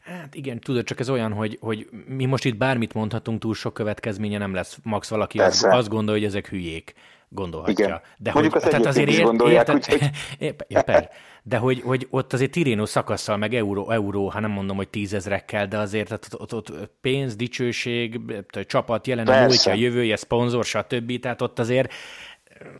Hát 0.08 0.34
igen, 0.34 0.60
tudod, 0.60 0.84
csak 0.84 1.00
ez 1.00 1.10
olyan, 1.10 1.32
hogy, 1.32 1.58
hogy 1.60 1.88
mi 2.06 2.24
most 2.24 2.44
itt 2.44 2.56
bármit 2.56 2.94
mondhatunk, 2.94 3.40
túl 3.40 3.54
sok 3.54 3.74
következménye 3.74 4.38
nem 4.38 4.54
lesz. 4.54 4.78
Max 4.82 5.08
valaki 5.08 5.38
az, 5.38 5.66
azt 5.70 5.88
gondolja, 5.88 6.20
hogy 6.20 6.30
ezek 6.30 6.48
hülyék 6.48 6.94
gondolhatja. 7.28 7.84
Igen. 7.84 8.00
De 8.18 8.32
Mondjuk 8.32 8.54
hogy, 8.54 8.62
az 8.62 8.68
tehát 8.68 8.86
azért 8.86 9.08
ér, 9.08 9.22
gondolják, 9.22 9.68
érted, 9.68 9.74
úgyhogy... 9.74 10.10
ja, 10.68 10.82
per, 10.82 11.10
de 11.42 11.56
hogy, 11.56 11.80
hogy 11.80 12.06
ott 12.10 12.32
azért 12.32 12.50
Tirino 12.50 12.86
szakasszal, 12.86 13.36
meg 13.36 13.54
euró, 13.54 13.90
euró, 13.90 14.28
hát 14.28 14.40
nem 14.40 14.50
mondom, 14.50 14.76
hogy 14.76 14.88
tízezrekkel, 14.88 15.66
de 15.66 15.78
azért 15.78 16.10
ott, 16.10 16.40
ott, 16.40 16.54
ott 16.54 16.72
pénz, 17.00 17.36
dicsőség, 17.36 18.20
csapat 18.66 19.06
jelen, 19.06 19.26
a 19.26 19.40
múltja, 19.40 19.72
jövője, 19.72 20.16
szponzor, 20.16 20.64
stb. 20.64 21.20
Tehát 21.20 21.42
ott 21.42 21.58
azért 21.58 21.92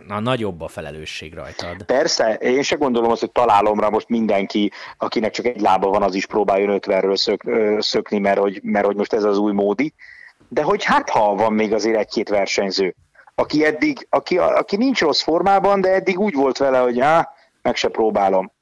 na, 0.06 0.20
nagyobb 0.20 0.60
a 0.60 0.68
felelősség 0.68 1.34
rajtad. 1.34 1.82
Persze, 1.82 2.34
én 2.34 2.62
se 2.62 2.76
gondolom 2.76 3.10
azt, 3.10 3.20
hogy 3.20 3.32
találomra 3.32 3.90
most 3.90 4.08
mindenki, 4.08 4.70
akinek 4.98 5.30
csak 5.30 5.46
egy 5.46 5.60
lába 5.60 5.88
van, 5.88 6.02
az 6.02 6.14
is 6.14 6.26
próbáljon 6.26 6.70
ötverről 6.70 7.16
szök, 7.16 7.42
szökni, 7.78 8.18
mert 8.18 8.38
hogy, 8.38 8.60
mert 8.62 8.86
hogy 8.86 8.96
most 8.96 9.12
ez 9.12 9.24
az 9.24 9.38
új 9.38 9.52
módi. 9.52 9.94
De 10.48 10.62
hogy 10.62 10.84
hát 10.84 11.10
ha 11.10 11.34
van 11.34 11.52
még 11.52 11.72
azért 11.72 11.98
egy-két 11.98 12.28
versenyző, 12.28 12.94
aki 13.34 13.64
eddig, 13.64 14.06
aki, 14.10 14.38
aki 14.38 14.76
nincs 14.76 15.00
rossz 15.00 15.22
formában, 15.22 15.80
de 15.80 15.88
eddig 15.92 16.18
úgy 16.18 16.34
volt 16.34 16.58
vele, 16.58 16.78
hogy 16.78 17.00
á, 17.00 17.28
meg 17.62 17.76
se 17.76 17.88
próbálom. 17.88 18.52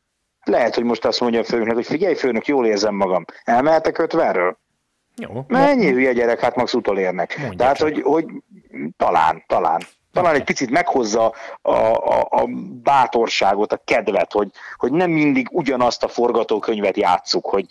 Lehet, 0.45 0.75
hogy 0.75 0.85
most 0.85 1.05
azt 1.05 1.21
mondja 1.21 1.41
a 1.41 1.45
főnök, 1.45 1.75
hogy 1.75 1.87
figyelj 1.87 2.15
főnök, 2.15 2.47
jól 2.47 2.67
érzem 2.67 2.95
magam. 2.95 3.25
Elmehetek 3.45 3.99
ötverről? 3.99 4.59
Jó. 5.17 5.45
Mennyi 5.49 5.91
hülye 5.91 6.13
gyerek, 6.13 6.41
hát 6.41 6.57
max 6.57 6.75
utolérnek. 6.75 7.41
Tehát, 7.57 7.79
hogy, 7.79 8.03
hogy 8.03 8.27
talán, 8.97 9.45
talán. 9.47 9.81
Talán 10.17 10.35
egy 10.35 10.45
picit 10.45 10.71
meghozza 10.71 11.33
a, 11.63 11.71
a, 11.73 12.27
a 12.31 12.47
bátorságot, 12.83 13.73
a 13.73 13.81
kedvet, 13.85 14.33
hogy, 14.33 14.51
hogy 14.77 14.93
nem 14.93 15.11
mindig 15.11 15.49
ugyanazt 15.51 16.05
a 16.05 16.09
forgatókönyvet 16.09 16.97
játsszuk, 16.97 17.47
hogy, 17.47 17.67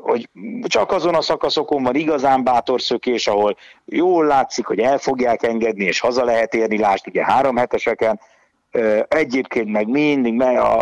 hogy 0.00 0.28
csak 0.62 0.92
azon 0.92 1.14
a 1.14 1.20
szakaszokon 1.20 1.82
van 1.82 1.94
igazán 1.94 2.44
bátor 2.44 2.80
szökés, 2.80 3.26
ahol 3.26 3.56
jól 3.84 4.26
látszik, 4.26 4.66
hogy 4.66 4.78
el 4.78 4.98
fogják 4.98 5.42
engedni, 5.42 5.84
és 5.84 6.00
haza 6.00 6.24
lehet 6.24 6.54
érni, 6.54 6.78
lásd 6.78 7.06
ugye 7.08 7.24
három 7.24 7.56
heteseken, 7.56 8.20
Egyébként 9.08 9.70
meg 9.70 9.88
mindig 9.88 10.32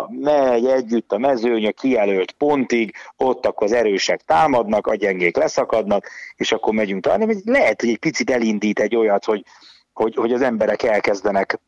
megy 0.09 0.65
együtt 0.65 1.11
a 1.11 1.17
mezőny 1.17 1.67
a 1.67 1.71
kijelölt 1.71 2.31
pontig, 2.31 2.93
ott 3.17 3.45
akkor 3.45 3.67
az 3.67 3.73
erősek 3.73 4.21
támadnak, 4.21 4.87
a 4.87 4.95
gyengék 4.95 5.37
leszakadnak, 5.37 6.09
és 6.35 6.51
akkor 6.51 6.73
megyünk 6.73 7.03
talán. 7.03 7.41
Lehet, 7.45 7.81
hogy 7.81 7.89
egy 7.89 7.99
picit 7.99 8.29
elindít 8.29 8.79
egy 8.79 8.95
olyat, 8.95 9.25
hogy, 9.25 9.43
hogy, 9.97 10.15
hogy 10.15 10.33
az 10.33 10.41
emberek 10.41 10.83
elkezdenek 10.83 11.59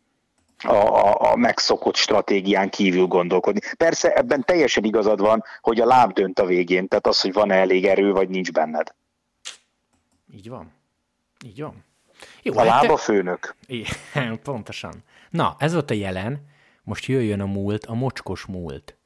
a, 0.63 0.73
a, 0.73 1.31
a 1.31 1.35
megszokott 1.35 1.95
stratégián 1.95 2.69
kívül 2.69 3.05
gondolkodni. 3.05 3.59
Persze 3.77 4.13
ebben 4.13 4.43
teljesen 4.43 4.83
igazad 4.83 5.19
van, 5.19 5.43
hogy 5.61 5.79
a 5.79 5.85
láb 5.85 6.13
dönt 6.13 6.39
a 6.39 6.45
végén, 6.45 6.87
tehát 6.87 7.07
az, 7.07 7.21
hogy 7.21 7.33
van-e 7.33 7.55
elég 7.55 7.85
erő, 7.85 8.11
vagy 8.11 8.29
nincs 8.29 8.51
benned. 8.51 8.93
Így 10.33 10.49
van. 10.49 10.73
Így 11.45 11.61
van. 11.61 11.83
Jó, 12.41 12.53
a 12.53 12.57
hát 12.57 12.67
lába 12.67 12.95
te... 12.95 13.01
főnök. 13.01 13.55
Igen, 13.65 14.39
pontosan. 14.43 14.93
Na, 15.29 15.55
ez 15.59 15.73
volt 15.73 15.91
a 15.91 15.93
jelen, 15.93 16.47
most 16.83 17.05
jöjjön 17.05 17.39
a 17.39 17.45
múlt, 17.45 17.85
a 17.85 17.93
mocskos 17.93 18.45
múlt. 18.45 18.97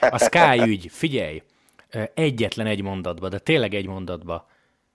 A 0.00 0.18
Sky 0.18 0.60
ügy, 0.60 0.88
figyelj, 0.90 1.42
egyetlen 2.14 2.66
egy 2.66 2.82
mondatba, 2.82 3.28
de 3.28 3.38
tényleg 3.38 3.74
egy 3.74 3.86
mondatba. 3.86 4.46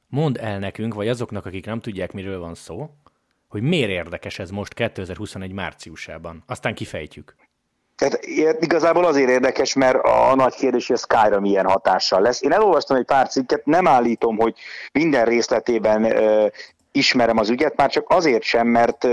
Mondd 0.10 0.38
el 0.38 0.60
nekünk, 0.60 0.94
vagy 0.94 1.08
azoknak, 1.08 1.46
akik 1.46 1.66
nem 1.66 1.80
tudják, 1.80 2.12
miről 2.12 2.40
van 2.40 2.56
szó, 2.56 2.90
hogy 3.48 3.62
miért 3.62 3.90
érdekes 3.90 4.40
ez 4.40 4.50
most 4.50 4.74
2021 4.74 5.52
márciusában. 5.52 6.44
Aztán 6.48 6.74
kifejtjük. 6.74 7.36
Tehát 7.96 8.26
igazából 8.60 9.06
azért 9.06 9.30
érdekes, 9.30 9.74
mert 9.74 9.98
a 10.04 10.36
nagy 10.36 10.56
kérdés, 10.56 10.88
hogy 10.88 10.96
a 10.96 11.00
Skyra 11.00 11.40
milyen 11.40 11.66
hatással 11.66 12.22
lesz. 12.22 12.42
Én 12.42 12.52
elolvastam 12.52 12.98
egy 12.98 13.06
pár 13.06 13.28
cikket, 13.28 13.66
nem 13.66 13.88
állítom, 13.88 14.38
hogy 14.38 14.56
minden 14.92 15.26
részletében 15.26 16.14
ismerem 16.92 17.38
az 17.38 17.50
ügyet, 17.50 17.76
már 17.76 17.90
csak 17.90 18.10
azért 18.10 18.44
sem, 18.44 18.68
mert 18.68 19.08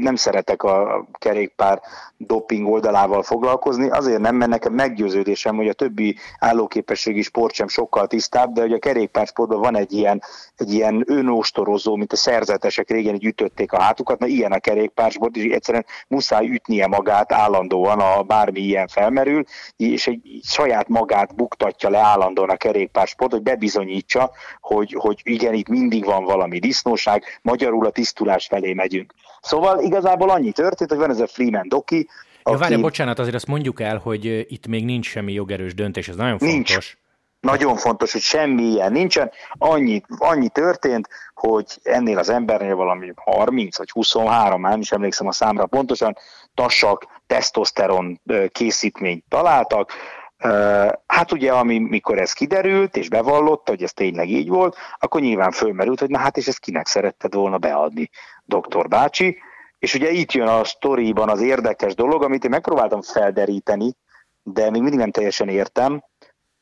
nem 0.00 0.14
szeretek 0.14 0.62
a 0.62 1.06
kerékpár 1.12 1.80
doping 2.26 2.68
oldalával 2.68 3.22
foglalkozni, 3.22 3.88
azért 3.88 4.20
nem, 4.20 4.36
mert 4.36 4.50
nekem 4.50 4.72
meggyőződésem, 4.72 5.56
hogy 5.56 5.68
a 5.68 5.72
többi 5.72 6.16
állóképességi 6.38 7.22
sport 7.22 7.54
sem 7.54 7.68
sokkal 7.68 8.06
tisztább, 8.06 8.52
de 8.52 8.60
hogy 8.60 8.72
a 8.72 8.78
kerékpársportban 8.78 9.60
van 9.60 9.76
egy 9.76 9.92
ilyen, 9.92 10.22
egy 10.56 10.72
ilyen 10.72 11.04
önóstorozó, 11.06 11.96
mint 11.96 12.12
a 12.12 12.16
szerzetesek 12.16 12.90
régen 12.90 13.14
így 13.14 13.24
ütötték 13.24 13.72
a 13.72 13.80
hátukat, 13.80 14.18
na 14.18 14.26
ilyen 14.26 14.52
a 14.52 14.58
kerékpársport, 14.58 15.36
és 15.36 15.52
egyszerűen 15.52 15.86
muszáj 16.08 16.46
ütnie 16.46 16.86
magát 16.86 17.32
állandóan, 17.32 18.00
a 18.00 18.22
bármi 18.22 18.60
ilyen 18.60 18.88
felmerül, 18.88 19.44
és 19.76 20.06
egy 20.06 20.40
saját 20.42 20.88
magát 20.88 21.34
buktatja 21.34 21.90
le 21.90 21.98
állandóan 21.98 22.50
a 22.50 22.56
kerékpársport, 22.56 23.32
hogy 23.32 23.42
bebizonyítsa, 23.42 24.30
hogy, 24.60 24.96
hogy 24.98 25.20
igen, 25.22 25.54
itt 25.54 25.68
mindig 25.68 26.04
van 26.04 26.24
valami 26.24 26.58
disznóság, 26.58 27.24
magyarul 27.42 27.86
a 27.86 27.90
tisztulás 27.90 28.46
felé 28.46 28.72
megyünk. 28.72 29.12
Szóval 29.42 29.80
igazából 29.80 30.30
annyi 30.30 30.52
történt, 30.52 30.90
hogy 30.90 30.98
van 30.98 31.10
ez 31.10 31.20
a 31.20 31.26
Freeman 31.26 31.68
Doki, 31.68 32.08
aki... 32.42 32.50
Ja, 32.50 32.56
várj, 32.56 32.80
bocsánat, 32.80 33.18
azért 33.18 33.34
azt 33.34 33.46
mondjuk 33.46 33.80
el, 33.80 33.98
hogy 33.98 34.24
itt 34.24 34.66
még 34.66 34.84
nincs 34.84 35.06
semmi 35.06 35.32
jogerős 35.32 35.74
döntés, 35.74 36.08
ez 36.08 36.16
nagyon 36.16 36.38
fontos. 36.38 36.70
Nincs. 36.70 36.96
Nagyon 37.40 37.76
fontos, 37.76 38.12
hogy 38.12 38.20
semmi 38.20 38.62
ilyen 38.62 38.92
nincsen. 38.92 39.30
Annyi, 39.58 40.02
annyi 40.18 40.48
történt, 40.48 41.08
hogy 41.34 41.64
ennél 41.82 42.18
az 42.18 42.28
embernél 42.28 42.76
valami 42.76 43.12
30 43.14 43.78
vagy 43.78 43.90
23, 43.90 44.60
már 44.60 44.70
nem 44.70 44.80
is 44.80 44.92
emlékszem 44.92 45.26
a 45.26 45.32
számra 45.32 45.66
pontosan, 45.66 46.16
tassak, 46.54 47.06
tesztoszteron 47.26 48.20
készítményt 48.48 49.24
találtak, 49.28 49.92
Hát 51.06 51.32
ugye, 51.32 51.52
ami, 51.52 51.78
mikor 51.78 52.18
ez 52.18 52.32
kiderült, 52.32 52.96
és 52.96 53.08
bevallotta, 53.08 53.70
hogy 53.70 53.82
ez 53.82 53.92
tényleg 53.92 54.28
így 54.28 54.48
volt, 54.48 54.76
akkor 54.98 55.20
nyilván 55.20 55.50
fölmerült, 55.50 56.00
hogy 56.00 56.10
na 56.10 56.18
hát, 56.18 56.36
és 56.36 56.46
ezt 56.46 56.58
kinek 56.58 56.86
szeretted 56.86 57.34
volna 57.34 57.58
beadni, 57.58 58.10
doktor 58.44 58.88
bácsi. 58.88 59.38
És 59.78 59.94
ugye 59.94 60.10
itt 60.10 60.32
jön 60.32 60.46
a 60.46 60.64
sztoriban 60.64 61.28
az 61.28 61.40
érdekes 61.40 61.94
dolog, 61.94 62.22
amit 62.22 62.44
én 62.44 62.50
megpróbáltam 62.50 63.02
felderíteni, 63.02 63.94
de 64.42 64.70
még 64.70 64.80
mindig 64.80 64.98
nem 64.98 65.10
teljesen 65.10 65.48
értem, 65.48 66.04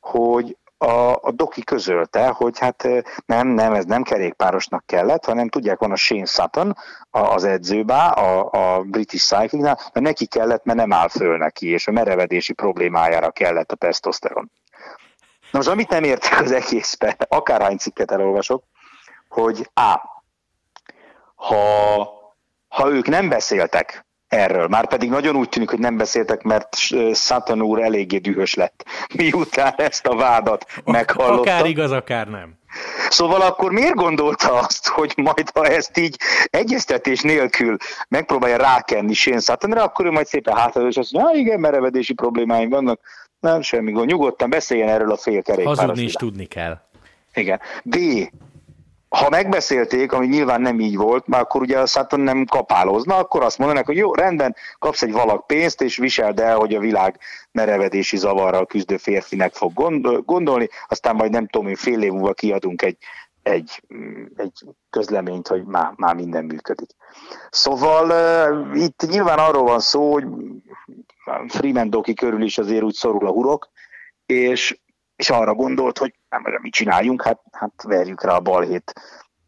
hogy 0.00 0.56
a, 0.82 1.18
a 1.22 1.30
doki 1.30 1.64
közölte, 1.64 2.28
hogy 2.28 2.58
hát 2.58 2.88
nem, 3.26 3.48
nem, 3.48 3.72
ez 3.72 3.84
nem 3.84 4.02
kerékpárosnak 4.02 4.86
kellett, 4.86 5.24
hanem 5.24 5.48
tudják, 5.48 5.78
van 5.78 5.90
a 5.90 5.96
Shane 5.96 6.24
Sutton, 6.24 6.76
a, 7.10 7.18
az 7.18 7.44
edzőbá, 7.44 8.08
a, 8.08 8.48
a 8.76 8.82
British 8.82 9.24
Cyclingnál, 9.24 9.78
mert 9.92 10.06
neki 10.06 10.26
kellett, 10.26 10.64
mert 10.64 10.78
nem 10.78 10.92
áll 10.92 11.08
föl 11.08 11.36
neki, 11.36 11.68
és 11.68 11.86
a 11.86 11.92
merevedési 11.92 12.52
problémájára 12.52 13.30
kellett 13.30 13.72
a 13.72 13.76
testoszteron. 13.76 14.50
Na 15.50 15.58
most 15.58 15.68
amit 15.68 15.88
nem 15.88 16.04
értek 16.04 16.40
az 16.40 16.52
egészben, 16.52 17.16
akárhány 17.28 17.76
cikket 17.76 18.10
elolvasok, 18.10 18.64
hogy 19.28 19.70
A. 19.74 20.00
Ha, 21.34 21.54
ha 22.68 22.90
ők 22.90 23.06
nem 23.06 23.28
beszéltek 23.28 24.04
erről. 24.30 24.66
Már 24.66 24.88
pedig 24.88 25.10
nagyon 25.10 25.36
úgy 25.36 25.48
tűnik, 25.48 25.70
hogy 25.70 25.78
nem 25.78 25.96
beszéltek, 25.96 26.42
mert 26.42 26.76
Satan 27.14 27.62
úr 27.62 27.82
eléggé 27.82 28.18
dühös 28.18 28.54
lett, 28.54 28.84
miután 29.16 29.74
ezt 29.76 30.06
a 30.06 30.16
vádat 30.16 30.66
meghallotta. 30.84 31.40
Akár 31.40 31.66
igaz, 31.66 31.92
akár 31.92 32.28
nem. 32.28 32.58
Szóval 33.08 33.40
akkor 33.40 33.72
miért 33.72 33.94
gondolta 33.94 34.52
azt, 34.52 34.86
hogy 34.86 35.12
majd 35.16 35.50
ha 35.54 35.66
ezt 35.66 35.98
így 35.98 36.16
egyeztetés 36.44 37.20
nélkül 37.20 37.76
megpróbálja 38.08 38.56
rákenni 38.56 39.12
Shane 39.12 39.40
Suttonra, 39.40 39.82
akkor 39.82 40.06
ő 40.06 40.10
majd 40.10 40.26
szépen 40.26 40.56
hátra 40.56 40.86
és 40.86 40.96
azt 40.96 41.12
mondja, 41.12 41.40
igen, 41.40 41.60
merevedési 41.60 42.12
problémáim 42.14 42.68
vannak, 42.68 43.00
nem 43.40 43.62
semmi 43.62 43.92
gond, 43.92 44.08
nyugodtan 44.08 44.50
beszéljen 44.50 44.88
erről 44.88 45.10
a 45.10 45.16
félkerékpáros. 45.16 45.78
Hazudni 45.78 46.02
is 46.02 46.12
tudni 46.12 46.44
kell. 46.46 46.78
Igen. 47.34 47.60
B 47.84 47.96
ha 49.10 49.28
megbeszélték, 49.28 50.12
ami 50.12 50.26
nyilván 50.26 50.60
nem 50.60 50.80
így 50.80 50.96
volt, 50.96 51.26
már 51.26 51.40
akkor 51.40 51.60
ugye 51.60 51.78
a 51.78 51.86
Saturn 51.86 52.22
nem 52.22 52.44
kapálozna, 52.44 53.16
akkor 53.16 53.42
azt 53.42 53.58
mondanak, 53.58 53.86
hogy 53.86 53.96
jó, 53.96 54.14
rendben, 54.14 54.56
kapsz 54.78 55.02
egy 55.02 55.12
valak 55.12 55.46
pénzt, 55.46 55.82
és 55.82 55.96
viseld 55.96 56.40
el, 56.40 56.56
hogy 56.56 56.74
a 56.74 56.80
világ 56.80 57.18
merevedési 57.52 58.16
zavarral 58.16 58.66
küzdő 58.66 58.96
férfinek 58.96 59.54
fog 59.54 59.72
gondolni, 60.24 60.68
aztán 60.88 61.16
majd 61.16 61.30
nem 61.30 61.46
tudom, 61.46 61.74
fél 61.74 62.02
év 62.02 62.12
múlva 62.12 62.32
kiadunk 62.32 62.82
egy, 62.82 62.96
egy, 63.42 63.82
egy 64.36 64.52
közleményt, 64.90 65.48
hogy 65.48 65.64
már, 65.64 65.92
már 65.96 66.14
minden 66.14 66.44
működik. 66.44 66.90
Szóval 67.50 68.08
uh, 68.10 68.82
itt 68.82 69.06
nyilván 69.08 69.38
arról 69.38 69.64
van 69.64 69.80
szó, 69.80 70.12
hogy 70.12 70.26
Freeman 71.48 71.90
Doki 71.90 72.14
körül 72.14 72.42
is 72.42 72.58
azért 72.58 72.82
úgy 72.82 72.94
szorul 72.94 73.26
a 73.26 73.32
hurok, 73.32 73.68
és 74.26 74.80
és 75.20 75.30
arra 75.30 75.54
gondolt, 75.54 75.98
hogy 75.98 76.14
nem, 76.28 76.42
mit 76.60 76.72
csináljunk, 76.72 77.22
hát, 77.22 77.40
hát 77.52 77.82
verjük 77.82 78.22
rá 78.22 78.34
a 78.34 78.40
balhét 78.40 78.92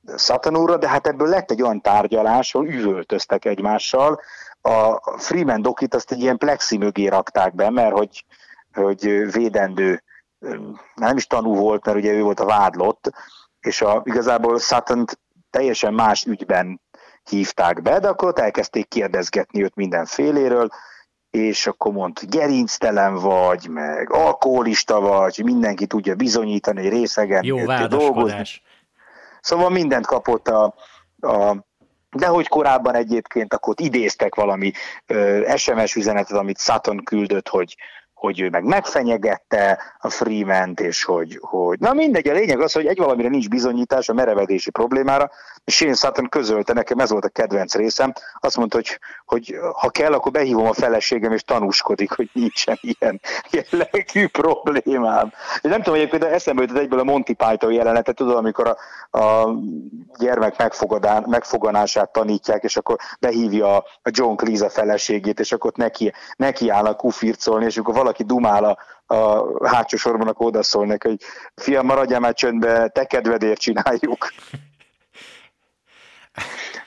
Szatanúra, 0.05 0.77
de 0.77 0.89
hát 0.89 1.07
ebből 1.07 1.29
lett 1.29 1.51
egy 1.51 1.62
olyan 1.62 1.81
tárgyalás, 1.81 2.55
ahol 2.55 2.66
üvöltöztek 2.66 3.45
egymással. 3.45 4.20
A 4.61 5.18
Freeman 5.18 5.62
Dokit 5.62 5.95
azt 5.95 6.12
egy 6.12 6.20
ilyen 6.20 6.39
plexi 6.39 6.77
mögé 6.77 7.07
rakták 7.07 7.55
be, 7.55 7.70
mert 7.70 7.97
hogy, 7.97 8.25
hogy 8.73 9.33
védendő, 9.33 10.03
nem 10.95 11.16
is 11.16 11.27
tanú 11.27 11.55
volt, 11.55 11.85
mert 11.85 11.99
ugye 11.99 12.12
ő 12.12 12.23
volt 12.23 12.41
a 12.41 12.45
vádlott, 12.45 13.11
és 13.61 13.83
a, 13.83 14.03
igazából 14.05 14.59
sutton 14.59 15.05
teljesen 15.51 15.95
más 15.95 16.25
ügyben 16.25 16.81
hívták 17.23 17.83
be, 17.83 17.99
de 17.99 18.09
akkor 18.09 18.29
ott 18.29 18.39
elkezdték 18.39 18.89
kérdezgetni 18.89 19.62
őt 19.62 19.75
mindenféléről, 19.75 20.68
és 21.33 21.66
akkor 21.66 21.93
mondta, 21.93 22.22
gerinctelen 22.26 23.14
vagy, 23.14 23.68
meg 23.68 24.12
alkoholista 24.12 25.01
vagy, 25.01 25.41
mindenki 25.45 25.87
tudja 25.87 26.14
bizonyítani, 26.14 26.83
hogy 26.83 26.91
részegen 26.91 27.45
Jó 27.45 27.59
dolgozni. 27.89 28.45
Szóval 29.41 29.70
mindent 29.70 30.07
kapott 30.07 30.49
a, 30.49 30.74
a 31.20 31.57
de 32.11 32.26
hogy 32.26 32.49
korábban 32.49 32.95
egyébként 32.95 33.55
akkor 33.55 33.74
idéztek 33.76 34.35
valami 34.35 34.72
ö, 35.07 35.51
SMS 35.57 35.95
üzenetet, 35.95 36.39
amit 36.39 36.59
Sutton 36.59 37.05
küldött, 37.05 37.49
hogy, 37.49 37.76
hogy 38.23 38.41
ő 38.41 38.49
meg 38.49 38.64
megfenyegette 38.64 39.79
a 39.99 40.09
Freeman-t, 40.09 40.81
és 40.81 41.05
hogy, 41.05 41.39
hogy... 41.41 41.79
Na 41.79 41.93
mindegy, 41.93 42.29
a 42.29 42.33
lényeg 42.33 42.61
az, 42.61 42.73
hogy 42.73 42.87
egy 42.87 42.99
valamire 42.99 43.29
nincs 43.29 43.49
bizonyítás 43.49 44.09
a 44.09 44.12
merevedési 44.12 44.70
problémára, 44.70 45.31
és 45.64 45.75
Shane 45.75 45.95
Sutton 45.95 46.29
közölte, 46.29 46.73
nekem 46.73 46.99
ez 46.99 47.11
volt 47.11 47.25
a 47.25 47.29
kedvenc 47.29 47.75
részem, 47.75 48.12
azt 48.41 48.57
mondta, 48.57 48.77
hogy, 48.77 48.99
hogy 49.25 49.59
ha 49.73 49.91
kell, 49.91 50.12
akkor 50.12 50.33
behívom 50.33 50.66
a 50.66 50.73
feleségem, 50.73 51.33
és 51.33 51.43
tanúskodik, 51.43 52.12
hogy 52.12 52.31
nincsen 52.33 52.79
ilyen 52.81 53.20
jellegű 53.51 54.27
problémám. 54.27 55.33
És 55.61 55.70
nem 55.70 55.83
tudom, 55.83 56.09
hogy 56.09 56.23
eszembe 56.23 56.62
jutott 56.62 56.79
egyből 56.79 56.99
a 56.99 57.05
Monty 57.05 57.33
Python 57.33 57.73
jelenetet, 57.73 58.14
tudod, 58.14 58.37
amikor 58.37 58.77
a, 59.11 59.18
a 59.18 59.55
gyermek 60.18 60.59
megfogadán, 60.59 61.25
megfoganását 61.29 62.12
tanítják, 62.12 62.62
és 62.62 62.77
akkor 62.77 62.97
behívja 63.20 63.77
a 63.77 64.11
John 64.11 64.35
Cleese 64.35 64.64
a 64.64 64.70
feleségét, 64.70 65.41
és 65.41 65.53
akkor 65.53 65.73
neki, 65.75 66.12
neki 66.37 66.68
állnak 66.68 66.97
kufircolni, 66.97 67.64
és 67.64 67.77
akkor 67.77 67.95
valaki 67.95 68.11
dumál 68.18 68.64
a, 68.64 68.78
a 69.14 69.68
hátsó 69.68 69.96
sorban, 69.96 70.28
akkor 70.28 70.46
odaszól 70.46 70.86
neki, 70.86 71.08
hogy 71.08 71.20
fiam, 71.54 71.86
maradjál 71.86 72.20
már 72.20 72.34
csöndbe, 72.34 72.88
te 72.88 73.04
kedvedért 73.04 73.60
csináljuk. 73.60 74.32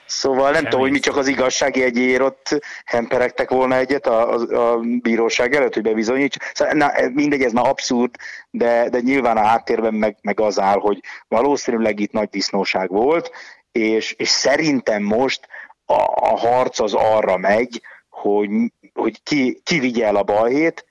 Szóval 0.06 0.52
nem 0.52 0.64
tudom, 0.64 0.80
hogy 0.80 0.92
mi 0.92 1.00
csak 1.00 1.18
az 1.18 1.28
igazsági 1.28 1.84
egyéért 1.84 2.22
ott 2.22 2.60
hemperegtek 2.86 3.50
volna 3.50 3.76
egyet 3.76 4.08
a, 4.08 4.34
a, 4.34 4.72
a 4.72 4.80
bíróság 5.02 5.56
előtt, 5.56 5.74
hogy 5.74 5.84
bebizonyíts. 5.84 6.38
Szóval, 6.54 6.74
na, 6.74 6.92
mindegy, 7.14 7.42
ez 7.42 7.52
már 7.52 7.68
abszurd, 7.68 8.16
de, 8.50 8.90
de 8.90 9.00
nyilván 9.00 9.38
a 9.38 9.46
háttérben 9.46 9.94
meg, 9.94 10.18
meg 10.22 10.40
az 10.40 10.60
áll, 10.60 10.80
hogy 10.80 11.00
valószínűleg 11.28 12.00
itt 12.00 12.12
nagy 12.12 12.30
disznóság 12.30 12.90
volt, 12.90 13.32
és, 13.72 14.12
és 14.12 14.30
szerintem 14.30 15.04
most 15.04 15.48
a, 15.86 16.02
a 16.16 16.38
harc 16.38 16.80
az 16.80 16.94
arra 16.94 17.38
megy, 17.38 17.82
hogy, 18.10 18.50
hogy 18.94 19.24
ki, 19.24 19.62
ki 19.64 19.80
vigye 19.80 20.06
el 20.06 20.16
a 20.16 20.24
balhét, 20.24 20.86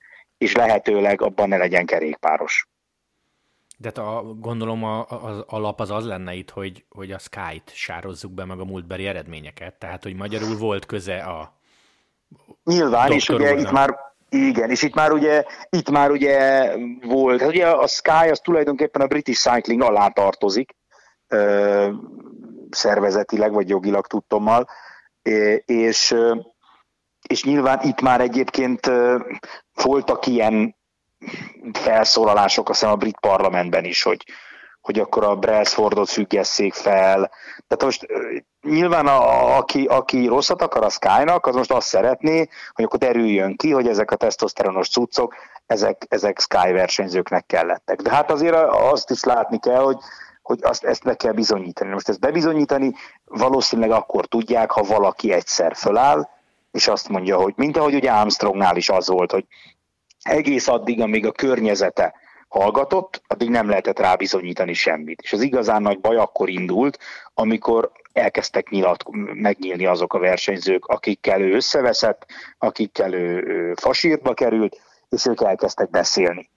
és 0.45 0.55
lehetőleg 0.55 1.23
abban 1.23 1.49
ne 1.49 1.57
legyen 1.57 1.87
kerékpáros. 1.87 2.69
De 3.77 3.89
a, 3.89 4.23
gondolom 4.23 4.85
a, 4.85 4.99
a, 5.01 5.45
alap 5.47 5.81
az 5.81 5.91
az 5.91 6.07
lenne 6.07 6.35
itt, 6.35 6.51
hogy, 6.51 6.85
hogy 6.89 7.11
a 7.11 7.19
Sky-t 7.19 7.71
sározzuk 7.75 8.33
be 8.33 8.45
meg 8.45 8.61
a 8.61 8.65
múltbeli 8.65 9.07
eredményeket. 9.07 9.75
Tehát, 9.75 10.03
hogy 10.03 10.15
magyarul 10.15 10.57
volt 10.57 10.87
köze 10.87 11.17
a 11.17 11.53
Nyilván, 12.65 13.13
és 13.13 13.29
ugye 13.29 13.55
itt 13.55 13.71
már 13.71 13.97
igen, 14.29 14.71
és 14.71 14.83
itt 14.83 14.95
már 14.95 15.13
ugye, 15.13 15.45
itt 15.71 15.91
már 15.91 16.11
ugye 16.11 16.71
volt, 17.03 17.41
hát 17.41 17.49
ugye 17.49 17.67
a 17.67 17.87
Sky 17.87 18.31
az 18.31 18.41
tulajdonképpen 18.41 19.03
a 19.03 19.07
British 19.07 19.49
Cycling 19.49 19.83
alá 19.83 20.09
tartozik, 20.09 20.77
ö, 21.29 21.91
szervezetileg 22.71 23.53
vagy 23.53 23.69
jogilag 23.69 24.07
tudtommal, 24.07 24.69
és, 25.65 26.15
és 27.29 27.45
nyilván 27.45 27.81
itt 27.83 28.01
már 28.01 28.21
egyébként 28.21 28.91
voltak 29.83 30.27
ilyen 30.27 30.77
felszólalások, 31.73 32.69
azt 32.69 32.79
hiszem 32.79 32.95
a 32.95 32.99
brit 32.99 33.21
parlamentben 33.21 33.85
is, 33.85 34.03
hogy, 34.03 34.25
hogy 34.81 34.99
akkor 34.99 35.25
a 35.25 35.37
Brailsfordot 35.37 36.09
függesszék 36.09 36.75
fel. 36.75 37.31
Tehát 37.67 37.85
most 37.85 38.07
nyilván 38.63 39.07
a, 39.07 39.57
aki, 39.57 39.85
aki 39.85 40.27
rosszat 40.27 40.63
akar 40.63 40.85
a 40.85 40.89
Sky-nak, 40.89 41.47
az 41.47 41.55
most 41.55 41.73
azt 41.73 41.87
szeretné, 41.87 42.49
hogy 42.73 42.85
akkor 42.85 42.99
derüljön 42.99 43.57
ki, 43.57 43.71
hogy 43.71 43.89
ezek 43.89 44.11
a 44.11 44.17
tesztoszteronos 44.17 44.89
cuccok, 44.89 45.35
ezek, 45.67 46.07
ezek 46.09 46.41
Sky 46.41 46.73
versenyzőknek 46.73 47.47
kellettek. 47.47 48.01
De 48.01 48.11
hát 48.11 48.31
azért 48.31 48.55
azt 48.71 49.11
is 49.11 49.23
látni 49.23 49.59
kell, 49.59 49.83
hogy, 49.83 49.99
hogy 50.43 50.59
azt, 50.63 50.85
ezt 50.85 51.05
be 51.05 51.15
kell 51.15 51.33
bizonyítani. 51.33 51.93
Most 51.93 52.09
ezt 52.09 52.21
bebizonyítani 52.21 52.95
valószínűleg 53.25 53.91
akkor 53.91 54.27
tudják, 54.27 54.71
ha 54.71 54.83
valaki 54.83 55.33
egyszer 55.33 55.77
föláll, 55.77 56.29
és 56.75 56.89
azt 56.89 57.09
mondja, 57.09 57.37
hogy 57.37 57.53
mint 57.57 57.77
ahogy 57.77 57.95
ugye 57.95 58.11
Armstrongnál 58.11 58.77
is 58.77 58.89
az 58.89 59.09
volt, 59.09 59.31
hogy 59.31 59.45
egész 60.23 60.69
addig, 60.69 61.01
amíg 61.01 61.27
a 61.27 61.33
környezete 61.33 62.15
hallgatott, 62.49 63.23
addig 63.27 63.49
nem 63.49 63.69
lehetett 63.69 63.99
rá 63.99 64.15
bizonyítani 64.15 64.73
semmit. 64.73 65.21
És 65.23 65.33
az 65.33 65.43
igazán 65.43 65.83
nagy 65.83 66.01
baj 66.01 66.17
akkor 66.17 66.49
indult, 66.49 66.99
amikor 67.35 67.91
elkezdtek 68.13 68.69
nyilat, 68.69 69.05
megnyílni 69.35 69.87
azok 69.87 70.15
a 70.15 70.19
versenyzők, 70.19 70.85
akikkel 70.85 71.41
ő 71.41 71.55
összeveszett, 71.55 72.27
akikkel 72.59 73.15
ő, 73.15 73.45
ő 73.47 73.75
fasírba 73.75 74.35
került, 74.35 74.81
és 75.09 75.27
ők 75.27 75.43
elkezdtek 75.43 75.91
beszélni. 75.91 76.51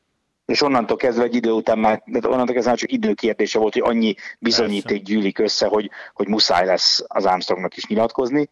És 0.45 0.61
onnantól 0.61 0.97
kezdve 0.97 1.23
egy 1.23 1.35
idő 1.35 1.51
után 1.51 1.79
már, 1.79 2.03
onnantól 2.07 2.53
kezdve 2.53 2.69
már 2.69 2.77
csak 2.77 2.91
időkérdése 2.91 3.59
volt, 3.59 3.73
hogy 3.73 3.95
annyi 3.95 4.15
bizonyíték 4.39 5.03
gyűlik 5.03 5.39
össze, 5.39 5.67
hogy, 5.67 5.89
hogy 6.13 6.27
muszáj 6.27 6.65
lesz 6.65 7.03
az 7.07 7.25
Armstrongnak 7.25 7.77
is 7.77 7.85
nyilatkozni 7.85 8.49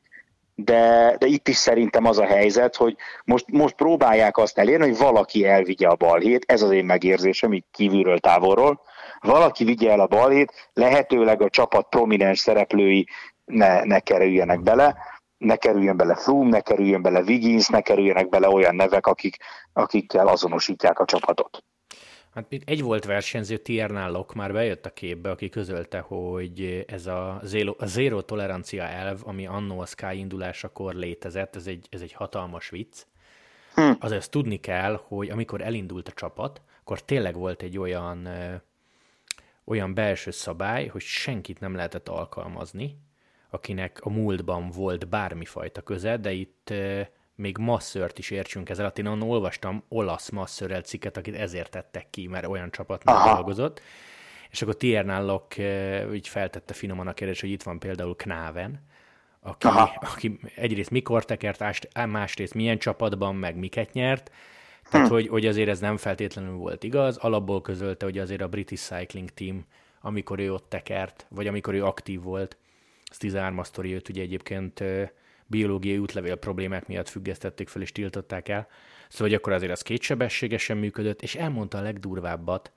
de, 0.55 1.15
de 1.19 1.25
itt 1.25 1.47
is 1.47 1.55
szerintem 1.55 2.05
az 2.05 2.17
a 2.17 2.25
helyzet, 2.25 2.75
hogy 2.75 2.95
most, 3.25 3.45
most 3.51 3.75
próbálják 3.75 4.37
azt 4.37 4.57
elérni, 4.57 4.87
hogy 4.87 4.97
valaki 4.97 5.45
elvigye 5.45 5.87
a 5.87 5.95
balhét, 5.95 6.43
ez 6.47 6.61
az 6.61 6.71
én 6.71 6.85
megérzésem, 6.85 7.53
így 7.53 7.65
kívülről, 7.71 8.19
távolról, 8.19 8.81
valaki 9.19 9.63
vigye 9.63 9.91
el 9.91 9.99
a 9.99 10.07
balhét, 10.07 10.69
lehetőleg 10.73 11.41
a 11.41 11.49
csapat 11.49 11.89
prominens 11.89 12.39
szereplői 12.39 13.07
ne, 13.45 13.83
ne 13.83 13.99
kerüljenek 13.99 14.61
bele, 14.61 14.95
ne 15.37 15.55
kerüljön 15.55 15.97
bele 15.97 16.15
Froome, 16.15 16.49
ne 16.49 16.59
kerüljön 16.59 17.01
bele 17.01 17.21
Wiggins, 17.21 17.67
ne 17.67 17.81
kerüljenek 17.81 18.29
bele 18.29 18.49
olyan 18.49 18.75
nevek, 18.75 19.07
akik, 19.07 19.37
akikkel 19.73 20.27
azonosítják 20.27 20.99
a 20.99 21.05
csapatot. 21.05 21.63
Hát 22.35 22.45
egy 22.65 22.81
volt 22.81 23.05
versenyző, 23.05 23.57
Tiernál 23.57 24.11
Lok 24.11 24.33
már 24.33 24.53
bejött 24.53 24.85
a 24.85 24.93
képbe, 24.93 25.29
aki 25.29 25.49
közölte, 25.49 25.99
hogy 25.99 26.85
ez 26.87 27.07
a 27.07 27.39
zéro, 27.43 27.75
a 27.77 27.85
zéro 27.85 28.21
tolerancia 28.21 28.83
elv, 28.83 29.19
ami 29.23 29.45
annó 29.45 29.79
a 29.79 29.85
Sky 29.85 30.17
indulásakor 30.17 30.93
létezett, 30.93 31.55
ez 31.55 31.67
egy, 31.67 31.87
ez 31.89 32.01
egy 32.01 32.13
hatalmas 32.13 32.69
vicc. 32.69 33.01
Hm. 33.73 33.91
Azaz 33.99 34.29
tudni 34.29 34.59
kell, 34.59 35.01
hogy 35.03 35.29
amikor 35.29 35.61
elindult 35.61 36.07
a 36.07 36.11
csapat, 36.11 36.61
akkor 36.79 37.01
tényleg 37.01 37.35
volt 37.35 37.61
egy 37.61 37.77
olyan, 37.77 38.25
ö, 38.25 38.55
olyan 39.65 39.93
belső 39.93 40.31
szabály, 40.31 40.87
hogy 40.87 41.01
senkit 41.01 41.59
nem 41.59 41.75
lehetett 41.75 42.09
alkalmazni, 42.09 42.97
akinek 43.49 43.99
a 44.01 44.09
múltban 44.09 44.69
volt 44.69 45.09
bármifajta 45.09 45.81
köze, 45.81 46.17
de 46.17 46.31
itt 46.31 46.73
még 47.35 47.57
masszört 47.57 48.19
is 48.19 48.29
értsünk 48.29 48.69
ezzel. 48.69 48.85
Hát 48.85 48.97
én 48.97 49.05
onnan 49.05 49.29
olvastam 49.29 49.83
olasz 49.87 50.29
masszörrel 50.29 50.81
cikket, 50.81 51.17
akit 51.17 51.35
ezért 51.35 51.71
tettek 51.71 52.09
ki, 52.09 52.27
mert 52.27 52.47
olyan 52.47 52.71
csapatnál 52.71 53.15
Aha. 53.15 53.33
dolgozott. 53.33 53.81
És 54.49 54.61
akkor 54.61 54.75
Tiernálok 54.75 55.57
eh, 55.57 56.13
így 56.13 56.27
feltette 56.27 56.73
finoman 56.73 57.07
a 57.07 57.13
kérdés, 57.13 57.41
hogy 57.41 57.49
itt 57.49 57.63
van 57.63 57.79
például 57.79 58.15
Knáven, 58.15 58.85
aki, 59.39 59.67
aki 59.99 60.39
egyrészt 60.55 60.89
mikor 60.89 61.25
tekert, 61.25 61.87
másrészt 62.07 62.53
milyen 62.53 62.77
csapatban, 62.77 63.35
meg 63.35 63.55
miket 63.55 63.93
nyert, 63.93 64.31
tehát 64.89 65.07
hm. 65.07 65.13
hogy, 65.13 65.27
hogy 65.27 65.45
azért 65.45 65.69
ez 65.69 65.79
nem 65.79 65.97
feltétlenül 65.97 66.55
volt 66.55 66.83
igaz. 66.83 67.17
Alapból 67.17 67.61
közölte, 67.61 68.05
hogy 68.05 68.17
azért 68.17 68.41
a 68.41 68.47
British 68.47 68.83
Cycling 68.83 69.29
Team, 69.29 69.65
amikor 70.01 70.39
ő 70.39 70.53
ott 70.53 70.69
tekert, 70.69 71.25
vagy 71.29 71.47
amikor 71.47 71.73
ő 71.73 71.85
aktív 71.85 72.21
volt, 72.21 72.57
az 73.05 73.17
13 73.17 73.63
sztori 73.63 73.93
őt 73.93 74.09
ugye 74.09 74.21
egyébként 74.21 74.79
eh, 74.79 75.09
biológiai 75.47 75.97
útlevél 75.97 76.35
problémák 76.35 76.87
miatt 76.87 77.09
függesztették 77.09 77.67
fel 77.67 77.81
és 77.81 77.91
tiltották 77.91 78.49
el. 78.49 78.67
Szóval 79.09 79.27
hogy 79.27 79.33
akkor 79.33 79.53
azért 79.53 79.71
az 79.71 79.81
kétsebességesen 79.81 80.77
működött, 80.77 81.21
és 81.21 81.35
elmondta 81.35 81.77
a 81.77 81.81
legdurvábbat, 81.81 82.71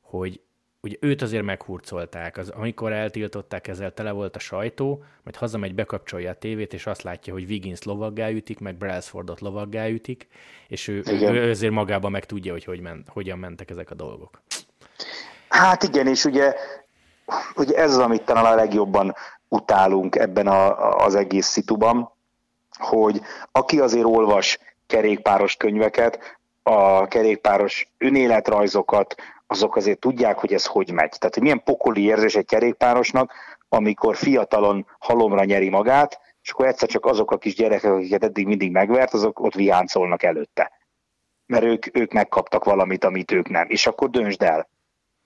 hogy 0.00 0.40
ugye 0.80 0.96
őt 1.00 1.22
azért 1.22 1.44
meghurcolták, 1.44 2.36
az, 2.36 2.48
amikor 2.48 2.92
eltiltották, 2.92 3.68
ezzel 3.68 3.94
tele 3.94 4.10
volt 4.10 4.36
a 4.36 4.38
sajtó, 4.38 5.04
majd 5.22 5.36
hazamegy, 5.36 5.74
bekapcsolja 5.74 6.30
a 6.30 6.34
tévét, 6.34 6.72
és 6.72 6.86
azt 6.86 7.02
látja, 7.02 7.32
hogy 7.32 7.44
Wiggins 7.44 7.82
lovaggá 7.82 8.30
ütik, 8.30 8.58
meg 8.58 8.76
Brailsfordot 8.76 9.40
lovaggá 9.40 9.88
ütik, 9.88 10.28
és 10.68 10.88
ő, 10.88 11.02
ő 11.06 11.50
azért 11.50 11.72
magában 11.72 12.10
meg 12.10 12.24
tudja, 12.24 12.52
hogy, 12.52 12.64
hogy 12.64 12.80
ment, 12.80 13.08
hogyan 13.08 13.38
mentek 13.38 13.70
ezek 13.70 13.90
a 13.90 13.94
dolgok. 13.94 14.42
Hát 15.48 15.82
igen, 15.82 16.06
és 16.06 16.24
ugye, 16.24 16.54
ugye 17.56 17.76
ez 17.76 17.90
az, 17.90 17.98
amit 17.98 18.24
talán 18.24 18.44
a 18.44 18.54
legjobban 18.54 19.14
utálunk 19.48 20.16
ebben 20.16 20.46
a, 20.46 20.94
az 21.04 21.14
egész 21.14 21.46
szituban, 21.46 22.12
hogy 22.78 23.20
aki 23.52 23.80
azért 23.80 24.04
olvas 24.04 24.58
kerékpáros 24.86 25.56
könyveket, 25.56 26.38
a 26.62 27.06
kerékpáros 27.06 27.88
önéletrajzokat, 27.98 29.14
azok 29.46 29.76
azért 29.76 29.98
tudják, 29.98 30.38
hogy 30.38 30.52
ez 30.52 30.66
hogy 30.66 30.92
megy. 30.92 31.12
Tehát, 31.18 31.34
hogy 31.34 31.42
milyen 31.42 31.62
pokoli 31.62 32.02
érzés 32.02 32.34
egy 32.34 32.46
kerékpárosnak, 32.46 33.32
amikor 33.68 34.16
fiatalon 34.16 34.86
halomra 34.98 35.44
nyeri 35.44 35.68
magát, 35.68 36.20
és 36.42 36.50
akkor 36.50 36.66
egyszer 36.66 36.88
csak 36.88 37.04
azok 37.04 37.30
a 37.30 37.38
kis 37.38 37.54
gyerekek, 37.54 37.92
akiket 37.92 38.24
eddig 38.24 38.46
mindig 38.46 38.70
megvert, 38.70 39.14
azok 39.14 39.40
ott 39.40 39.54
viháncolnak 39.54 40.22
előtte. 40.22 40.72
Mert 41.46 41.64
ők, 41.64 41.98
ők 41.98 42.12
megkaptak 42.12 42.64
valamit, 42.64 43.04
amit 43.04 43.30
ők 43.32 43.48
nem. 43.48 43.66
És 43.68 43.86
akkor 43.86 44.10
döntsd 44.10 44.42
el, 44.42 44.68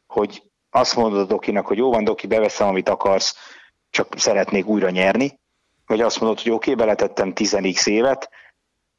hogy 0.07 0.43
azt 0.71 0.97
mondod 0.97 1.21
a 1.21 1.25
Dokinak, 1.25 1.67
hogy 1.67 1.77
jó 1.77 1.91
van, 1.91 2.05
Doki, 2.05 2.27
beveszem, 2.27 2.69
amit 2.69 2.89
akarsz, 2.89 3.37
csak 3.91 4.09
szeretnék 4.17 4.67
újra 4.67 4.91
nyerni, 4.91 5.39
vagy 5.87 6.01
azt 6.01 6.21
mondod, 6.21 6.41
hogy 6.41 6.53
oké, 6.53 6.73
okay, 6.73 6.85
beletettem 6.85 7.33
10 7.33 7.87
évet, 7.87 8.31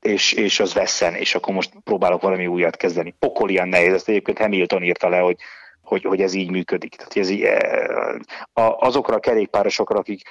és, 0.01 0.31
és 0.31 0.59
az 0.59 0.73
vesszen, 0.73 1.13
és 1.13 1.35
akkor 1.35 1.53
most 1.53 1.73
próbálok 1.83 2.21
valami 2.21 2.47
újat 2.47 2.75
kezdeni. 2.75 3.15
Pokolian 3.19 3.67
nehéz, 3.67 3.93
ezt 3.93 4.09
egyébként 4.09 4.37
Hamilton 4.37 4.83
írta 4.83 5.09
le, 5.09 5.19
hogy, 5.19 5.37
hogy, 5.81 6.03
hogy 6.03 6.21
ez 6.21 6.33
így 6.33 6.51
működik. 6.51 6.95
Tehát 6.95 7.17
ez 7.17 7.29
így, 7.29 7.41
eh, 7.41 7.59
azokra 8.79 9.15
a 9.15 9.19
kerékpárosokra, 9.19 9.99
akik, 9.99 10.21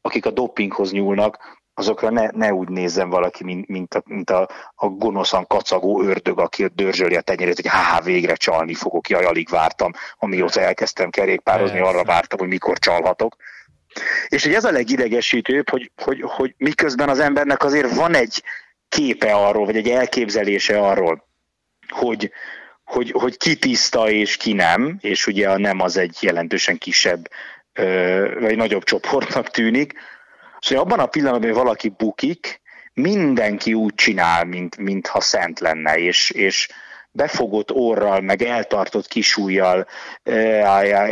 akik 0.00 0.26
a 0.26 0.30
dopinghoz 0.30 0.92
nyúlnak, 0.92 1.58
azokra 1.74 2.10
ne, 2.10 2.30
ne 2.30 2.52
úgy 2.52 2.68
nézzen 2.68 3.10
valaki, 3.10 3.44
mint, 3.44 3.68
mint, 3.68 3.94
a, 3.94 4.02
mint 4.04 4.30
a, 4.30 4.48
a 4.74 4.86
gonoszan 4.86 5.46
kacagó 5.46 6.02
ördög, 6.02 6.40
aki 6.40 6.66
dörzsöli 6.66 7.14
a 7.14 7.20
tenyerét, 7.20 7.54
hogy 7.54 7.66
há, 7.66 8.00
végre 8.00 8.34
csalni 8.34 8.74
fogok, 8.74 9.08
jaj, 9.08 9.24
alig 9.24 9.48
vártam, 9.48 9.92
amióta 10.16 10.60
elkezdtem 10.60 11.10
kerékpározni, 11.10 11.78
arra 11.78 12.04
vártam, 12.04 12.38
hogy 12.38 12.48
mikor 12.48 12.78
csalhatok. 12.78 13.36
És 14.28 14.44
hogy 14.44 14.54
ez 14.54 14.64
a 14.64 14.70
legidegesítőbb, 14.70 15.70
hogy, 15.70 15.90
hogy, 16.02 16.20
hogy 16.22 16.54
miközben 16.56 17.08
az 17.08 17.18
embernek 17.18 17.64
azért 17.64 17.94
van 17.94 18.14
egy 18.14 18.42
képe 18.88 19.32
arról, 19.32 19.64
vagy 19.64 19.76
egy 19.76 19.88
elképzelése 19.88 20.78
arról, 20.78 21.28
hogy, 21.88 22.32
hogy, 22.84 23.10
hogy 23.10 23.36
ki 23.36 23.56
tiszta 23.56 24.10
és 24.10 24.36
ki 24.36 24.52
nem, 24.52 24.96
és 25.00 25.26
ugye 25.26 25.50
a 25.50 25.58
nem 25.58 25.80
az 25.80 25.96
egy 25.96 26.16
jelentősen 26.20 26.78
kisebb 26.78 27.28
vagy 28.40 28.56
nagyobb 28.56 28.84
csoportnak 28.84 29.50
tűnik, 29.50 29.94
Szóval 30.60 30.84
abban 30.84 30.98
a 30.98 31.06
pillanatban, 31.06 31.48
hogy 31.48 31.58
valaki 31.58 31.88
bukik, 31.88 32.60
mindenki 32.92 33.74
úgy 33.74 33.94
csinál, 33.94 34.44
mint, 34.44 34.76
mintha 34.76 35.20
szent 35.20 35.60
lenne, 35.60 35.98
és, 35.98 36.30
és 36.30 36.68
befogott 37.10 37.70
orral, 37.72 38.20
meg 38.20 38.42
eltartott 38.42 39.06
kisújjal, 39.06 39.86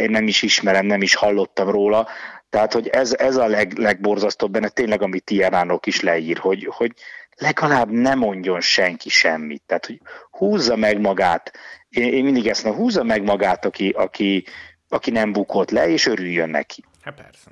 nem 0.06 0.26
is 0.26 0.42
ismerem, 0.42 0.86
nem 0.86 1.02
is 1.02 1.14
hallottam 1.14 1.70
róla, 1.70 2.08
tehát, 2.50 2.72
hogy 2.72 2.88
ez, 2.88 3.14
ez 3.14 3.36
a 3.36 3.46
leg, 3.46 3.78
legborzasztóbb 3.78 4.50
benne, 4.50 4.68
tényleg, 4.68 5.02
amit 5.02 5.24
Tiernánok 5.24 5.86
is 5.86 6.00
leír, 6.00 6.38
hogy, 6.38 6.68
hogy 6.70 6.92
legalább 7.36 7.90
ne 7.90 8.14
mondjon 8.14 8.60
senki 8.60 9.08
semmit. 9.08 9.62
Tehát, 9.66 9.86
hogy 9.86 10.00
húzza 10.30 10.76
meg 10.76 11.00
magát, 11.00 11.52
én, 11.88 12.12
én 12.12 12.24
mindig 12.24 12.46
ezt 12.46 12.64
mondom, 12.64 12.82
húzza 12.82 13.02
meg 13.02 13.22
magát, 13.22 13.64
aki, 13.64 13.88
aki, 13.88 14.46
aki 14.88 15.10
nem 15.10 15.32
bukott 15.32 15.70
le, 15.70 15.88
és 15.88 16.06
örüljön 16.06 16.48
neki. 16.48 16.84
Hát 17.02 17.14
persze. 17.14 17.50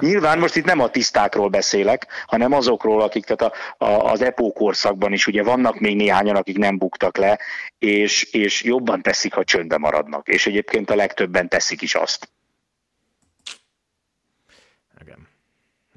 Nyilván 0.00 0.38
most 0.38 0.56
itt 0.56 0.64
nem 0.64 0.80
a 0.80 0.90
tisztákról 0.90 1.48
beszélek, 1.48 2.06
hanem 2.26 2.52
azokról, 2.52 3.02
akik 3.02 3.24
tehát 3.24 3.54
a, 3.78 3.84
a, 3.84 4.10
az 4.10 4.22
EPO 4.22 4.52
korszakban 4.52 5.12
is 5.12 5.26
ugye 5.26 5.42
vannak 5.42 5.78
még 5.78 5.96
néhányan, 5.96 6.36
akik 6.36 6.58
nem 6.58 6.78
buktak 6.78 7.16
le, 7.16 7.38
és, 7.78 8.22
és 8.22 8.62
jobban 8.62 9.02
teszik, 9.02 9.34
ha 9.34 9.44
csöndbe 9.44 9.78
maradnak. 9.78 10.28
És 10.28 10.46
egyébként 10.46 10.90
a 10.90 10.94
legtöbben 10.94 11.48
teszik 11.48 11.82
is 11.82 11.94
azt. 11.94 12.28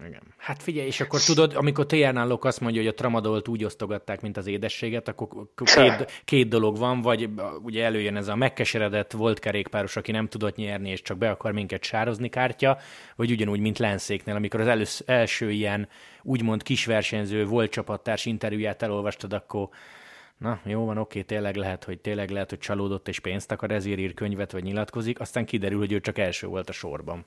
Igen. 0.07 0.21
Hát 0.37 0.63
figyelj, 0.63 0.87
és 0.87 1.01
akkor 1.01 1.21
tudod, 1.21 1.55
amikor 1.55 1.85
Tejernálok 1.85 2.45
azt 2.45 2.59
mondja, 2.59 2.81
hogy 2.81 2.89
a 2.89 2.93
tramadolt 2.93 3.47
úgy 3.47 3.63
osztogatták, 3.63 4.21
mint 4.21 4.37
az 4.37 4.47
édességet, 4.47 5.07
akkor 5.07 5.47
két, 5.55 6.21
két 6.25 6.47
dolog 6.47 6.77
van, 6.77 7.01
vagy 7.01 7.29
ugye 7.63 7.83
előjön 7.83 8.15
ez 8.15 8.27
a 8.27 8.35
megkeseredett 8.35 9.11
volt 9.11 9.39
kerékpáros, 9.39 9.95
aki 9.95 10.11
nem 10.11 10.27
tudott 10.27 10.55
nyerni, 10.55 10.89
és 10.89 11.01
csak 11.01 11.17
be 11.17 11.29
akar 11.29 11.51
minket 11.51 11.83
sározni 11.83 12.29
kártya, 12.29 12.77
vagy 13.15 13.31
ugyanúgy, 13.31 13.59
mint 13.59 13.79
Lenszéknél, 13.79 14.35
amikor 14.35 14.59
az 14.59 14.67
elősz, 14.67 15.03
első 15.05 15.51
ilyen 15.51 15.87
úgymond 16.23 16.63
kisversenyző 16.63 17.45
volt 17.45 17.71
csapattárs 17.71 18.25
interjúját 18.25 18.81
elolvastad, 18.81 19.33
akkor 19.33 19.69
na, 20.37 20.59
jó 20.63 20.85
van, 20.85 20.97
oké, 20.97 21.21
tényleg 21.21 21.55
lehet, 21.55 21.83
hogy 21.83 21.99
tényleg 21.99 22.29
lehet, 22.29 22.49
hogy 22.49 22.59
csalódott 22.59 23.07
és 23.07 23.19
pénzt 23.19 23.51
akar, 23.51 23.71
ezért 23.71 23.99
ír 23.99 24.13
könyvet, 24.13 24.51
vagy 24.51 24.63
nyilatkozik, 24.63 25.19
aztán 25.19 25.45
kiderül, 25.45 25.79
hogy 25.79 25.91
ő 25.91 25.99
csak 25.99 26.17
első 26.17 26.47
volt 26.47 26.69
a 26.69 26.71
sorban. 26.71 27.25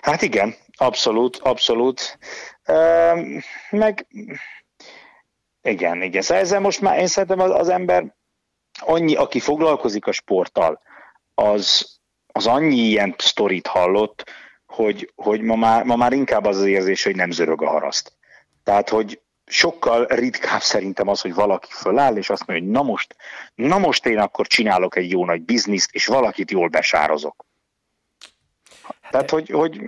Hát 0.00 0.22
igen, 0.22 0.54
abszolút, 0.76 1.36
abszolút. 1.36 2.18
meg 3.70 4.06
igen, 5.62 6.02
igen. 6.02 6.22
Szóval 6.22 6.42
ezzel 6.42 6.60
most 6.60 6.80
már 6.80 6.98
én 6.98 7.06
szerintem 7.06 7.40
az, 7.40 7.50
az 7.50 7.68
ember 7.68 8.14
annyi, 8.78 9.14
aki 9.14 9.40
foglalkozik 9.40 10.06
a 10.06 10.12
sporttal, 10.12 10.80
az, 11.34 11.98
az 12.26 12.46
annyi 12.46 12.76
ilyen 12.76 13.14
sztorit 13.18 13.66
hallott, 13.66 14.24
hogy, 14.66 15.12
hogy 15.14 15.40
ma, 15.40 15.56
már, 15.56 15.84
ma 15.84 15.96
már 15.96 16.12
inkább 16.12 16.44
az 16.44 16.56
az 16.56 16.64
érzés, 16.64 17.04
hogy 17.04 17.16
nem 17.16 17.30
zörög 17.30 17.62
a 17.62 17.68
haraszt. 17.68 18.16
Tehát, 18.62 18.88
hogy 18.88 19.20
sokkal 19.46 20.06
ritkább 20.06 20.60
szerintem 20.60 21.08
az, 21.08 21.20
hogy 21.20 21.34
valaki 21.34 21.68
föláll, 21.70 22.16
és 22.16 22.30
azt 22.30 22.46
mondja, 22.46 22.66
hogy 22.66 22.74
na 22.74 22.82
most, 22.82 23.16
na 23.54 23.78
most 23.78 24.06
én 24.06 24.18
akkor 24.18 24.46
csinálok 24.46 24.96
egy 24.96 25.10
jó 25.10 25.24
nagy 25.24 25.42
bizniszt, 25.42 25.94
és 25.94 26.06
valakit 26.06 26.50
jól 26.50 26.68
besározok. 26.68 27.45
Tehát, 29.10 29.30
hogy, 29.30 29.48
hogy 29.50 29.80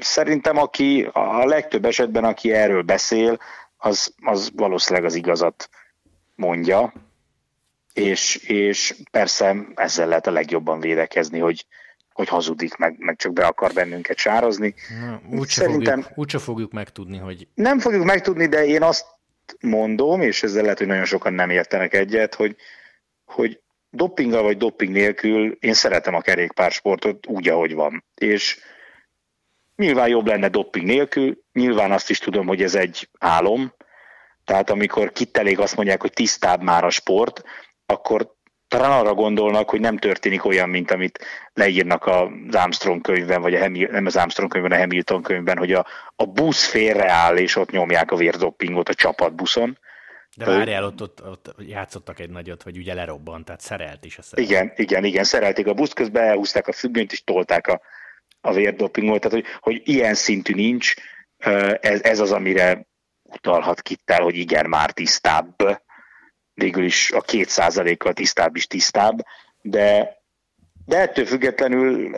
szerintem 0.00 0.56
aki 0.56 1.08
a 1.12 1.44
legtöbb 1.44 1.84
esetben, 1.84 2.24
aki 2.24 2.52
erről 2.52 2.82
beszél, 2.82 3.38
az, 3.76 4.14
az 4.22 4.50
valószínűleg 4.54 5.04
az 5.04 5.14
igazat 5.14 5.68
mondja, 6.34 6.92
és, 7.92 8.36
és 8.36 8.94
persze 9.10 9.56
ezzel 9.74 10.08
lehet 10.08 10.26
a 10.26 10.30
legjobban 10.30 10.80
védekezni, 10.80 11.38
hogy, 11.38 11.66
hogy 12.12 12.28
hazudik, 12.28 12.76
meg, 12.76 12.94
meg 12.98 13.16
csak 13.16 13.32
be 13.32 13.46
akar 13.46 13.72
bennünket 13.72 14.16
sározni. 14.16 14.74
Úgyse, 15.30 15.60
Szerintem, 15.60 16.00
fogjuk, 16.00 16.18
úgyse 16.18 16.38
fogjuk 16.38 16.72
megtudni, 16.72 17.18
hogy... 17.18 17.48
Nem 17.54 17.78
fogjuk 17.78 18.04
megtudni, 18.04 18.46
de 18.46 18.64
én 18.66 18.82
azt 18.82 19.06
mondom, 19.60 20.20
és 20.20 20.42
ezzel 20.42 20.62
lehet, 20.62 20.78
hogy 20.78 20.86
nagyon 20.86 21.04
sokan 21.04 21.32
nem 21.32 21.50
értenek 21.50 21.94
egyet, 21.94 22.34
hogy, 22.34 22.56
hogy 23.24 23.60
doppinggal 23.96 24.42
vagy 24.42 24.56
dopping 24.56 24.92
nélkül 24.92 25.56
én 25.60 25.74
szeretem 25.74 26.14
a 26.14 26.20
kerékpársportot 26.20 27.26
úgy, 27.26 27.48
ahogy 27.48 27.74
van. 27.74 28.04
És 28.14 28.58
nyilván 29.76 30.08
jobb 30.08 30.26
lenne 30.26 30.48
dopping 30.48 30.86
nélkül, 30.86 31.38
nyilván 31.52 31.92
azt 31.92 32.10
is 32.10 32.18
tudom, 32.18 32.46
hogy 32.46 32.62
ez 32.62 32.74
egy 32.74 33.08
álom, 33.18 33.72
tehát 34.44 34.70
amikor 34.70 35.12
kitelék 35.12 35.58
azt 35.58 35.76
mondják, 35.76 36.00
hogy 36.00 36.12
tisztább 36.12 36.62
már 36.62 36.84
a 36.84 36.90
sport, 36.90 37.42
akkor 37.86 38.34
talán 38.68 38.90
arra 38.90 39.14
gondolnak, 39.14 39.70
hogy 39.70 39.80
nem 39.80 39.96
történik 39.96 40.44
olyan, 40.44 40.68
mint 40.68 40.90
amit 40.90 41.24
leírnak 41.52 42.06
az 42.06 42.54
Armstrong 42.54 43.00
könyvben, 43.00 43.40
vagy 43.40 43.54
a 43.54 43.58
Hamil- 43.58 43.90
nem 43.90 44.06
az 44.06 44.16
Armstrong 44.16 44.50
könyvben, 44.50 44.78
a 44.78 44.80
Hamilton 44.80 45.22
könyvben, 45.22 45.58
hogy 45.58 45.72
a, 45.72 45.86
a 46.16 46.26
busz 46.26 46.66
félreáll, 46.66 47.36
és 47.36 47.56
ott 47.56 47.70
nyomják 47.70 48.10
a 48.10 48.16
vérdoppingot 48.16 48.88
a 48.88 48.94
csapatbuszon, 48.94 49.78
de 50.36 50.44
várjál, 50.44 50.84
ott, 50.84 51.02
ott, 51.02 51.26
ott 51.26 51.54
játszottak 51.58 52.20
egy 52.20 52.30
nagyot, 52.30 52.62
hogy 52.62 52.76
ugye 52.76 52.94
lerobbant, 52.94 53.44
tehát 53.44 53.60
szerelt 53.60 54.04
is 54.04 54.18
a 54.18 54.22
szerelt. 54.22 54.48
Igen, 54.48 54.72
igen, 54.76 55.04
igen, 55.04 55.24
szerelték 55.24 55.66
a 55.66 55.74
buszt, 55.74 55.94
közben 55.94 56.24
elhúzták 56.24 56.68
a 56.68 56.72
függönyt, 56.72 57.12
és 57.12 57.24
tolták 57.24 57.66
a, 57.66 57.80
a 58.40 58.52
vérdopingot, 58.52 59.20
tehát 59.20 59.36
hogy, 59.36 59.46
hogy 59.60 59.88
ilyen 59.88 60.14
szintű 60.14 60.54
nincs, 60.54 60.94
ez, 61.80 62.02
ez 62.02 62.20
az, 62.20 62.32
amire 62.32 62.86
utalhat 63.22 63.82
Kittel, 63.82 64.22
hogy 64.22 64.36
igen, 64.36 64.68
már 64.68 64.92
tisztább, 64.92 65.82
végül 66.54 66.84
is 66.84 67.10
a 67.10 67.20
két 67.20 67.48
százalékkal 67.48 68.12
tisztább 68.12 68.56
is 68.56 68.66
tisztább, 68.66 69.18
de, 69.60 70.16
de 70.86 70.98
ettől 70.98 71.26
függetlenül 71.26 72.16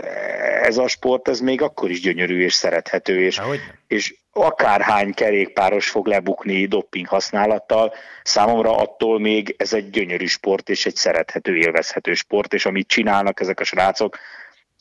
ez 0.63 0.77
a 0.77 0.89
sport, 0.89 1.29
ez 1.29 1.41
még 1.41 1.63
akkor 1.63 1.91
is 1.91 2.01
gyönyörű 2.01 2.43
és 2.43 2.55
szerethető, 2.55 3.21
és, 3.21 3.41
és 3.87 4.15
akárhány 4.33 5.15
kerékpáros 5.15 5.89
fog 5.89 6.07
lebukni 6.07 6.67
dopping 6.67 7.07
használattal, 7.07 7.93
számomra 8.23 8.77
attól 8.77 9.21
még 9.21 9.55
ez 9.59 9.73
egy 9.73 9.91
gyönyörű 9.91 10.27
sport, 10.27 10.69
és 10.69 10.87
egy 10.87 10.95
szerethető, 10.95 11.57
élvezhető 11.57 12.15
sport, 12.15 12.55
és 12.55 12.67
amit 12.67 12.89
csinálnak 12.89 13.41
ezek 13.41 13.61
a 13.61 13.65
srácok, 13.65 14.19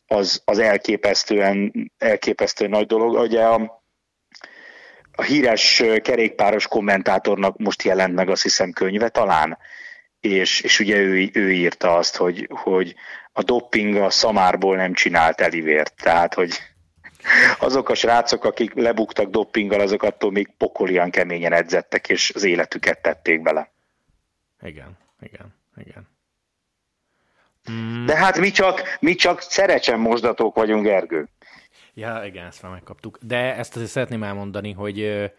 az, 0.08 0.42
az 0.46 0.60
elképesztően, 0.60 1.74
elképesztően 1.98 2.70
nagy 2.70 2.86
dolog. 2.86 3.20
Ugye 3.20 3.44
a, 3.44 3.84
a 5.12 5.22
híres 5.22 5.84
kerékpáros 6.02 6.68
kommentátornak 6.68 7.58
most 7.58 7.84
jelent 7.84 8.14
meg 8.14 8.30
azt 8.30 8.44
hiszem 8.44 8.72
könyve 8.72 9.10
talán, 9.10 9.58
és, 10.20 10.62
és 10.62 10.80
ugye 10.80 10.98
ő, 10.98 11.30
ő 11.34 11.52
írta 11.52 11.96
azt, 11.96 12.16
hogy, 12.16 12.50
hogy 12.52 12.96
a 13.38 13.44
dopping 13.44 13.96
a 13.96 14.10
szamárból 14.10 14.76
nem 14.76 14.94
csinált 14.94 15.42
elivért, 15.42 15.94
tehát 15.96 16.34
hogy 16.34 16.52
azok 17.60 17.90
a 17.90 17.96
srácok, 17.96 18.44
akik 18.44 18.74
lebuktak 18.74 19.30
doppinggal, 19.30 19.80
azok 19.80 20.04
attól 20.04 20.32
még 20.32 20.50
pokolian 20.58 21.10
keményen 21.10 21.54
edzettek, 21.54 22.10
és 22.10 22.32
az 22.36 22.44
életüket 22.44 23.02
tették 23.02 23.42
bele. 23.42 23.72
Igen, 24.62 24.98
igen, 25.20 25.56
igen. 25.76 26.08
Mm. 27.72 28.06
De 28.06 28.16
hát 28.16 28.38
mi 28.38 28.52
csak, 28.52 28.98
mi 29.00 29.16
csak 29.16 29.42
szerecsen 29.42 30.00
mosdatók 30.00 30.56
vagyunk, 30.56 30.84
Gergő. 30.84 31.28
Ja, 31.94 32.22
igen, 32.26 32.46
ezt 32.46 32.62
már 32.62 32.72
megkaptuk. 32.72 33.18
De 33.22 33.56
ezt 33.56 33.76
azért 33.76 33.92
szeretném 33.92 34.24
elmondani, 34.24 34.72
hogy 34.72 35.32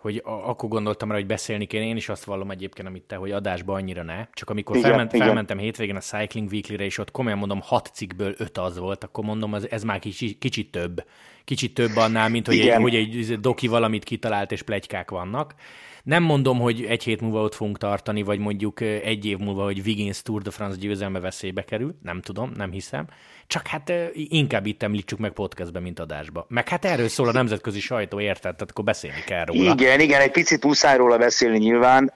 hogy 0.00 0.22
akkor 0.24 0.68
gondoltam 0.68 1.10
rá, 1.10 1.16
hogy 1.16 1.26
beszélni 1.26 1.66
kéne, 1.66 1.84
én 1.84 1.96
is 1.96 2.08
azt 2.08 2.24
vallom 2.24 2.50
egyébként, 2.50 2.88
amit 2.88 3.02
te, 3.02 3.16
hogy 3.16 3.30
adásba 3.30 3.74
annyira 3.74 4.02
ne, 4.02 4.26
csak 4.32 4.50
amikor 4.50 4.76
igen, 4.76 4.88
felment, 4.88 5.12
igen. 5.12 5.26
felmentem 5.26 5.58
hétvégén 5.58 5.96
a 5.96 6.00
Cycling 6.00 6.50
Weekly-re, 6.50 6.84
és 6.84 6.98
ott 6.98 7.10
komolyan 7.10 7.38
mondom, 7.38 7.60
hat 7.62 7.90
cikkből 7.94 8.34
öt 8.38 8.58
az 8.58 8.78
volt, 8.78 9.04
akkor 9.04 9.24
mondom, 9.24 9.52
az, 9.52 9.70
ez 9.70 9.82
már 9.82 9.98
kicsi, 9.98 10.38
kicsit 10.38 10.70
több 10.70 11.04
Kicsit 11.44 11.74
több 11.74 11.96
annál, 11.96 12.28
mint 12.28 12.46
hogy 12.46 12.58
egy, 12.58 12.74
hogy 12.74 12.94
egy 12.94 13.40
doki 13.40 13.66
valamit 13.66 14.04
kitalált, 14.04 14.52
és 14.52 14.62
plegykák 14.62 15.10
vannak. 15.10 15.54
Nem 16.02 16.22
mondom, 16.22 16.58
hogy 16.58 16.84
egy 16.84 17.04
hét 17.04 17.20
múlva 17.20 17.42
ott 17.42 17.54
fogunk 17.54 17.78
tartani, 17.78 18.22
vagy 18.22 18.38
mondjuk 18.38 18.80
egy 18.80 19.26
év 19.26 19.38
múlva, 19.38 19.64
hogy 19.64 19.82
Wiggins 19.84 20.22
Tour 20.22 20.42
de 20.42 20.50
France 20.50 20.78
győzelme 20.78 21.20
veszélybe 21.20 21.64
kerül. 21.64 21.94
Nem 22.02 22.20
tudom, 22.20 22.52
nem 22.56 22.70
hiszem. 22.70 23.06
Csak 23.46 23.66
hát 23.66 23.92
inkább 24.14 24.66
itt 24.66 24.82
említsük 24.82 25.18
meg 25.18 25.32
podcastben, 25.32 25.82
mint 25.82 26.00
adásba. 26.00 26.46
Meg 26.48 26.68
hát 26.68 26.84
erről 26.84 27.08
szól 27.08 27.28
a 27.28 27.32
nemzetközi 27.32 27.80
sajtó, 27.80 28.20
érted? 28.20 28.54
Tehát 28.54 28.70
akkor 28.70 28.84
beszélni 28.84 29.20
kell 29.26 29.44
róla. 29.44 29.72
Igen, 29.72 30.00
igen, 30.00 30.20
egy 30.20 30.30
picit 30.30 30.64
muszáj 30.64 30.96
róla 30.96 31.18
beszélni 31.18 31.58
nyilván. 31.58 32.12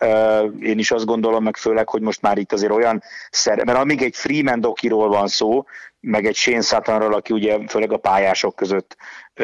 Én 0.60 0.78
is 0.78 0.90
azt 0.90 1.04
gondolom 1.04 1.42
meg 1.42 1.56
főleg, 1.56 1.88
hogy 1.88 2.00
most 2.00 2.22
már 2.22 2.38
itt 2.38 2.52
azért 2.52 2.72
olyan 2.72 3.02
szer... 3.30 3.64
Mert 3.64 3.78
amíg 3.78 4.02
egy 4.02 4.16
Freeman 4.16 4.60
dokiról 4.60 5.08
van 5.08 5.26
szó, 5.26 5.64
meg 6.00 6.26
egy 6.26 6.34
Shane 6.34 6.60
Suttonról, 6.60 7.14
aki 7.14 7.32
ugye 7.32 7.58
főleg 7.68 7.92
a 7.92 7.96
pályások 7.96 8.56
között 8.56 8.96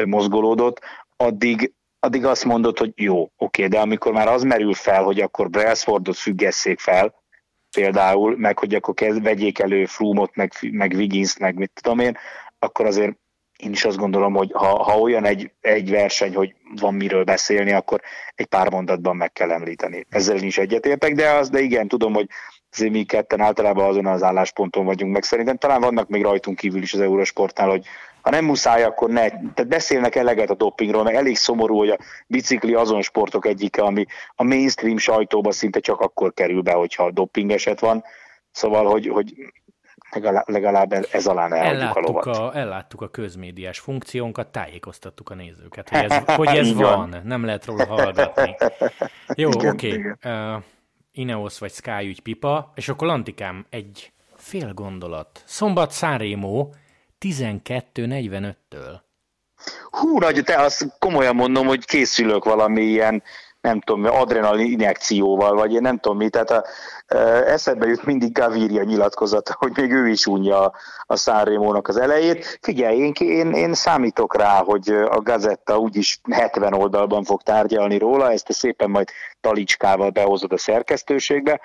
mozgolódott, 0.05 0.79
addig, 1.17 1.73
addig 2.03 2.25
azt 2.25 2.45
mondod, 2.45 2.77
hogy 2.77 2.91
jó, 2.95 3.31
oké, 3.37 3.67
de 3.67 3.79
amikor 3.79 4.11
már 4.11 4.27
az 4.27 4.43
merül 4.43 4.73
fel, 4.73 5.03
hogy 5.03 5.19
akkor 5.19 5.49
Brailsfordot 5.49 6.17
függesszék 6.17 6.79
fel, 6.79 7.13
például, 7.71 8.37
meg 8.37 8.59
hogy 8.59 8.75
akkor 8.75 8.93
kezd, 8.93 9.23
vegyék 9.23 9.59
elő 9.59 9.85
Flumot, 9.85 10.35
meg, 10.35 10.51
meg 10.71 10.91
Wiggins, 10.95 11.37
meg 11.37 11.55
mit 11.55 11.71
tudom 11.73 11.99
én, 11.99 12.17
akkor 12.59 12.85
azért 12.85 13.17
én 13.57 13.71
is 13.71 13.85
azt 13.85 13.97
gondolom, 13.97 14.33
hogy 14.33 14.51
ha, 14.53 14.83
ha 14.83 14.99
olyan 14.99 15.25
egy, 15.25 15.51
egy 15.61 15.89
verseny, 15.89 16.35
hogy 16.35 16.55
van 16.79 16.93
miről 16.93 17.23
beszélni, 17.23 17.71
akkor 17.71 18.01
egy 18.35 18.45
pár 18.45 18.71
mondatban 18.71 19.15
meg 19.15 19.31
kell 19.31 19.51
említeni. 19.51 20.05
Ezzel 20.09 20.37
is 20.37 20.57
egyetértek, 20.57 21.15
de 21.15 21.29
az, 21.29 21.49
de 21.49 21.59
igen, 21.59 21.87
tudom, 21.87 22.13
hogy 22.13 22.27
azért 22.71 22.91
mi 22.91 23.03
ketten 23.03 23.41
általában 23.41 23.89
azon 23.89 24.05
az 24.05 24.23
állásponton 24.23 24.85
vagyunk, 24.85 25.13
meg 25.13 25.23
szerintem 25.23 25.57
talán 25.57 25.81
vannak 25.81 26.09
még 26.09 26.21
rajtunk 26.21 26.57
kívül 26.57 26.81
is 26.81 26.93
az 26.93 26.99
Eurosportnál, 26.99 27.69
hogy 27.69 27.85
ha 28.21 28.29
nem 28.29 28.45
muszáj, 28.45 28.83
akkor 28.83 29.09
ne. 29.09 29.29
Tehát 29.29 29.67
beszélnek 29.67 30.15
eleget 30.15 30.49
a 30.49 30.55
dopingról, 30.55 31.03
mert 31.03 31.17
elég 31.17 31.35
szomorú, 31.35 31.77
hogy 31.77 31.89
a 31.89 31.97
bicikli 32.27 32.73
azon 32.73 33.01
sportok 33.01 33.45
egyike, 33.45 33.81
ami 33.81 34.05
a 34.35 34.43
mainstream 34.43 34.97
sajtóba 34.97 35.51
szinte 35.51 35.79
csak 35.79 35.99
akkor 35.99 36.33
kerül 36.33 36.61
be, 36.61 36.73
hogyha 36.73 37.03
a 37.03 37.11
doping 37.11 37.51
eset 37.51 37.79
van. 37.79 38.03
Szóval, 38.51 38.85
hogy, 38.85 39.07
hogy 39.07 39.33
legalább 40.45 41.07
ez 41.11 41.27
alá 41.27 41.47
elhagyjuk 41.47 41.95
a 41.95 41.99
lovat. 41.99 42.25
A, 42.25 42.51
elláttuk 42.57 43.01
a 43.01 43.07
közmédiás 43.07 43.79
funkciónkat, 43.79 44.47
tájékoztattuk 44.47 45.29
a 45.29 45.35
nézőket, 45.35 45.89
hogy 45.89 46.03
ez, 46.03 46.23
hogy 46.35 46.47
ez 46.47 46.73
van. 46.73 47.09
van, 47.09 47.21
nem 47.23 47.45
lehet 47.45 47.65
róla 47.65 47.85
hallgatni. 47.85 48.55
Jó, 49.35 49.49
oké. 49.49 49.67
Okay. 49.67 50.13
Uh, 50.23 50.63
Ineos 51.11 51.59
vagy 51.59 51.71
Sky 51.71 52.07
ügy 52.07 52.21
pipa, 52.21 52.71
és 52.75 52.89
akkor 52.89 53.07
Lantikám, 53.07 53.65
egy 53.69 54.11
fél 54.35 54.73
gondolat. 54.73 55.43
Szombat 55.45 55.91
Szárémó 55.91 56.73
12.45-től. 57.25 58.99
Hú, 59.89 60.19
nagy, 60.19 60.41
te 60.43 60.55
azt 60.55 60.85
komolyan 60.99 61.35
mondom, 61.35 61.67
hogy 61.67 61.85
készülök 61.85 62.43
valami 62.43 62.81
ilyen, 62.81 63.23
nem 63.61 63.79
tudom, 63.79 64.05
adrenalin 64.05 64.71
injekcióval, 64.71 65.53
vagy 65.53 65.73
én 65.73 65.81
nem 65.81 65.99
tudom 65.99 66.17
mi, 66.17 66.29
tehát 66.29 66.49
a, 66.49 66.65
a, 67.07 67.15
eszedbe 67.47 67.87
jut 67.87 68.03
mindig 68.03 68.31
Gaviria 68.31 68.83
nyilatkozata, 68.83 69.55
hogy 69.59 69.71
még 69.75 69.91
ő 69.91 70.07
is 70.07 70.25
unja 70.25 70.71
a 71.05 71.15
Sanremo-nak 71.15 71.87
az 71.87 71.97
elejét. 71.97 72.59
Figyelj, 72.61 72.97
én, 72.97 73.11
én, 73.19 73.51
én 73.51 73.73
számítok 73.73 74.35
rá, 74.35 74.63
hogy 74.63 74.89
a 74.89 75.21
Gazetta 75.21 75.77
úgyis 75.77 76.21
70 76.31 76.73
oldalban 76.73 77.23
fog 77.23 77.41
tárgyalni 77.41 77.97
róla, 77.97 78.31
ezt 78.31 78.45
te 78.45 78.53
szépen 78.53 78.89
majd 78.89 79.09
talicskával 79.41 80.09
behozod 80.09 80.53
a 80.53 80.57
szerkesztőségbe, 80.57 81.61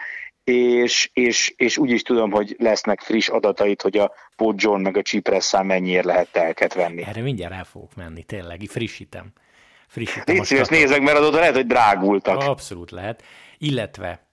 és, 0.52 1.10
és, 1.12 1.54
és 1.56 1.78
úgy 1.78 1.90
is 1.90 2.02
tudom, 2.02 2.30
hogy 2.30 2.56
lesznek 2.58 3.00
friss 3.00 3.28
adatait, 3.28 3.82
hogy 3.82 3.98
a 3.98 4.12
Paul 4.36 4.54
John 4.56 4.80
meg 4.80 4.96
a 4.96 5.02
Csipresszán 5.02 5.66
mennyiért 5.66 6.04
lehet 6.04 6.28
telket 6.32 6.74
venni. 6.74 7.02
Erre 7.02 7.22
mindjárt 7.22 7.52
rá 7.52 7.62
fogok 7.62 7.94
menni, 7.94 8.22
tényleg, 8.22 8.60
frissítem. 8.68 9.32
frissítem 9.86 10.34
Légy 10.34 10.44
szíves, 10.44 10.68
nézek, 10.68 11.00
mert 11.00 11.16
adott 11.16 11.32
lehet, 11.32 11.54
hogy 11.54 11.66
drágultak. 11.66 12.42
Abszolút 12.42 12.90
lehet. 12.90 13.22
Illetve 13.58 14.26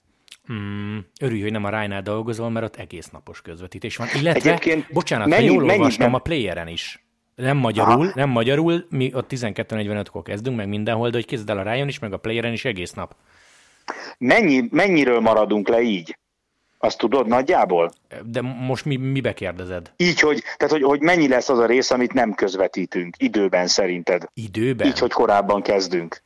Mm, 0.54 0.98
örülj, 1.20 1.42
hogy 1.42 1.52
nem 1.52 1.64
a 1.64 1.70
Rájnál 1.70 2.02
dolgozol, 2.02 2.50
mert 2.50 2.66
ott 2.66 2.76
egész 2.76 3.10
napos 3.10 3.42
közvetítés 3.42 3.96
van. 3.96 4.08
Illetve, 4.20 4.50
Egyébként 4.50 4.88
bocsánat, 4.94 5.28
mennyi, 5.28 5.48
ha 5.48 5.54
jól 5.54 5.70
olvastam, 5.70 6.06
nem? 6.06 6.16
a 6.16 6.20
playeren 6.20 6.68
is. 6.68 7.06
Nem 7.36 7.58
magyarul, 7.58 8.06
Aha. 8.06 8.12
nem 8.16 8.30
magyarul, 8.30 8.86
mi 8.90 9.12
ott 9.14 9.32
12.45-kor 9.32 10.22
kezdünk, 10.22 10.58
meg 10.58 10.68
mindenhol, 10.68 11.10
de 11.10 11.18
hogy 11.18 11.26
kézd 11.26 11.50
el 11.50 11.58
a 11.58 11.64
Rájon 11.64 11.88
is, 11.88 12.00
meg 12.00 12.14
a 12.14 12.18
playeren 12.18 12.54
is 12.54 12.66
egész 12.66 12.92
nap. 12.92 13.16
Mennyi, 14.18 14.68
mennyiről 14.72 15.20
maradunk 15.20 15.68
le 15.68 15.82
így? 15.82 16.18
Azt 16.78 16.98
tudod 16.98 17.28
nagyjából? 17.28 17.92
De 18.26 18.42
most 18.42 18.86
mi, 18.86 18.96
mibe 18.96 19.34
kérdezed? 19.34 19.92
Így, 19.98 20.20
hogy, 20.20 20.44
tehát, 20.58 20.74
hogy, 20.74 20.84
hogy 20.84 21.02
mennyi 21.02 21.28
lesz 21.28 21.50
az 21.50 21.60
a 21.60 21.66
rész, 21.66 21.92
amit 21.92 22.14
nem 22.14 22.34
közvetítünk 22.34 23.16
időben 23.18 23.68
szerinted? 23.68 24.24
Időben? 24.34 24.88
Így, 24.88 25.00
hogy 25.00 25.12
korábban 25.12 25.62
kezdünk. 25.62 26.22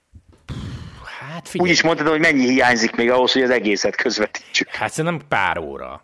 Hát 1.20 1.48
figyelj. 1.48 1.70
Úgy 1.70 1.76
is 1.76 1.84
mondtad, 1.84 2.08
hogy 2.08 2.20
mennyi 2.20 2.48
hiányzik 2.48 2.96
még 2.96 3.12
ahhoz, 3.12 3.32
hogy 3.32 3.42
az 3.42 3.50
egészet 3.50 3.96
közvetítsük. 3.96 4.68
Hát 4.68 4.92
szerintem 4.92 5.28
pár 5.28 5.58
óra. 5.58 6.02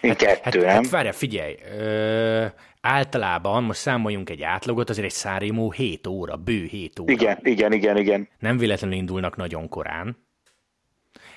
Én 0.00 0.10
hát, 0.10 0.18
kettő, 0.18 0.58
hát, 0.64 0.72
nem? 0.72 0.82
Hát 0.82 0.90
várja, 0.90 1.12
figyelj, 1.12 1.56
ö, 1.78 2.44
általában, 2.80 3.62
most 3.62 3.80
számoljunk 3.80 4.30
egy 4.30 4.42
átlagot, 4.42 4.90
azért 4.90 5.06
egy 5.06 5.12
szárémó 5.12 5.70
7 5.70 6.06
óra, 6.06 6.36
bő 6.36 6.64
7 6.64 6.98
óra. 6.98 7.12
Igen, 7.12 7.38
igen, 7.42 7.72
igen, 7.72 7.96
igen. 7.96 8.28
Nem 8.38 8.58
véletlenül 8.58 8.96
indulnak 8.96 9.36
nagyon 9.36 9.68
korán. 9.68 10.28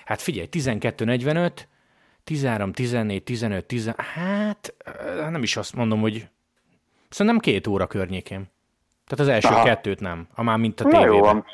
Hát 0.05 0.21
figyelj, 0.21 0.47
12.45, 0.51 1.51
13, 2.23 2.73
14, 2.73 3.23
15, 3.23 3.65
10, 3.65 3.91
hát 3.95 4.73
nem 5.29 5.43
is 5.43 5.57
azt 5.57 5.75
mondom, 5.75 6.01
hogy 6.01 6.27
szerintem 7.09 7.39
két 7.39 7.67
óra 7.67 7.87
környékén. 7.87 8.51
Tehát 9.07 9.25
az 9.25 9.33
első 9.33 9.47
Aha. 9.47 9.63
kettőt 9.63 9.99
nem, 9.99 10.27
a 10.35 10.43
már 10.43 10.57
mint 10.57 10.81
a 10.81 10.83
tévében. 10.83 11.07
Na 11.07 11.15
jó 11.15 11.19
van. 11.19 11.45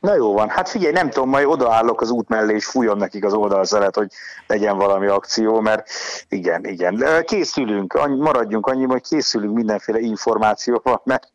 Na 0.00 0.14
jó 0.14 0.32
van, 0.32 0.48
hát 0.48 0.68
figyelj, 0.68 0.92
nem 0.92 1.10
tudom, 1.10 1.28
majd 1.28 1.46
odaállok 1.46 2.00
az 2.00 2.10
út 2.10 2.28
mellé, 2.28 2.54
és 2.54 2.66
fújom 2.66 2.98
nekik 2.98 3.24
az 3.24 3.32
oldalszelet, 3.32 3.94
hogy 3.94 4.10
legyen 4.46 4.76
valami 4.76 5.06
akció, 5.06 5.60
mert 5.60 5.88
igen, 6.28 6.64
igen. 6.64 7.04
Készülünk, 7.24 7.92
maradjunk 8.18 8.66
annyi, 8.66 8.84
hogy 8.84 9.02
készülünk 9.02 9.54
mindenféle 9.54 9.98
információval, 9.98 11.02
mert 11.04 11.32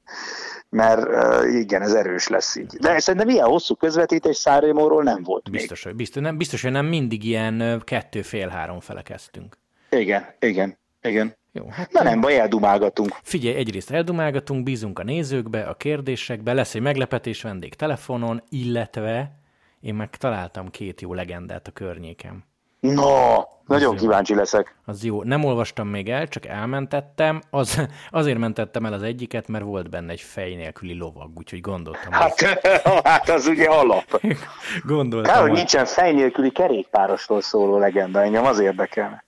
mert 0.74 1.08
igen, 1.46 1.82
ez 1.82 1.94
erős 1.94 2.28
lesz 2.28 2.56
így. 2.56 2.76
De 2.80 3.00
szerintem 3.00 3.30
ilyen 3.30 3.46
hosszú 3.46 3.76
közvetítés 3.76 4.36
Szárémóról 4.36 5.04
nem 5.04 5.24
volt 5.24 5.52
biztos, 5.52 5.84
még. 5.86 5.96
Biztos, 5.96 6.22
nem, 6.22 6.38
biztos, 6.38 6.62
hogy 6.62 6.72
nem 6.72 6.86
mindig 6.86 7.24
ilyen 7.24 7.82
kettő-fél-három 7.84 8.80
fele 8.80 9.02
kezdtünk. 9.02 9.58
Igen, 9.90 10.26
igen, 10.40 10.78
igen. 11.02 11.36
Jó, 11.52 11.68
hát 11.70 11.92
Na 11.92 12.04
nem 12.04 12.22
baj, 12.22 12.40
eldumálgatunk. 12.40 13.10
Figyelj, 13.24 13.56
egyrészt 13.56 13.92
eldumálgatunk, 13.92 14.64
bízunk 14.64 15.00
a 15.00 15.04
nézőkbe, 15.04 15.62
a 15.64 15.74
kérdésekbe, 15.74 16.54
lesz 16.54 16.76
egy 16.76 16.82
meglepetés 16.82 17.42
vendég 17.42 17.74
telefonon, 17.74 18.44
illetve 18.50 19.40
én 19.80 19.96
meg 19.96 20.10
találtam 20.10 20.70
két 20.70 21.02
jó 21.02 21.14
legendát 21.14 21.68
a 21.68 21.72
környékem. 21.72 22.44
No, 22.92 23.42
nagyon 23.68 23.96
kíváncsi 23.96 24.36
leszek. 24.36 24.76
Az 24.86 25.04
jó. 25.04 25.24
Nem 25.24 25.44
olvastam 25.44 25.88
még 25.88 26.10
el, 26.10 26.28
csak 26.28 26.46
elmentettem. 26.46 27.42
Az, 27.50 27.88
azért 28.12 28.38
mentettem 28.38 28.86
el 28.86 28.94
az 28.94 29.04
egyiket, 29.04 29.48
mert 29.48 29.64
volt 29.64 29.90
benne 29.90 30.12
egy 30.12 30.22
fej 30.22 30.54
nélküli 30.54 30.98
lovag, 30.98 31.32
úgyhogy 31.38 31.62
gondoltam. 31.62 32.12
Hát, 32.12 32.42
az, 32.42 32.92
hát 33.04 33.30
az 33.30 33.48
ugye 33.48 33.70
alap. 33.70 34.22
gondoltam. 34.84 35.34
Kár, 35.34 35.42
hogy 35.42 35.52
nincsen 35.52 35.86
fej 35.86 36.14
nélküli 36.14 36.50
kerékpárosról 36.50 37.42
szóló 37.42 37.78
legenda, 37.78 38.22
engem 38.22 38.46
az 38.46 38.60
érdekel. 38.60 39.24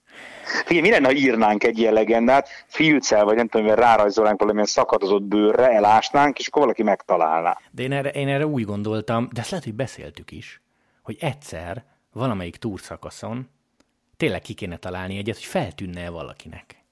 Figyelj, 0.66 0.88
mi 0.88 0.90
lenne, 0.90 1.06
ha 1.06 1.14
írnánk 1.14 1.64
egy 1.64 1.78
ilyen 1.78 1.94
legendát, 1.94 2.50
filccel, 2.68 3.24
vagy 3.24 3.36
nem 3.36 3.48
tudom, 3.48 3.68
hogy 3.68 3.76
rárajzolnánk 3.76 4.40
valamilyen 4.40 4.68
szakadozott 4.68 5.24
bőrre, 5.24 5.70
elásnánk, 5.70 6.40
és 6.40 6.48
akkor 6.48 6.62
valaki 6.62 6.84
megtalálná. 6.84 7.58
De 7.72 7.84
én 7.84 7.92
erre, 7.92 8.10
én 8.10 8.28
erre 8.28 8.46
úgy 8.48 8.66
gondoltam, 8.66 9.30
de 9.32 9.42
ezt 9.42 9.50
lehet, 9.50 9.66
hogy 9.66 9.76
beszéltük 9.76 10.32
is, 10.32 10.62
hogy 11.02 11.18
egyszer 11.20 11.84
valamelyik 12.16 12.56
túrszakaszon 12.56 13.50
tényleg 14.18 14.42
ki 14.42 14.54
kéne 14.54 14.78
találni 14.78 15.18
egyet, 15.18 15.36
hogy 15.36 15.46
feltűnne 15.46 16.10
valakinek. 16.10 16.84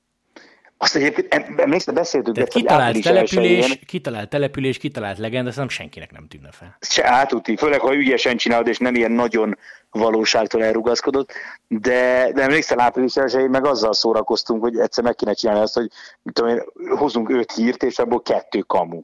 Azt 0.77 0.95
egyébként, 0.95 1.59
emlékszel, 1.59 1.93
beszéltük, 1.93 2.33
Tehát 2.33 2.49
kitalált 2.49 3.01
település, 3.01 3.79
kitalált 3.85 4.29
település, 4.29 4.77
kitalált 4.77 5.17
legenda, 5.17 5.51
nem 5.55 5.69
senkinek 5.69 6.11
nem 6.11 6.27
tűnne 6.27 6.51
fel. 6.51 6.77
Se 6.81 7.09
átuti, 7.09 7.55
főleg 7.55 7.79
ha 7.79 7.95
ügyesen 7.95 8.37
csinálod, 8.37 8.67
és 8.67 8.77
nem 8.77 8.95
ilyen 8.95 9.11
nagyon 9.11 9.57
valóságtól 9.91 10.63
elrugaszkodott, 10.63 11.31
de, 11.67 12.31
de 12.33 12.41
emlékszel 12.41 12.79
április 12.79 13.15
elsőjén 13.15 13.49
meg 13.49 13.65
azzal 13.65 13.93
szórakoztunk, 13.93 14.61
hogy 14.61 14.77
egyszer 14.77 15.03
meg 15.03 15.15
kéne 15.15 15.33
csinálni 15.33 15.61
azt, 15.61 15.73
hogy 15.73 15.89
tudom 16.33 16.49
én, 16.49 16.63
hozunk 16.97 17.29
öt 17.29 17.51
hírt, 17.51 17.83
és 17.83 17.99
abból 17.99 18.21
kettő 18.21 18.59
kamu 18.59 19.01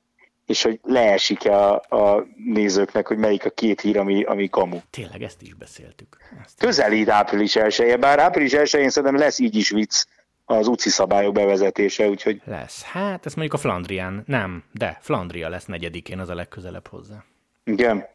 és 0.49 0.61
hogy 0.61 0.79
leesik 0.83 1.45
a, 1.45 1.75
a 1.75 2.27
nézőknek, 2.35 3.07
hogy 3.07 3.17
melyik 3.17 3.45
a 3.45 3.49
két 3.49 3.81
hír, 3.81 3.97
ami, 3.97 4.23
ami 4.23 4.49
kamu. 4.49 4.79
Tényleg, 4.89 5.21
ezt 5.21 5.41
is 5.41 5.53
beszéltük. 5.53 6.17
Ezt 6.45 6.59
Közelít 6.59 7.09
április 7.09 7.55
elsője, 7.55 7.97
bár 7.97 8.19
április 8.19 8.53
elsőjén 8.53 8.89
szerintem 8.89 9.19
lesz 9.19 9.39
így 9.39 9.55
is 9.55 9.69
vicc 9.69 10.05
az 10.45 10.67
UCI 10.67 10.89
szabályok 10.89 11.33
bevezetése, 11.33 12.07
úgyhogy... 12.07 12.41
Lesz. 12.45 12.83
Hát, 12.83 13.25
ez 13.25 13.33
mondjuk 13.33 13.55
a 13.55 13.61
Flandrián. 13.61 14.23
Nem, 14.25 14.63
de 14.71 14.97
Flandria 15.01 15.49
lesz 15.49 15.65
negyedikén, 15.65 16.19
az 16.19 16.29
a 16.29 16.35
legközelebb 16.35 16.87
hozzá. 16.87 17.23
Igen. 17.63 18.05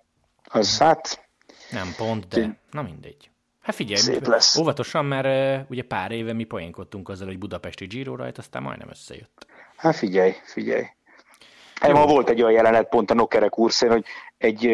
Az 0.44 0.78
hát... 0.78 1.28
Nem 1.70 1.94
pont, 1.96 2.28
de 2.28 2.58
na 2.70 2.82
mindegy. 2.82 3.30
Hát 3.60 3.74
figyelj, 3.74 4.00
Szép 4.00 4.26
lesz. 4.26 4.56
óvatosan, 4.56 5.04
mert 5.04 5.60
uh, 5.60 5.70
ugye 5.70 5.82
pár 5.82 6.10
éve 6.10 6.32
mi 6.32 6.44
poénkodtunk 6.44 7.08
azzal, 7.08 7.26
hogy 7.26 7.38
budapesti 7.38 7.86
Giro 7.86 8.16
rajt, 8.16 8.38
aztán 8.38 8.62
majdnem 8.62 8.88
összejött. 8.90 9.46
Hát 9.76 9.96
figyelj, 9.96 10.32
figyelj. 10.44 10.84
Ma 11.92 12.06
volt 12.06 12.28
egy 12.28 12.42
olyan 12.42 12.54
jelenet 12.54 12.88
pont 12.88 13.10
a 13.10 13.14
Nokere 13.14 13.48
kurszén, 13.48 13.90
hogy 13.90 14.04
egy 14.38 14.70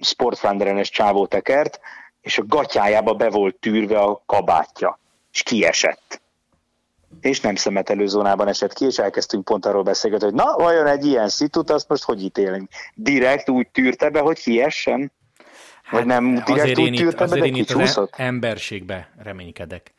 sportflanderenes 0.00 0.90
csávó 0.90 1.26
tekert, 1.26 1.80
és 2.20 2.38
a 2.38 2.44
gatyájába 2.46 3.14
be 3.14 3.30
volt 3.30 3.54
tűrve 3.54 3.98
a 3.98 4.22
kabátja, 4.26 4.98
és 5.32 5.42
kiesett. 5.42 6.20
És 7.20 7.40
nem 7.40 7.54
szemetelő 7.54 8.06
zónában 8.06 8.48
esett 8.48 8.72
ki, 8.72 8.84
és 8.84 8.98
elkezdtünk 8.98 9.44
pont 9.44 9.66
arról 9.66 9.82
beszélgetni, 9.82 10.26
hogy 10.26 10.34
na, 10.34 10.54
vajon 10.56 10.86
egy 10.86 11.06
ilyen 11.06 11.28
szitut, 11.28 11.70
azt 11.70 11.88
most 11.88 12.04
hogy 12.04 12.22
ítélünk? 12.22 12.70
Direkt 12.94 13.48
úgy 13.48 13.68
tűrte 13.68 14.10
be, 14.10 14.20
hogy 14.20 14.38
kiessen? 14.38 15.12
Hát, 15.82 15.92
Vagy 15.92 16.06
nem 16.06 16.28
direkt 16.28 16.48
azért 16.48 16.78
úgy 16.78 16.94
tűrte 16.96 17.26
be, 17.26 17.38
de 17.38 17.46
én 17.46 17.54
itt 17.54 17.70
az 17.70 18.08
emberségbe 18.10 19.12
reménykedek. 19.22 19.92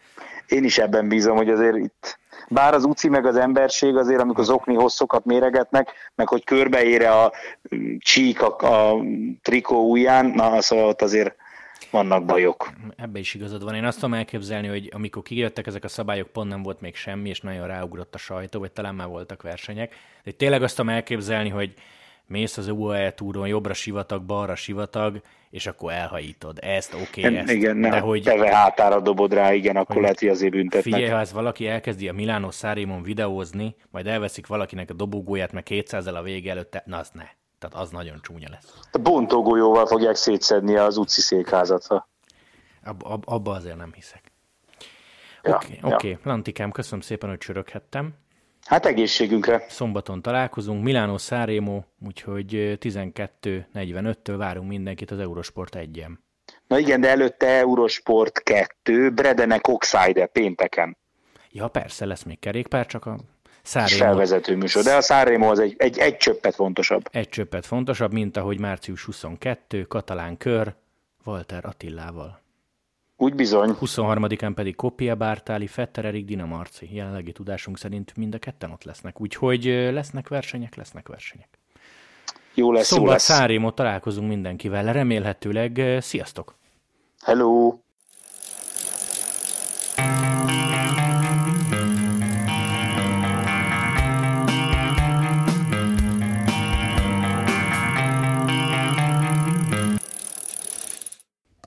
Én 0.48 0.64
is 0.64 0.78
ebben 0.78 1.08
bízom, 1.08 1.36
hogy 1.36 1.50
azért 1.50 1.78
itt 1.78 2.18
bár 2.50 2.74
az 2.74 2.84
uci 2.84 3.10
meg 3.10 3.26
az 3.26 3.36
emberség 3.36 3.96
azért, 3.96 4.22
amikor 4.22 4.40
az 4.40 4.50
okni 4.50 4.76
hosszokat 4.76 5.26
méregetnek, 5.26 5.92
meg 6.16 6.28
hogy 6.28 6.44
körbeére 6.44 7.12
a 7.12 7.32
csík 7.98 8.42
a, 8.42 8.56
a 8.58 9.04
trikó 9.42 9.90
ujján, 9.90 10.26
na 10.26 10.62
szóval 10.62 10.88
ott 10.88 11.02
azért 11.02 11.36
vannak 11.92 12.26
bajok. 12.26 12.70
Ebbe 12.98 13.20
is 13.20 13.34
igazad 13.34 13.64
van. 13.64 13.76
Én 13.76 13.86
azt 13.86 14.00
tudom 14.00 14.14
elképzelni, 14.14 14.68
hogy 14.68 14.90
amikor 14.94 15.24
kijöttek 15.24 15.68
ezek 15.68 15.84
a 15.84 15.88
szabályok, 15.88 16.28
pont 16.28 16.50
nem 16.50 16.64
volt 16.64 16.82
még 16.82 16.96
semmi, 16.96 17.30
és 17.30 17.42
nagyon 17.42 17.68
ráugrott 17.68 18.16
a 18.16 18.18
sajtó, 18.18 18.60
vagy 18.60 18.72
talán 18.72 18.96
már 18.96 19.08
voltak 19.08 19.42
versenyek. 19.42 19.96
De 20.24 20.32
tényleg 20.32 20.64
azt 20.64 20.76
tudom 20.76 20.94
elképzelni, 20.94 21.50
hogy 21.50 21.74
mész 22.28 22.58
az 22.58 22.68
UAE 22.68 23.14
túron, 23.14 23.48
jobbra 23.48 23.74
sivatag, 23.74 24.24
balra 24.24 24.56
sivatag, 24.56 25.22
és 25.50 25.68
akkor 25.68 25.92
elhajítod. 25.92 26.58
Ezt, 26.62 26.94
oké, 26.94 27.26
okay, 27.26 27.38
ezt. 27.38 27.52
Igen, 27.52 27.82
de 27.82 28.00
hogy... 28.00 28.24
teve 28.24 28.56
hátára 28.56 29.00
dobod 29.00 29.34
rá, 29.34 29.54
igen, 29.54 29.76
akkor 29.76 30.02
lehet, 30.02 30.20
hogy 30.20 30.28
azért 30.28 30.52
büntetnek. 30.52 30.84
Figyelj, 30.84 31.08
ha 31.08 31.20
ez 31.20 31.34
valaki 31.34 31.68
elkezdi 31.68 32.10
a 32.10 32.14
Milano 32.14 32.52
Szárémon 32.52 33.04
videózni, 33.04 33.76
majd 33.92 34.08
elveszik 34.08 34.48
valakinek 34.48 34.90
a 34.90 34.94
dobogóját, 34.94 35.52
meg 35.52 35.64
200 35.64 36.08
a 36.08 36.22
vége 36.22 36.52
előtte, 36.52 36.84
na 36.86 36.98
az 36.98 37.10
ne. 37.14 37.26
Tehát 37.60 37.86
az 37.86 37.90
nagyon 37.90 38.20
csúnya 38.22 38.48
lesz. 38.50 38.80
A 38.92 38.98
bontógolyóval 38.98 39.86
fogják 39.86 40.16
szétszedni 40.16 40.76
az 40.76 40.98
utci 40.98 41.22
székházat. 41.22 41.88
Ab, 42.84 43.04
ab, 43.04 43.24
abba 43.26 43.52
azért 43.52 43.78
nem 43.78 43.92
hiszek. 43.94 44.32
Oké, 45.44 45.50
ja, 45.50 45.56
okay, 45.56 45.90
ja. 45.90 45.96
okay. 45.96 46.18
Lantikám, 46.24 46.72
köszönöm 46.72 47.02
szépen, 47.02 47.30
hogy 47.30 47.38
csöröghettem. 47.38 48.14
Hát 48.66 48.86
egészségünkre. 48.86 49.66
Szombaton 49.70 50.22
találkozunk, 50.22 50.84
Milánó 50.84 51.18
Szárémó, 51.18 51.86
úgyhogy 52.06 52.78
12.45-től 52.82 54.36
várunk 54.38 54.68
mindenkit 54.70 55.12
az 55.12 55.20
Eurosport 55.20 55.76
1 55.76 56.06
Na 56.68 56.80
igen, 56.80 57.02
de 57.02 57.10
előtte 57.10 57.48
Eurosport 57.48 58.44
2, 58.44 59.12
Bredenek 59.12 59.68
Oxide 59.68 60.26
pénteken. 60.26 60.98
Ja, 61.52 61.68
persze, 61.68 62.06
lesz 62.06 62.24
még 62.24 62.40
kerékpár, 62.40 62.86
csak 62.86 63.06
a 63.06 63.18
Szárémó... 63.62 63.98
felvezető 63.98 64.56
műsor, 64.56 64.84
de 64.84 64.96
a 64.96 65.02
Szárémó 65.02 65.50
az 65.50 65.60
egy, 65.60 65.76
egy, 65.78 65.98
egy 65.98 66.18
csöppet 66.18 66.56
fontosabb. 66.56 67.04
Egy 67.12 67.30
csöppet 67.30 67.66
fontosabb, 67.66 68.12
mint 68.12 68.38
ahogy 68.38 68.60
március 68.60 69.04
22, 69.04 69.84
katalán 69.84 70.38
kör, 70.38 70.74
Walter 71.26 71.66
Attilával. 71.66 72.43
Úgy 73.18 73.36
bizony. 73.36 73.76
23-án 73.82 74.52
pedig 74.56 74.76
Kopia 74.76 75.16
Bártáli, 75.16 75.68
Fetter 75.68 76.06
Erik, 76.06 76.26
Dina 76.26 76.46
Marci. 76.46 76.90
Jelenlegi 76.96 77.32
tudásunk 77.32 77.78
szerint 77.78 78.16
mind 78.16 78.34
a 78.34 78.38
ketten 78.38 78.72
ott 78.72 78.84
lesznek. 78.84 79.22
Úgyhogy 79.22 79.64
lesznek 79.66 80.28
versenyek, 80.28 80.76
lesznek 80.76 81.08
versenyek. 81.08 81.50
Jó 82.54 82.72
lesz, 82.72 82.88
Szombat 82.88 83.06
jó 83.08 83.12
lesz. 83.12 83.24
Szárémot 83.24 83.76
találkozunk 83.76 84.28
mindenkivel. 84.28 84.94
Remélhetőleg 84.94 85.98
sziasztok! 86.02 86.56
Hello! 87.22 87.78